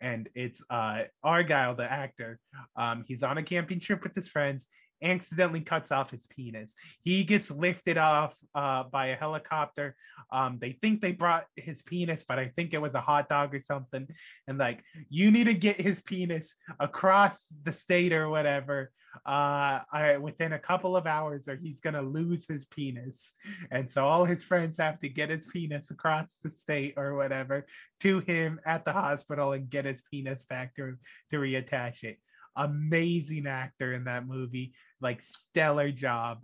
And 0.00 0.28
it's 0.34 0.62
uh 0.70 1.04
Argyle, 1.22 1.74
the 1.74 1.90
actor. 1.90 2.38
Um, 2.76 3.04
he's 3.06 3.22
on 3.22 3.38
a 3.38 3.42
camping 3.42 3.80
trip 3.80 4.02
with 4.02 4.14
his 4.14 4.28
friends. 4.28 4.66
Accidentally 5.02 5.60
cuts 5.60 5.92
off 5.92 6.10
his 6.10 6.26
penis. 6.26 6.74
He 7.02 7.24
gets 7.24 7.50
lifted 7.50 7.98
off 7.98 8.36
uh, 8.54 8.84
by 8.84 9.08
a 9.08 9.16
helicopter. 9.16 9.94
Um, 10.32 10.58
they 10.60 10.72
think 10.72 11.00
they 11.00 11.12
brought 11.12 11.44
his 11.56 11.82
penis, 11.82 12.24
but 12.26 12.38
I 12.38 12.48
think 12.56 12.72
it 12.72 12.80
was 12.80 12.94
a 12.94 13.00
hot 13.00 13.28
dog 13.28 13.54
or 13.54 13.60
something. 13.60 14.08
And 14.48 14.58
like, 14.58 14.82
you 15.08 15.30
need 15.30 15.44
to 15.44 15.54
get 15.54 15.80
his 15.80 16.00
penis 16.00 16.54
across 16.80 17.44
the 17.62 17.72
state 17.72 18.12
or 18.12 18.28
whatever 18.28 18.90
uh, 19.24 19.80
I, 19.92 20.18
within 20.20 20.52
a 20.52 20.58
couple 20.58 20.96
of 20.96 21.06
hours, 21.06 21.48
or 21.48 21.56
he's 21.56 21.80
gonna 21.80 22.02
lose 22.02 22.46
his 22.46 22.66
penis. 22.66 23.32
And 23.70 23.90
so 23.90 24.06
all 24.06 24.24
his 24.24 24.44
friends 24.44 24.76
have 24.78 24.98
to 25.00 25.08
get 25.08 25.30
his 25.30 25.46
penis 25.46 25.90
across 25.90 26.38
the 26.42 26.50
state 26.50 26.94
or 26.96 27.14
whatever 27.14 27.66
to 28.00 28.20
him 28.20 28.60
at 28.66 28.84
the 28.84 28.92
hospital 28.92 29.52
and 29.52 29.70
get 29.70 29.84
his 29.84 30.02
penis 30.10 30.44
back 30.44 30.74
to 30.74 30.96
to 31.30 31.36
reattach 31.36 32.04
it 32.04 32.18
amazing 32.56 33.46
actor 33.46 33.92
in 33.92 34.04
that 34.04 34.26
movie 34.26 34.72
like 35.00 35.20
stellar 35.22 35.90
job 35.90 36.42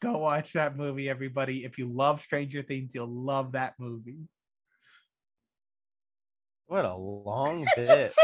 go 0.00 0.18
watch 0.18 0.52
that 0.52 0.76
movie 0.76 1.08
everybody 1.08 1.64
if 1.64 1.78
you 1.78 1.86
love 1.86 2.20
stranger 2.20 2.62
things 2.62 2.92
you'll 2.94 3.06
love 3.08 3.52
that 3.52 3.74
movie 3.78 4.28
What 6.66 6.84
a 6.84 6.94
long 6.94 7.66
bit. 7.76 8.14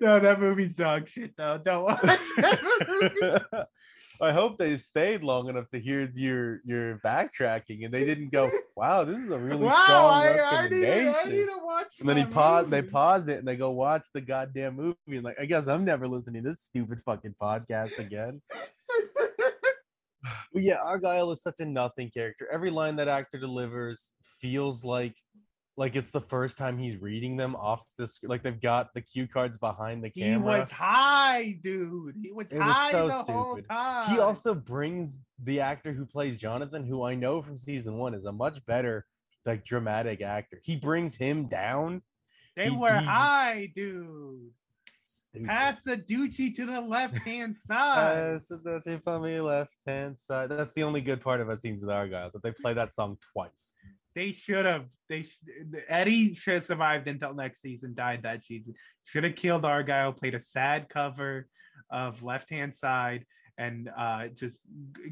no 0.00 0.18
that 0.20 0.40
movie's 0.40 0.76
dog 0.76 1.08
shit 1.08 1.36
though 1.36 1.58
don't 1.62 1.84
watch 1.84 2.00
that 2.36 2.60
movie. 2.88 3.64
I 4.22 4.32
hope 4.32 4.58
they 4.58 4.76
stayed 4.76 5.22
long 5.22 5.48
enough 5.48 5.68
to 5.70 5.80
hear 5.80 6.08
your 6.14 6.60
your 6.64 6.98
backtracking 6.98 7.84
and 7.84 7.92
they 7.94 8.04
didn't 8.04 8.32
go, 8.32 8.50
wow, 8.76 9.04
this 9.04 9.18
is 9.18 9.30
a 9.30 9.38
really 9.48 9.64
wow 9.64 9.82
strong 9.84 10.12
I, 10.12 10.26
I, 10.26 10.28
need, 10.28 10.38
recommendation. 10.40 11.14
I 11.16 11.30
need 11.30 11.46
to 11.46 11.58
watch 11.62 11.86
and 12.00 12.08
then 12.08 12.16
he 12.16 12.24
paused. 12.24 12.70
they 12.70 12.80
movie. 12.82 12.92
pause 12.92 13.28
it 13.28 13.38
and 13.38 13.48
they 13.48 13.56
go 13.56 13.70
watch 13.70 14.06
the 14.12 14.20
goddamn 14.20 14.76
movie 14.76 14.96
and 15.06 15.24
like 15.24 15.36
I 15.40 15.46
guess 15.46 15.68
I'm 15.68 15.84
never 15.84 16.06
listening 16.06 16.42
to 16.42 16.50
this 16.50 16.60
stupid 16.60 17.00
fucking 17.04 17.34
podcast 17.40 17.98
again. 17.98 18.42
But 20.52 20.62
yeah, 20.62 20.76
Argyle 20.84 21.30
is 21.30 21.42
such 21.42 21.60
a 21.60 21.64
nothing 21.64 22.10
character. 22.10 22.46
Every 22.52 22.70
line 22.70 22.96
that 22.96 23.08
actor 23.08 23.38
delivers 23.38 24.10
feels 24.40 24.84
like 24.84 25.14
like 25.80 25.96
it's 25.96 26.10
the 26.10 26.20
first 26.20 26.58
time 26.58 26.76
he's 26.76 26.96
reading 26.98 27.38
them 27.38 27.56
off 27.56 27.80
the 27.96 28.06
sc- 28.06 28.24
like 28.28 28.42
they've 28.42 28.60
got 28.60 28.92
the 28.92 29.00
cue 29.00 29.26
cards 29.26 29.56
behind 29.56 30.04
the 30.04 30.10
camera. 30.10 30.54
he 30.56 30.60
was 30.60 30.70
high 30.70 31.58
dude 31.62 32.14
he 32.22 32.30
was 32.30 32.46
It 32.52 32.58
was 32.58 32.64
high 32.72 32.92
so 32.92 33.08
the 33.08 33.14
whole 33.14 33.58
time 33.62 34.10
He 34.14 34.20
also 34.20 34.54
brings 34.54 35.22
the 35.42 35.60
actor 35.60 35.92
who 35.94 36.04
plays 36.04 36.38
Jonathan, 36.38 36.84
who 36.84 37.02
I 37.02 37.14
know 37.14 37.40
from 37.40 37.56
season 37.56 37.96
one 37.96 38.12
is 38.12 38.26
a 38.26 38.32
much 38.32 38.64
better 38.66 39.06
like 39.46 39.64
dramatic 39.64 40.20
actor. 40.20 40.60
He 40.62 40.76
brings 40.76 41.14
him 41.16 41.46
down. 41.46 42.02
they 42.56 42.68
he- 42.68 42.76
were 42.76 42.98
he- 42.98 43.06
high 43.06 43.72
dude 43.74 44.50
Stupid. 45.04 45.48
pass 45.48 45.82
the 45.82 45.96
Dutchie 45.96 46.54
to 46.56 46.66
the 46.66 46.80
left 46.80 47.16
hand 47.20 47.56
side 47.56 48.38
Pass 48.38 48.44
the 48.48 48.58
dirty 48.58 49.00
from 49.02 49.22
me 49.22 49.40
left 49.40 49.72
hand 49.86 50.18
side. 50.18 50.50
That's 50.50 50.72
the 50.72 50.82
only 50.82 51.00
good 51.00 51.20
part 51.22 51.40
of 51.40 51.48
about 51.48 51.62
scenes 51.62 51.80
with 51.80 51.90
Argyle 51.90 52.30
that 52.32 52.42
they 52.42 52.52
play 52.52 52.74
that 52.74 52.92
song 52.92 53.16
twice. 53.32 53.74
They 54.14 54.32
should 54.32 54.66
have. 54.66 54.86
They 55.08 55.22
sh- 55.22 55.38
Eddie 55.88 56.34
should 56.34 56.54
have 56.54 56.64
survived 56.64 57.06
until 57.08 57.34
next 57.34 57.60
season. 57.62 57.94
Died 57.94 58.22
that 58.24 58.44
season. 58.44 58.74
Should 59.04 59.24
have 59.24 59.36
killed 59.36 59.64
Argyle. 59.64 60.12
Played 60.12 60.34
a 60.34 60.40
sad 60.40 60.88
cover 60.88 61.46
of 61.90 62.22
Left 62.22 62.50
Hand 62.50 62.74
Side, 62.74 63.24
and 63.56 63.88
uh, 63.96 64.28
just 64.28 64.58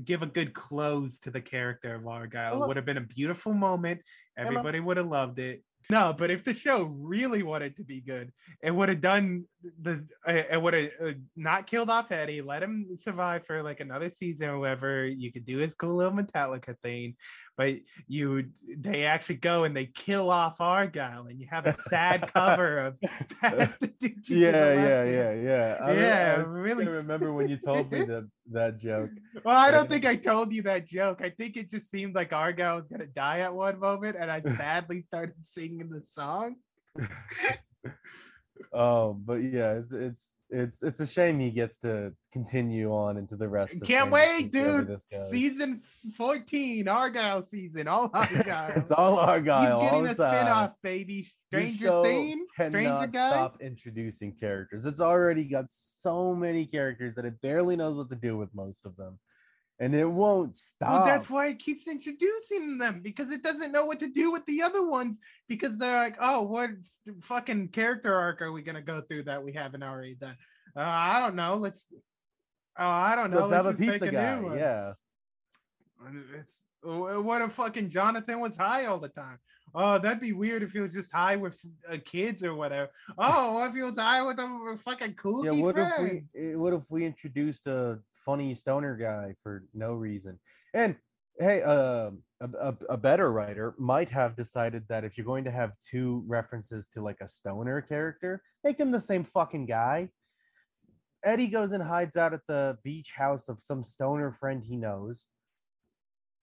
give 0.05 0.23
a 0.23 0.27
good 0.27 0.53
close 0.55 1.21
to 1.21 1.31
the 1.31 1.41
character 1.41 1.95
of 1.95 2.07
Argyle. 2.07 2.59
Would 2.69 2.77
have 2.77 2.87
been 2.87 2.97
a 2.99 3.03
beautiful 3.03 3.53
moment. 3.55 4.01
Everybody 4.37 4.81
would 4.81 4.97
have 4.97 5.07
loved 5.09 5.39
it. 5.39 5.63
No, 5.91 6.13
but 6.13 6.31
if 6.31 6.45
the 6.45 6.53
show 6.53 6.83
really 6.83 7.43
wanted 7.43 7.77
to 7.77 7.83
be 7.85 8.03
good, 8.03 8.31
it 8.63 8.71
would 8.73 8.91
have 8.91 9.01
done 9.01 9.45
the. 9.81 10.07
uh, 10.27 10.33
It 10.53 10.61
would 10.61 10.75
have 10.75 10.91
uh, 11.03 11.13
not 11.35 11.67
killed 11.67 11.89
off 11.89 12.13
Eddie. 12.13 12.43
Let 12.43 12.63
him 12.63 12.89
survive 12.99 13.47
for 13.47 13.63
like 13.63 13.81
another 13.81 14.11
season 14.11 14.51
or 14.51 14.59
whatever. 14.59 15.07
You 15.07 15.33
could 15.33 15.47
do 15.47 15.57
his 15.59 15.75
cool 15.75 15.97
little 15.97 16.13
Metallica 16.13 16.77
thing, 16.83 17.17
but 17.59 17.75
you 18.07 18.51
they 18.77 19.05
actually 19.05 19.35
go 19.35 19.65
and 19.65 19.77
they 19.77 19.87
kill 19.87 20.31
off 20.31 20.61
Argyle, 20.61 21.27
and 21.27 21.41
you 21.41 21.49
have 21.51 21.67
a 21.67 21.77
sad 21.77 22.33
cover 22.33 22.79
of 22.79 23.01
Pass 23.41 23.77
the 23.79 23.89
Dutchie 23.89 24.25
to 24.27 24.35
the 24.35 24.41
Yeah, 24.41 24.75
yeah, 24.75 25.05
yeah, 25.05 25.33
yeah. 25.35 25.79
I, 25.83 25.93
Yeah, 25.93 26.35
I 26.39 26.43
really 26.43 26.87
remember 26.87 27.33
when 27.33 27.49
you 27.49 27.57
told 27.57 27.91
me 27.91 28.05
that 28.05 28.29
that 28.53 28.79
joke. 28.79 29.11
Well, 29.45 29.57
I 29.57 29.73
don't 29.73 29.89
think 29.89 30.07
I 30.07 30.15
told 30.15 30.53
you 30.53 30.63
that 30.63 30.87
joke. 30.87 31.21
I 31.21 31.31
think 31.31 31.57
it 31.57 31.71
just 31.71 31.91
seemed 31.91 32.15
like 32.15 32.33
Argyle 32.33 32.77
was 32.77 32.87
gonna 32.87 33.07
die 33.07 33.41
at 33.41 33.53
one 33.53 33.81
moment, 33.81 34.17
and 34.19 34.31
I 34.31 34.41
sadly 34.57 35.03
started 35.03 35.35
singing 35.45 35.91
the 35.91 36.03
song. 36.03 36.57
Um, 38.73 39.23
but 39.25 39.43
yeah, 39.43 39.73
it's 39.73 39.93
it's 39.93 40.33
it's 40.51 40.83
it's 40.83 41.01
a 41.01 41.07
shame 41.07 41.39
he 41.39 41.51
gets 41.51 41.77
to 41.79 42.13
continue 42.33 42.93
on 42.93 43.17
into 43.17 43.37
the 43.37 43.49
rest. 43.49 43.77
Of 43.77 43.83
Can't 43.83 44.11
wait, 44.11 44.51
dude. 44.51 44.97
Season 45.31 45.83
14, 46.17 46.89
Argyle 46.89 47.43
season, 47.43 47.89
all 47.89 48.11
Argyle. 48.15 48.73
it's 48.77 48.91
all 48.91 49.19
Argyle. 49.19 49.81
He's 49.81 49.91
getting 49.91 50.07
a 50.07 50.15
time. 50.15 50.35
spin-off, 50.35 50.73
baby. 50.83 51.27
Stranger 51.47 52.03
Thing, 52.03 52.47
Stranger 52.55 53.07
Guy. 53.07 53.31
Stop 53.31 53.61
introducing 53.61 54.33
characters. 54.33 54.87
It's 54.87 55.01
already 55.01 55.45
got 55.45 55.67
so 55.69 56.35
many 56.35 56.67
characters 56.67 57.15
that 57.17 57.25
it 57.25 57.41
barely 57.41 57.77
knows 57.77 57.97
what 57.97 58.11
to 58.11 58.17
do 58.17 58.37
with 58.37 58.55
most 58.55 58.85
of 58.87 58.97
them, 58.97 59.19
and 59.81 59.95
it 59.95 60.05
won't 60.05 60.57
stop. 60.57 60.91
Well, 60.91 61.05
that's 61.05 61.31
why 61.31 61.49
it 61.49 61.59
keeps 61.59 61.87
introducing 61.87 62.79
them 62.79 63.01
because 63.01 63.31
it 63.31 63.43
doesn't 63.43 63.73
know 63.73 63.85
what 63.85 64.01
to 64.01 64.09
do 64.09 64.33
with 64.33 64.45
the 64.47 64.63
other 64.63 64.85
ones 64.85 65.19
because 65.49 65.79
they're 65.79 65.97
like, 65.97 66.17
oh, 66.21 66.43
what 66.43 66.71
fucking 67.23 67.69
character 67.69 68.15
arc 68.15 68.43
are 68.43 68.53
we 68.53 68.63
gonna 68.63 68.83
go 68.83 69.01
through 69.01 69.25
that 69.25 69.43
we 69.43 69.53
haven't 69.53 69.83
already 69.83 70.15
done? 70.15 70.37
Uh, 70.77 70.81
I 70.81 71.21
don't 71.21 71.37
know. 71.37 71.55
Let's. 71.57 71.87
Oh, 72.79 72.89
I 72.89 73.17
don't 73.17 73.31
know. 73.31 73.47
Let's 73.47 73.53
have 73.53 73.67
a 73.67 73.75
pizza 73.75 74.11
guy. 74.11 74.57
Yeah. 74.57 74.93
It's, 76.39 76.63
uh, 76.87 77.21
what 77.21 77.43
if 77.43 77.53
fucking 77.53 77.91
Jonathan 77.91 78.39
was 78.39 78.57
high 78.57 78.87
all 78.87 78.99
the 78.99 79.09
time? 79.09 79.39
Oh, 79.75 79.99
that'd 79.99 80.21
be 80.21 80.33
weird 80.33 80.63
if 80.63 80.73
he 80.73 80.81
was 80.81 80.93
just 80.93 81.13
high 81.13 81.37
with 81.37 81.59
uh, 81.91 81.97
kids 82.05 82.43
or 82.43 82.55
whatever. 82.55 82.91
Oh, 83.19 83.55
what 83.55 83.71
if 83.71 83.75
he 83.75 83.83
was 83.83 83.99
high 83.99 84.23
with 84.23 84.39
a 84.39 84.79
fucking 84.81 85.15
cool 85.15 85.45
Yeah. 85.45 85.53
What 85.53 85.77
if 85.79 85.99
we? 85.99 86.57
What 86.57 86.73
if 86.73 86.83
we 86.89 87.05
introduced 87.05 87.67
a 87.67 87.99
funny 88.29 88.55
stoner 88.55 88.95
guy 88.95 89.35
for 89.43 89.65
no 89.73 89.95
reason? 89.95 90.39
And 90.75 90.97
hey, 91.41 91.63
um, 91.63 92.19
a, 92.43 92.49
a, 92.61 92.75
a 92.91 92.97
better 92.99 93.33
writer 93.33 93.75
might 93.79 94.11
have 94.11 94.37
decided 94.37 94.85
that 94.91 95.03
if 95.03 95.17
you're 95.17 95.25
going 95.25 95.45
to 95.45 95.51
have 95.51 95.73
two 95.81 96.23
references 96.27 96.89
to 96.89 97.01
like 97.01 97.23
a 97.23 97.29
stoner 97.29 97.81
character, 97.81 98.43
make 98.63 98.77
them 98.77 98.91
the 98.91 99.01
same 99.01 99.25
fucking 99.25 99.65
guy. 99.65 100.11
Eddie 101.25 101.49
goes 101.49 101.73
and 101.73 101.83
hides 101.83 102.19
out 102.19 102.35
at 102.35 102.47
the 102.47 102.77
beach 102.85 103.13
house 103.17 103.49
of 103.49 103.63
some 103.63 103.83
stoner 103.83 104.37
friend 104.39 104.63
he 104.63 104.77
knows. 104.77 105.27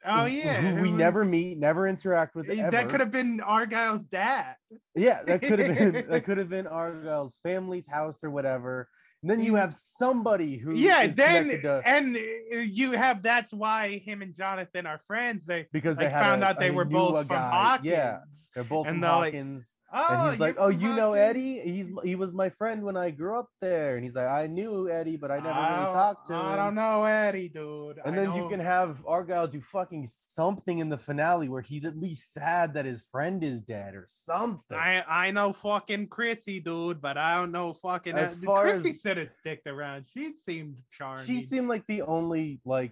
Oh 0.07 0.25
yeah, 0.25 0.79
we 0.81 0.91
never 0.91 1.23
meet, 1.23 1.57
never 1.57 1.87
interact 1.87 2.35
with. 2.35 2.49
Eh, 2.49 2.55
ever. 2.59 2.71
That 2.71 2.89
could 2.89 2.99
have 2.99 3.11
been 3.11 3.41
Argyle's 3.41 4.05
dad. 4.07 4.55
Yeah, 4.95 5.23
that 5.23 5.41
could 5.41 5.59
have 5.59 5.77
been 5.77 6.05
that 6.09 6.25
could 6.25 6.37
have 6.37 6.49
been 6.49 6.67
Argyle's 6.67 7.39
family's 7.41 7.87
house 7.87 8.23
or 8.23 8.29
whatever. 8.29 8.87
And 9.21 9.31
then 9.31 9.39
you 9.43 9.55
have 9.55 9.73
somebody 9.73 10.57
who 10.57 10.73
Yeah, 10.75 11.07
then 11.07 11.47
to- 11.49 11.81
and 11.85 12.15
uh, 12.15 12.57
you 12.59 12.91
have 12.91 13.23
that's 13.23 13.51
why 13.51 13.97
him 13.97 14.21
and 14.21 14.35
Jonathan 14.37 14.85
are 14.85 15.01
friends. 15.07 15.47
They 15.47 15.67
because 15.71 15.97
they 15.97 16.05
like, 16.05 16.13
found 16.13 16.43
a- 16.43 16.47
out 16.47 16.59
they 16.59 16.71
were 16.71 16.85
both 16.85 17.25
from. 17.27 17.37
Hawkins. 17.37 17.87
Yeah, 17.89 18.19
they're 18.53 18.63
both 18.63 18.85
and 18.87 18.95
from 18.95 19.01
they're 19.01 19.11
like, 19.11 19.33
Hawkins. 19.33 19.75
Oh, 19.97 20.05
and 20.09 20.31
he's 20.31 20.39
like, 20.41 20.55
"Oh, 20.57 20.67
you 20.67 20.93
know 20.93 21.13
Eddie? 21.13 21.59
He's 21.61 21.87
he 22.03 22.15
was 22.15 22.33
my 22.33 22.49
friend 22.49 22.83
when 22.83 22.97
I 22.97 23.11
grew 23.11 23.39
up 23.39 23.47
there." 23.61 23.95
And 23.95 24.03
he's 24.03 24.15
like, 24.15 24.27
"I 24.27 24.45
knew 24.47 24.89
Eddie, 24.89 25.15
but 25.15 25.31
I 25.31 25.37
never 25.37 25.51
I 25.51 25.79
really 25.79 25.93
talked 25.93 26.27
to 26.27 26.33
him." 26.33 26.41
I 26.41 26.55
don't 26.57 26.75
know 26.75 27.05
Eddie, 27.05 27.47
dude. 27.47 27.99
And 28.03 28.13
I 28.13 28.17
then 28.17 28.35
you 28.35 28.49
can 28.49 28.59
have 28.59 28.97
Argyle 29.07 29.47
do 29.47 29.61
fucking 29.61 30.09
something 30.09 30.79
in 30.79 30.89
the 30.89 30.97
finale 30.97 31.47
where 31.47 31.61
he's 31.61 31.85
at 31.85 31.97
least 31.97 32.33
sad 32.33 32.73
that 32.73 32.83
his 32.85 33.05
friend 33.09 33.41
is 33.41 33.61
dead 33.61 33.95
or 33.95 34.05
something. 34.07 34.75
I 34.77 35.03
I 35.07 35.31
know 35.31 35.53
fucking 35.53 36.07
Chrissy, 36.07 36.59
dude, 36.59 36.99
but 36.99 37.17
I 37.17 37.35
don't 37.37 37.53
know 37.53 37.71
fucking. 37.71 38.17
As 38.17 38.33
uh, 38.33 38.37
far 38.43 38.63
Chrissy 38.63 38.89
as- 38.89 39.01
should 39.05 39.17
have 39.17 39.31
sticked 39.31 39.67
around. 39.67 40.05
She 40.13 40.33
seemed 40.45 40.77
charming. 40.91 41.25
she 41.25 41.41
seemed 41.41 41.67
like 41.67 41.85
the 41.87 42.01
only 42.03 42.59
like 42.65 42.91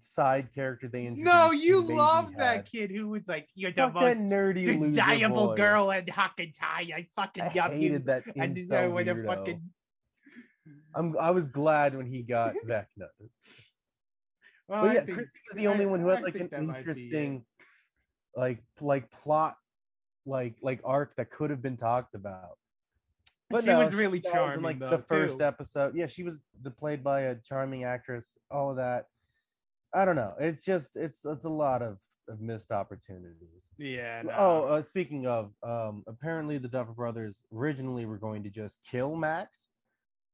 side 0.00 0.52
character 0.54 0.88
they 0.88 1.06
introduced. 1.06 1.26
no, 1.26 1.50
you 1.52 1.80
love 1.80 2.34
that 2.38 2.66
kid 2.66 2.90
who 2.90 3.08
was 3.08 3.22
like, 3.28 3.48
"You're 3.54 3.72
the 3.72 3.82
Fuck 3.82 3.94
most 3.94 4.18
nerdy 4.18 4.64
desirable 4.66 5.54
girl 5.54 5.90
in 5.90 6.06
High." 6.08 6.88
I 6.94 7.06
fucking 7.16 7.42
I 7.42 7.52
love 7.54 7.72
you. 7.74 7.80
hated 7.80 8.06
that 8.06 8.24
incel 8.36 8.68
then 8.68 8.92
with 8.94 9.08
a 9.08 9.24
fucking 9.24 9.62
I'm 10.94 11.16
I 11.18 11.30
was 11.30 11.46
glad 11.46 11.94
when 11.96 12.06
he 12.06 12.22
got 12.22 12.54
Vecna. 12.66 13.08
Well, 14.68 14.82
but 14.82 14.90
I 14.90 14.94
yeah, 14.94 15.00
think- 15.00 15.14
Chrissy 15.18 15.38
was 15.50 15.56
the 15.56 15.66
I- 15.66 15.70
only 15.70 15.86
one 15.86 16.00
who 16.00 16.08
had 16.08 16.18
I 16.18 16.22
like 16.22 16.34
an 16.36 16.48
that 16.50 16.62
might 16.62 16.72
be 16.72 16.78
it. 16.78 16.78
interesting, 16.80 17.44
like 18.34 18.62
like 18.80 19.10
plot, 19.10 19.56
like 20.24 20.56
like 20.62 20.80
arc 20.84 21.14
that 21.16 21.30
could 21.30 21.50
have 21.50 21.62
been 21.62 21.76
talked 21.76 22.14
about. 22.14 22.58
She 23.62 23.70
was 23.70 23.94
really 23.94 24.20
charming, 24.20 24.62
like 24.62 24.78
though, 24.78 24.90
the 24.90 24.98
first 24.98 25.38
too. 25.38 25.44
episode, 25.44 25.94
yeah, 25.94 26.06
she 26.06 26.24
was 26.24 26.38
the, 26.62 26.70
played 26.70 27.04
by 27.04 27.22
a 27.22 27.36
charming 27.36 27.84
actress. 27.84 28.36
All 28.50 28.70
of 28.70 28.76
that. 28.76 29.06
I 29.94 30.04
don't 30.04 30.16
know. 30.16 30.34
It's 30.40 30.64
just 30.64 30.90
it's 30.96 31.18
it's 31.24 31.44
a 31.44 31.48
lot 31.50 31.80
of 31.82 31.98
of 32.28 32.40
missed 32.40 32.72
opportunities. 32.72 33.70
Yeah. 33.78 34.22
no. 34.24 34.32
Oh, 34.36 34.64
uh, 34.64 34.82
speaking 34.82 35.26
of, 35.28 35.52
um, 35.62 36.02
apparently 36.08 36.58
the 36.58 36.66
Duffer 36.66 36.92
Brothers 36.92 37.40
originally 37.54 38.04
were 38.04 38.18
going 38.18 38.42
to 38.42 38.50
just 38.50 38.78
kill 38.90 39.14
Max, 39.14 39.68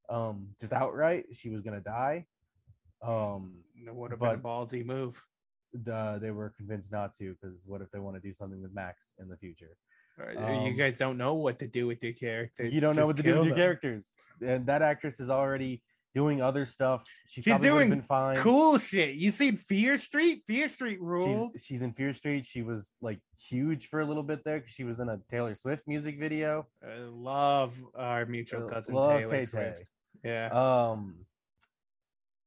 um, 0.08 0.48
just 0.58 0.72
outright. 0.72 1.26
She 1.32 1.50
was 1.50 1.60
gonna 1.60 1.80
die. 1.80 2.26
Um, 3.02 3.56
That 3.84 3.94
would 3.94 4.10
have 4.12 4.20
been 4.20 4.30
a 4.30 4.38
ballsy 4.38 4.84
move. 4.84 5.20
the, 5.74 6.18
they 6.20 6.30
were 6.30 6.50
convinced 6.56 6.90
not 6.90 7.14
to 7.14 7.34
because 7.40 7.64
what 7.66 7.82
if 7.82 7.90
they 7.90 7.98
want 7.98 8.16
to 8.16 8.20
do 8.20 8.32
something 8.32 8.62
with 8.62 8.74
Max 8.74 9.12
in 9.20 9.28
the 9.28 9.36
future? 9.36 9.76
Uh, 10.20 10.30
you 10.30 10.38
Um, 10.70 10.76
guys 10.76 10.98
don't 10.98 11.16
know 11.18 11.34
what 11.34 11.58
to 11.60 11.66
do 11.66 11.86
with 11.86 12.02
your 12.02 12.12
characters. 12.12 12.72
you 12.72 12.80
don't 12.80 12.94
know 12.96 13.02
just 13.02 13.06
what 13.08 13.16
to 13.16 13.22
do 13.22 13.30
with 13.30 13.38
kill 13.38 13.46
your 13.46 13.56
characters, 13.56 14.10
and 14.40 14.66
that 14.66 14.82
actress 14.82 15.20
is 15.20 15.30
already 15.30 15.82
doing 16.14 16.42
other 16.42 16.66
stuff. 16.66 17.02
She 17.26 17.40
She's 17.40 17.58
doing 17.60 17.88
been 17.88 18.02
fine. 18.02 18.36
cool 18.36 18.76
shit. 18.76 19.14
You 19.14 19.30
seen 19.30 19.56
Fear 19.56 19.96
Street? 19.96 20.42
Fear 20.46 20.68
Street 20.68 21.00
ruled. 21.00 21.52
She's, 21.54 21.64
she's 21.64 21.82
in 21.82 21.92
Fear 21.94 22.12
Street. 22.12 22.44
She 22.44 22.60
was 22.62 22.90
like 23.00 23.18
huge 23.48 23.88
for 23.88 24.00
a 24.00 24.04
little 24.04 24.22
bit 24.22 24.44
there 24.44 24.58
because 24.60 24.74
she 24.74 24.84
was 24.84 25.00
in 25.00 25.08
a 25.08 25.18
Taylor 25.30 25.54
Swift 25.54 25.88
music 25.88 26.18
video. 26.20 26.66
I 26.86 26.98
love 26.98 27.72
our 27.94 28.26
mutual 28.26 28.68
cousin 28.68 28.94
Taylor 28.94 29.26
Tay-Tay. 29.26 29.44
Swift. 29.46 29.84
Yeah. 30.22 30.48
Um. 30.52 31.24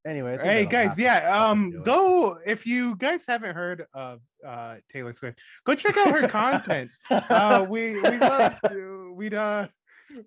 Anyway, 0.06 0.38
hey 0.40 0.66
guys, 0.66 0.90
happen. 0.90 1.02
yeah. 1.02 1.46
Um, 1.48 1.82
go 1.82 2.38
if 2.46 2.66
you 2.66 2.94
guys 2.96 3.24
haven't 3.26 3.54
heard 3.54 3.86
of 3.92 4.20
uh 4.46 4.76
Taylor 4.92 5.12
Swift, 5.12 5.40
go 5.64 5.74
check 5.74 5.96
out 5.96 6.08
her 6.12 6.28
content. 6.28 6.90
Uh, 7.10 7.66
we 7.68 8.00
we 8.00 8.18
love 8.18 8.54
to, 8.68 9.12
we'd 9.16 9.34
uh 9.34 9.66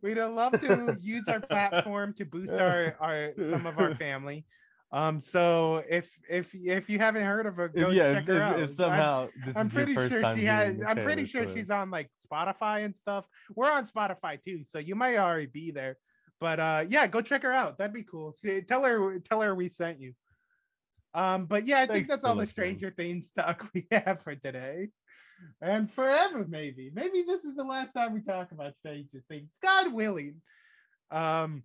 we'd 0.02 0.18
uh, 0.18 0.30
love 0.30 0.60
to 0.60 0.98
use 1.00 1.28
our 1.28 1.40
platform 1.40 2.14
to 2.16 2.26
boost 2.26 2.54
our 2.54 2.98
our 3.00 3.32
some 3.38 3.66
of 3.66 3.80
our 3.80 3.96
family. 3.96 4.46
Um, 4.92 5.22
so 5.22 5.84
if 5.88 6.12
if 6.30 6.54
if 6.56 6.90
you 6.90 6.98
haven't 6.98 7.24
heard 7.24 7.46
of 7.46 7.56
her, 7.58 7.70
go 7.70 7.90
yeah, 7.90 8.14
check 8.14 8.24
if, 8.24 8.28
her 8.36 8.42
out. 8.42 8.54
if 8.56 8.70
I'm- 8.70 8.76
somehow 8.76 9.28
this 9.46 9.56
I'm 9.56 9.68
is 9.68 9.74
pretty 9.74 9.94
sure 9.94 10.36
she 10.36 10.46
has. 10.46 10.78
I'm 10.86 10.98
pretty 10.98 11.26
sure 11.26 11.44
Swift. 11.44 11.58
she's 11.58 11.70
on 11.70 11.92
like 11.92 12.10
Spotify 12.32 12.84
and 12.84 12.96
stuff. 12.96 13.28
We're 13.56 13.72
on 13.72 13.86
Spotify 13.86 14.44
too, 14.44 14.64
so 14.68 14.80
you 14.80 14.96
might 14.96 15.18
already 15.18 15.46
be 15.46 15.72
there. 15.72 15.98
But 16.40 16.60
uh, 16.60 16.86
yeah, 16.88 17.08
go 17.08 17.22
check 17.22 17.44
her 17.44 17.52
out. 17.52 17.78
That'd 17.78 17.94
be 17.94 18.04
cool. 18.04 18.36
Tell 18.68 18.84
her, 18.84 19.20
tell 19.20 19.42
her 19.42 19.54
we 19.54 19.70
sent 19.70 20.00
you. 20.00 20.14
Um, 21.14 21.46
but 21.46 21.68
yeah, 21.68 21.82
I 21.82 21.88
think 21.88 22.08
that's 22.08 22.24
all 22.24 22.36
the. 22.36 22.46
Stranger 22.46 22.92
Things 22.92 23.32
talk 23.32 23.68
we 23.74 23.88
have 23.92 24.22
for 24.22 24.36
today, 24.36 24.90
and 25.62 25.92
forever 25.92 26.46
maybe. 26.48 26.92
Maybe 26.94 27.24
this 27.24 27.44
is 27.44 27.56
the 27.56 27.64
last 27.64 27.94
time 27.94 28.14
we 28.14 28.22
talk 28.22 28.52
about 28.52 28.76
Stranger 28.78 29.24
Things. 29.28 29.50
God 29.62 29.92
willing. 29.92 30.42
Um, 31.12 31.64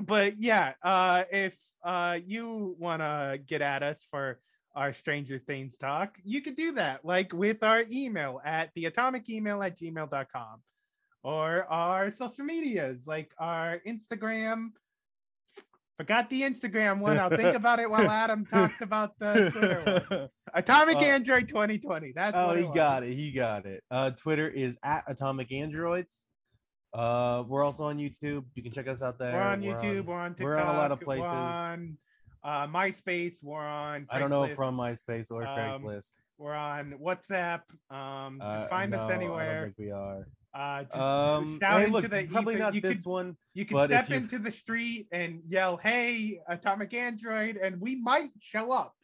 but 0.00 0.38
yeah, 0.38 0.74
uh, 0.82 1.24
if 1.30 1.58
uh 1.82 2.18
you 2.24 2.76
want 2.78 3.02
to 3.02 3.38
get 3.44 3.60
at 3.60 3.82
us 3.82 3.98
for 4.10 4.38
our 4.74 4.92
Stranger 4.92 5.38
Things 5.38 5.76
talk, 5.76 6.16
you 6.24 6.40
could 6.40 6.56
do 6.56 6.72
that 6.72 7.04
like 7.04 7.32
with 7.32 7.62
our 7.62 7.84
email 7.90 8.40
at 8.44 8.70
the 8.74 8.86
atomic 8.86 9.28
email 9.28 9.62
at 9.62 9.76
gmail.com 9.76 10.62
or 11.24 11.64
our 11.64 12.10
social 12.12 12.44
medias 12.44 13.06
like 13.08 13.32
our 13.38 13.80
Instagram. 13.86 14.68
Forgot 15.96 16.28
the 16.28 16.42
Instagram 16.42 16.98
one. 17.00 17.18
I'll 17.18 17.30
think 17.30 17.54
about 17.54 17.78
it 17.78 17.88
while 17.88 18.08
Adam 18.10 18.44
talks 18.46 18.80
about 18.80 19.12
the 19.20 19.50
Twitter 19.52 20.04
one. 20.08 20.28
Atomic 20.54 20.96
Uh, 20.96 21.00
Android 21.00 21.48
2020. 21.48 22.12
That's 22.14 22.36
oh, 22.36 22.54
he 22.54 22.64
it 22.64 22.74
got 22.74 23.04
it. 23.04 23.14
He 23.14 23.30
got 23.32 23.64
it. 23.64 23.82
Uh, 23.90 24.10
Twitter 24.10 24.48
is 24.48 24.76
at 24.82 25.04
Atomic 25.06 25.50
Androids. 25.52 26.24
Uh, 26.92 27.42
we're 27.48 27.64
also 27.64 27.84
on 27.84 27.98
YouTube. 27.98 28.44
You 28.54 28.62
can 28.62 28.72
check 28.72 28.86
us 28.88 29.02
out 29.02 29.18
there. 29.18 29.32
We're 29.32 29.40
on 29.42 29.62
YouTube. 29.62 30.06
We're 30.06 30.14
on 30.16 30.30
TikTok. 30.34 30.44
We're 30.44 30.56
on 30.58 30.74
a 30.74 30.78
lot 30.78 30.92
of 30.92 31.00
We're 31.00 31.04
places. 31.16 31.26
on 31.26 31.98
uh, 32.44 32.66
MySpace. 32.66 33.34
We're 33.42 33.60
on. 33.60 34.06
I 34.10 34.18
don't 34.18 34.30
know 34.30 34.44
if 34.44 34.56
we're 34.58 34.64
on 34.64 34.76
MySpace 34.76 35.30
or 35.30 35.46
um, 35.46 35.56
Craigslist. 35.58 36.10
We're 36.38 36.54
on 36.54 36.94
WhatsApp. 37.00 37.62
Um, 37.90 38.38
just 38.40 38.56
Uh, 38.56 38.68
find 38.68 38.90
no, 38.92 38.98
us 38.98 39.10
anywhere. 39.10 39.72
we 39.78 39.90
are. 39.92 40.26
Uh, 40.54 40.84
just 40.84 40.96
Um, 40.96 41.58
shout 41.58 41.72
hey, 41.80 41.86
into 41.86 41.92
look, 41.92 42.10
the 42.10 42.26
probably 42.30 42.54
ether. 42.54 42.62
not 42.62 42.74
you 42.74 42.80
this 42.80 42.98
could, 42.98 43.06
one. 43.06 43.36
You 43.54 43.64
can 43.66 43.84
step 43.86 44.08
you- 44.08 44.16
into 44.16 44.38
the 44.38 44.52
street 44.52 45.08
and 45.10 45.42
yell, 45.48 45.76
"Hey, 45.76 46.40
Atomic 46.48 46.94
Android," 46.94 47.56
and 47.56 47.80
we 47.80 47.96
might 47.96 48.30
show 48.40 48.70
up. 48.70 48.94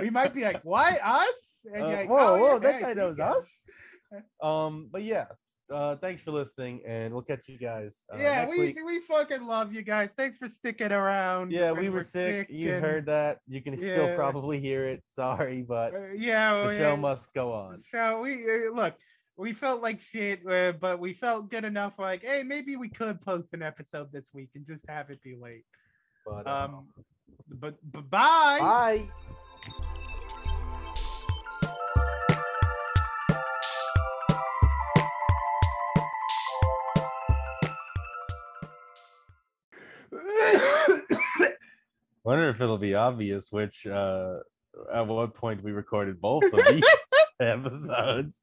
We 0.00 0.10
might 0.10 0.34
be 0.34 0.42
like, 0.42 0.64
"What 0.64 0.98
us?" 1.04 1.64
And 1.72 1.82
Uh, 1.84 1.86
you're 1.86 1.96
like, 1.96 2.08
whoa, 2.08 2.18
"Oh, 2.18 2.38
whoa, 2.38 2.52
yeah, 2.54 2.58
that 2.58 2.74
hey, 2.74 2.80
guy 2.82 2.94
knows 2.94 3.16
guys." 3.16 3.36
us. 3.36 3.70
Um, 4.42 4.88
but 4.90 5.02
yeah, 5.04 5.26
uh, 5.72 5.96
thanks 5.96 6.22
for 6.22 6.30
listening, 6.32 6.82
and 6.86 7.12
we'll 7.12 7.22
catch 7.22 7.48
you 7.48 7.58
guys. 7.58 8.04
Uh, 8.12 8.16
yeah, 8.18 8.48
we 8.48 8.58
week. 8.60 8.78
we 8.84 9.00
fucking 9.00 9.46
love 9.46 9.72
you 9.72 9.82
guys. 9.82 10.10
Thanks 10.16 10.38
for 10.38 10.48
sticking 10.48 10.90
around. 10.92 11.52
Yeah, 11.52 11.70
we 11.72 11.88
were 11.88 12.02
sick. 12.02 12.48
You 12.50 12.74
and- 12.74 12.84
heard 12.84 13.06
that. 13.06 13.38
You 13.46 13.62
can 13.62 13.76
still 13.78 14.14
probably 14.16 14.58
hear 14.60 14.88
it. 14.88 15.04
Sorry, 15.06 15.62
but 15.62 15.94
Uh, 15.94 15.98
yeah, 16.16 16.52
the 16.52 16.66
well, 16.66 16.70
show 16.76 16.90
yeah. 16.94 16.96
must 16.96 17.32
go 17.34 17.52
on. 17.52 17.82
So 17.90 18.22
we 18.22 18.44
uh, 18.44 18.72
look, 18.72 18.94
we 19.36 19.52
felt 19.52 19.82
like 19.82 20.00
shit, 20.00 20.40
uh, 20.50 20.72
but 20.72 20.98
we 20.98 21.12
felt 21.12 21.50
good 21.50 21.64
enough. 21.64 21.98
Like, 21.98 22.22
hey, 22.22 22.42
maybe 22.42 22.76
we 22.76 22.88
could 22.88 23.20
post 23.20 23.52
an 23.52 23.62
episode 23.62 24.10
this 24.12 24.30
week 24.32 24.50
and 24.54 24.66
just 24.66 24.84
have 24.88 25.10
it 25.10 25.22
be 25.22 25.36
late. 25.36 25.64
But 26.24 26.46
uh, 26.46 26.68
Um, 26.70 26.88
but, 27.48 27.76
but 27.92 28.10
bye. 28.10 28.58
bye. 28.60 29.04
Wonder 42.24 42.48
if 42.48 42.60
it'll 42.60 42.78
be 42.78 42.94
obvious 42.94 43.52
which 43.52 43.86
uh 43.86 44.38
at 44.92 45.06
what 45.06 45.34
point 45.34 45.62
we 45.62 45.72
recorded 45.72 46.20
both 46.20 46.44
of 46.44 46.66
these 46.68 46.84
episodes. 47.40 48.42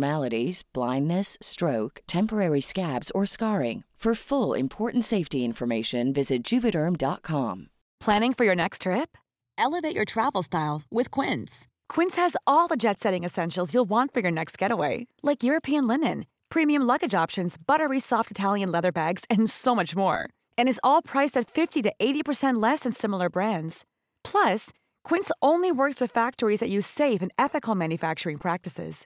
abnormalities, 0.01 0.63
blindness, 0.73 1.37
stroke, 1.41 2.01
temporary 2.07 2.61
scabs, 2.61 3.11
or 3.11 3.25
scarring. 3.25 3.83
For 4.01 4.15
full 4.15 4.55
important 4.57 5.05
safety 5.05 5.45
information, 5.45 6.11
visit 6.13 6.43
juvederm.com. 6.43 7.67
Planning 7.99 8.33
for 8.33 8.45
your 8.45 8.55
next 8.55 8.81
trip? 8.81 9.15
Elevate 9.59 9.95
your 9.95 10.05
travel 10.05 10.41
style 10.41 10.81
with 10.89 11.11
Quince. 11.11 11.67
Quince 11.87 12.15
has 12.15 12.35
all 12.47 12.67
the 12.67 12.77
jet 12.77 12.99
setting 12.99 13.23
essentials 13.23 13.75
you'll 13.75 13.89
want 13.89 14.11
for 14.11 14.21
your 14.21 14.31
next 14.31 14.57
getaway, 14.57 15.05
like 15.21 15.43
European 15.43 15.87
linen, 15.87 16.25
premium 16.49 16.81
luggage 16.81 17.13
options, 17.23 17.57
buttery 17.67 17.99
soft 17.99 18.31
Italian 18.31 18.71
leather 18.71 18.91
bags, 18.91 19.23
and 19.29 19.47
so 19.47 19.75
much 19.75 19.95
more. 19.95 20.25
And 20.57 20.67
is 20.67 20.79
all 20.83 21.03
priced 21.03 21.37
at 21.37 21.51
50 21.51 21.83
to 21.83 21.93
80% 22.01 22.59
less 22.59 22.79
than 22.79 22.93
similar 22.93 23.29
brands. 23.29 23.85
Plus, 24.23 24.71
Quince 25.03 25.31
only 25.41 25.71
works 25.71 26.01
with 26.01 26.11
factories 26.13 26.59
that 26.59 26.69
use 26.69 26.87
safe 26.87 27.21
and 27.21 27.31
ethical 27.37 27.75
manufacturing 27.75 28.39
practices. 28.39 29.05